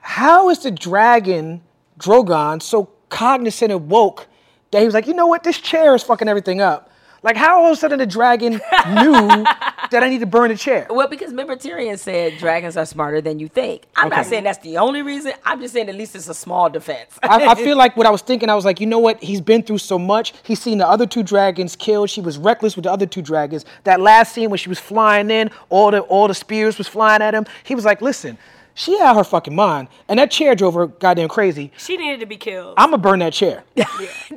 how 0.00 0.50
is 0.50 0.60
the 0.60 0.70
dragon 0.70 1.62
Drogon 1.98 2.60
so 2.62 2.90
cognizant 3.10 3.70
and 3.70 3.88
woke 3.88 4.26
that 4.70 4.80
he 4.80 4.84
was 4.84 4.94
like, 4.94 5.06
you 5.06 5.14
know 5.14 5.26
what, 5.26 5.44
this 5.44 5.58
chair 5.58 5.94
is 5.94 6.02
fucking 6.02 6.28
everything 6.28 6.60
up. 6.60 6.89
Like, 7.22 7.36
how 7.36 7.60
all 7.60 7.66
of 7.66 7.72
a 7.72 7.76
sudden 7.76 7.98
the 7.98 8.06
dragon 8.06 8.52
knew 8.52 8.60
that 9.90 10.00
I 10.02 10.08
need 10.08 10.20
to 10.20 10.26
burn 10.26 10.48
the 10.48 10.56
chair? 10.56 10.86
Well, 10.88 11.06
because 11.06 11.30
remember 11.30 11.54
Tyrion 11.54 11.98
said 11.98 12.38
dragons 12.38 12.76
are 12.76 12.86
smarter 12.86 13.20
than 13.20 13.38
you 13.38 13.48
think. 13.48 13.82
I'm 13.94 14.08
not 14.08 14.24
saying 14.24 14.44
that's 14.44 14.58
the 14.58 14.78
only 14.78 15.02
reason. 15.02 15.32
I'm 15.44 15.60
just 15.60 15.74
saying 15.74 15.88
at 15.88 15.94
least 15.94 16.16
it's 16.16 16.28
a 16.28 16.34
small 16.34 16.70
defense. 16.70 17.18
I, 17.22 17.48
I 17.48 17.54
feel 17.62 17.76
like 17.76 17.96
what 17.96 18.06
I 18.06 18.10
was 18.10 18.22
thinking, 18.22 18.48
I 18.48 18.54
was 18.54 18.64
like, 18.64 18.80
you 18.80 18.86
know 18.86 18.98
what? 18.98 19.22
He's 19.22 19.40
been 19.42 19.62
through 19.62 19.78
so 19.78 19.98
much. 19.98 20.32
He's 20.44 20.60
seen 20.60 20.78
the 20.78 20.88
other 20.88 21.06
two 21.06 21.22
dragons 21.22 21.76
killed. 21.76 22.08
She 22.08 22.22
was 22.22 22.38
reckless 22.38 22.74
with 22.74 22.84
the 22.84 22.92
other 22.92 23.06
two 23.06 23.22
dragons. 23.22 23.66
That 23.84 24.00
last 24.00 24.32
scene 24.34 24.48
when 24.48 24.58
she 24.58 24.70
was 24.70 24.78
flying 24.78 25.30
in, 25.30 25.50
all 25.68 25.90
the 25.90 26.00
all 26.00 26.26
the 26.26 26.34
spears 26.34 26.78
was 26.78 26.88
flying 26.88 27.20
at 27.20 27.34
him. 27.34 27.44
He 27.64 27.74
was 27.74 27.84
like, 27.84 28.00
listen, 28.00 28.38
she 28.80 28.98
had 28.98 29.14
her 29.14 29.24
fucking 29.24 29.54
mind, 29.54 29.88
and 30.08 30.18
that 30.18 30.30
chair 30.30 30.54
drove 30.54 30.74
her 30.74 30.86
goddamn 30.86 31.28
crazy. 31.28 31.70
She 31.76 31.96
needed 31.96 32.20
to 32.20 32.26
be 32.26 32.36
killed. 32.36 32.74
I'm 32.78 32.90
gonna 32.90 33.02
burn 33.02 33.18
that 33.20 33.32
chair. 33.32 33.64
Yeah. 33.76 33.86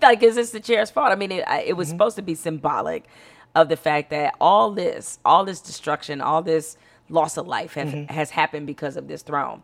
like, 0.02 0.22
is 0.24 0.36
this 0.36 0.52
the 0.52 0.60
chair's 0.60 0.92
fault? 0.92 1.12
I 1.12 1.16
mean, 1.16 1.32
it, 1.32 1.46
it 1.66 1.78
was 1.78 1.88
Mm-hmm. 1.88 1.98
supposed 1.98 2.16
to 2.18 2.22
be 2.22 2.36
symbolic 2.36 3.06
of 3.56 3.70
the 3.70 3.78
fact 3.78 4.10
that 4.10 4.34
all 4.42 4.72
this, 4.72 5.20
all 5.24 5.46
this 5.46 5.62
destruction, 5.62 6.20
all 6.22 6.42
this 6.42 6.76
loss 7.14 7.38
of 7.38 7.48
life 7.48 7.76
have, 7.76 7.88
Mm-hmm. 7.88 8.14
has 8.14 8.30
happened 8.32 8.66
because 8.66 8.98
of 8.98 9.08
this 9.08 9.22
throne. 9.22 9.62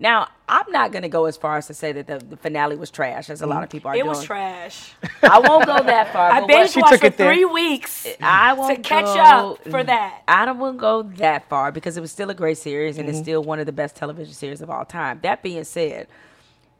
Now, 0.00 0.28
I'm 0.48 0.70
not 0.70 0.92
going 0.92 1.02
to 1.02 1.08
go 1.08 1.26
as 1.26 1.36
far 1.36 1.56
as 1.58 1.66
to 1.66 1.74
say 1.74 1.92
that 1.92 2.06
the, 2.06 2.18
the 2.18 2.36
finale 2.36 2.76
was 2.76 2.90
trash, 2.90 3.28
as 3.30 3.42
a 3.42 3.46
lot 3.46 3.62
of 3.64 3.68
people 3.70 3.90
are 3.90 3.94
it 3.94 3.98
doing. 3.98 4.08
was 4.08 4.24
trash. 4.24 4.92
I 5.22 5.38
won't 5.40 5.66
go 5.66 5.82
that 5.82 6.12
far. 6.12 6.30
I 6.36 6.40
but 6.40 6.46
binge 6.46 6.76
watched 6.76 7.00
for 7.00 7.06
it 7.06 7.16
there. 7.16 7.32
three 7.34 7.44
weeks 7.44 8.06
I 8.20 8.52
won't 8.54 8.82
catch 8.82 9.04
go- 9.04 9.52
up 9.54 9.64
for 9.68 9.82
that. 9.84 10.22
I 10.28 10.44
don't 10.46 10.58
want 10.58 10.76
to 10.76 10.80
go 10.80 11.02
that 11.24 11.48
far 11.48 11.70
because 11.72 11.96
it 11.96 12.00
was 12.00 12.12
still 12.12 12.30
a 12.30 12.34
great 12.34 12.58
series 12.58 12.94
Mm-hmm. 12.94 13.00
and 13.00 13.08
it's 13.10 13.18
still 13.18 13.42
one 13.42 13.58
of 13.60 13.66
the 13.66 13.72
best 13.72 13.96
television 13.96 14.32
series 14.32 14.62
of 14.62 14.70
all 14.70 14.84
time. 14.84 15.18
That 15.22 15.42
being 15.42 15.64
said, 15.64 16.06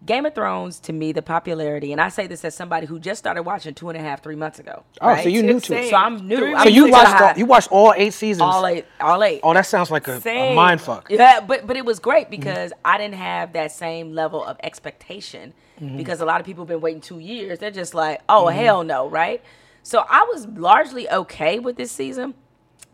Game 0.05 0.27
of 0.27 0.35
Thrones 0.35 0.79
to 0.81 0.93
me, 0.93 1.13
the 1.13 1.23
popularity, 1.23 1.91
and 1.91 2.01
I 2.01 2.11
say 2.11 2.27
this 2.27 2.45
as 2.45 2.55
somebody 2.55 2.87
who 2.87 2.99
just 2.99 3.19
started 3.19 3.43
watching 3.43 3.75
two 3.75 3.89
and 3.89 3.99
a 3.99 4.01
half, 4.01 4.23
three 4.23 4.37
months 4.37 4.59
ago. 4.59 4.85
Oh, 5.01 5.09
right? 5.09 5.23
so 5.23 5.31
you 5.31 5.43
new 5.43 5.59
to 5.59 5.75
it. 5.75 5.91
So 5.91 5.97
I'm 5.97 6.29
new. 6.29 6.37
Three 6.37 6.55
I'm 6.55 6.65
So 6.65 6.69
you 6.69 6.91
watched 6.91 7.21
all, 7.21 7.33
you 7.37 7.47
watched 7.47 7.73
all 7.73 7.95
eight 7.97 8.13
seasons. 8.13 8.43
all 8.43 8.67
eight, 8.67 8.85
all 9.01 9.25
eight. 9.25 9.41
Oh, 9.43 9.55
that 9.55 9.67
sounds 9.67 9.91
like 9.91 10.07
a, 10.07 10.21
a 10.25 10.55
mind 10.55 10.83
fuck. 10.83 11.09
Yeah, 11.11 11.41
but 11.41 11.67
but 11.67 11.77
it 11.77 11.85
was 11.85 11.99
great 11.99 12.29
because 12.31 12.73
I 12.85 12.99
didn't 12.99 13.15
have 13.15 13.55
that 13.55 13.73
same 13.73 14.13
level 14.13 14.45
of 14.45 14.59
expectation 14.63 15.55
mm-hmm. 15.81 15.97
because 15.97 16.21
a 16.21 16.27
lot 16.27 16.41
of 16.41 16.47
people 16.47 16.65
have 16.65 16.69
been 16.69 16.83
waiting 16.83 17.01
two 17.01 17.19
years. 17.19 17.59
They're 17.59 17.71
just 17.71 17.95
like, 17.95 18.21
oh 18.29 18.45
mm-hmm. 18.45 18.59
hell 18.59 18.85
no, 18.85 19.09
right? 19.09 19.43
So 19.83 20.05
I 20.09 20.29
was 20.33 20.47
largely 20.47 21.09
okay 21.09 21.59
with 21.59 21.77
this 21.77 21.91
season, 21.91 22.35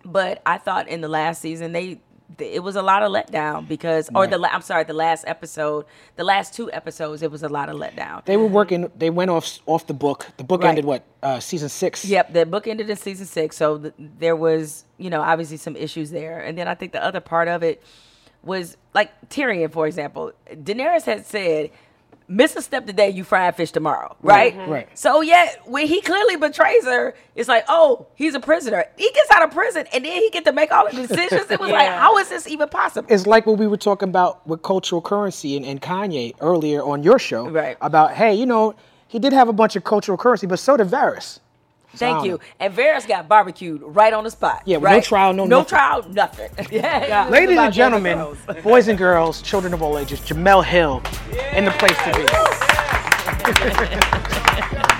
but 0.04 0.40
I 0.46 0.58
thought 0.58 0.88
in 0.88 1.00
the 1.00 1.08
last 1.08 1.40
season 1.40 1.72
they 1.72 1.86
th- 1.86 2.00
it 2.38 2.62
was 2.62 2.76
a 2.76 2.82
lot 2.82 3.02
of 3.02 3.12
letdown 3.12 3.66
because 3.68 4.08
or 4.14 4.26
the 4.26 4.38
I'm 4.52 4.62
sorry 4.62 4.84
the 4.84 4.92
last 4.92 5.24
episode 5.26 5.84
the 6.16 6.24
last 6.24 6.54
two 6.54 6.70
episodes 6.72 7.22
it 7.22 7.30
was 7.30 7.42
a 7.42 7.48
lot 7.48 7.68
of 7.68 7.76
letdown. 7.76 8.24
They 8.24 8.36
were 8.36 8.46
working. 8.46 8.90
They 8.96 9.10
went 9.10 9.30
off 9.30 9.58
off 9.66 9.86
the 9.86 9.94
book. 9.94 10.26
The 10.36 10.44
book 10.44 10.62
Right. 10.62 10.70
ended 10.70 10.84
what? 10.84 11.04
Uh, 11.22 11.40
season 11.40 11.68
six. 11.68 12.04
Yep, 12.04 12.32
the 12.32 12.46
book 12.46 12.66
ended 12.66 12.88
in 12.90 12.96
season 12.96 13.26
six, 13.26 13.56
so 13.56 13.78
th- 13.78 13.94
there 13.98 14.34
was, 14.36 14.84
you 14.98 15.08
know, 15.10 15.20
obviously 15.20 15.56
some 15.56 15.76
issues 15.76 16.10
there. 16.10 16.40
And 16.40 16.56
then 16.58 16.66
I 16.68 16.74
think 16.74 16.92
the 16.92 17.04
other 17.04 17.20
part 17.20 17.46
of 17.48 17.62
it 17.62 17.82
was 18.42 18.76
like 18.92 19.10
Tyrion, 19.28 19.70
for 19.70 19.86
example. 19.86 20.32
Daenerys 20.52 21.04
had 21.04 21.24
said, 21.26 21.70
"Miss 22.28 22.56
a 22.56 22.62
step 22.62 22.86
today, 22.86 23.10
you 23.10 23.24
fry 23.24 23.50
fish 23.52 23.70
tomorrow." 23.70 24.16
Right. 24.22 24.56
Right. 24.68 24.88
So 24.98 25.20
yet 25.20 25.60
when 25.66 25.86
he 25.86 26.00
clearly 26.00 26.36
betrays 26.36 26.84
her, 26.84 27.14
it's 27.34 27.48
like, 27.48 27.64
oh, 27.68 28.06
he's 28.14 28.34
a 28.34 28.40
prisoner. 28.40 28.84
He 28.96 29.10
gets 29.12 29.30
out 29.30 29.42
of 29.42 29.50
prison, 29.50 29.86
and 29.92 30.04
then 30.04 30.22
he 30.22 30.30
get 30.30 30.44
to 30.44 30.52
make 30.52 30.72
all 30.72 30.88
the 30.90 31.06
decisions. 31.06 31.50
It 31.50 31.60
was 31.60 31.70
like, 31.70 31.88
how 31.88 32.18
is 32.18 32.28
this 32.28 32.46
even 32.48 32.68
possible? 32.68 33.06
It's 33.10 33.26
like 33.26 33.46
what 33.46 33.58
we 33.58 33.66
were 33.66 33.76
talking 33.76 34.08
about 34.08 34.46
with 34.46 34.62
cultural 34.62 35.00
currency 35.02 35.56
and, 35.56 35.66
and 35.66 35.80
Kanye 35.80 36.34
earlier 36.40 36.82
on 36.82 37.02
your 37.02 37.18
show. 37.18 37.48
Right. 37.48 37.76
About 37.80 38.14
hey, 38.14 38.34
you 38.34 38.46
know, 38.46 38.74
he 39.08 39.18
did 39.18 39.32
have 39.32 39.48
a 39.48 39.52
bunch 39.52 39.76
of 39.76 39.84
cultural 39.84 40.16
currency, 40.16 40.46
but 40.46 40.58
so 40.58 40.76
did 40.76 40.88
Varys. 40.88 41.38
Thank 41.94 42.18
Wow. 42.18 42.24
you. 42.24 42.40
And 42.58 42.74
Varys 42.74 43.06
got 43.06 43.28
barbecued 43.28 43.82
right 43.84 44.12
on 44.12 44.24
the 44.24 44.30
spot. 44.30 44.62
Yeah, 44.64 44.78
with 44.78 44.90
no 44.90 44.96
right? 44.96 45.04
trial, 45.04 45.32
no 45.32 45.44
no 45.44 45.58
nothing. 45.58 45.68
trial, 45.68 46.04
nothing. 46.10 46.50
yeah, 46.70 47.28
Ladies 47.30 47.58
and 47.58 47.72
gentlemen, 47.72 48.18
Thrones. 48.18 48.38
boys 48.64 48.88
and 48.88 48.98
girls, 48.98 49.42
children 49.42 49.72
of 49.74 49.82
all 49.82 49.98
ages, 49.98 50.20
Jemele 50.20 50.64
Hill 50.64 51.02
in 51.52 51.64
the 51.64 51.70
place 51.72 51.96
to 51.98 52.12
be. 52.16 52.26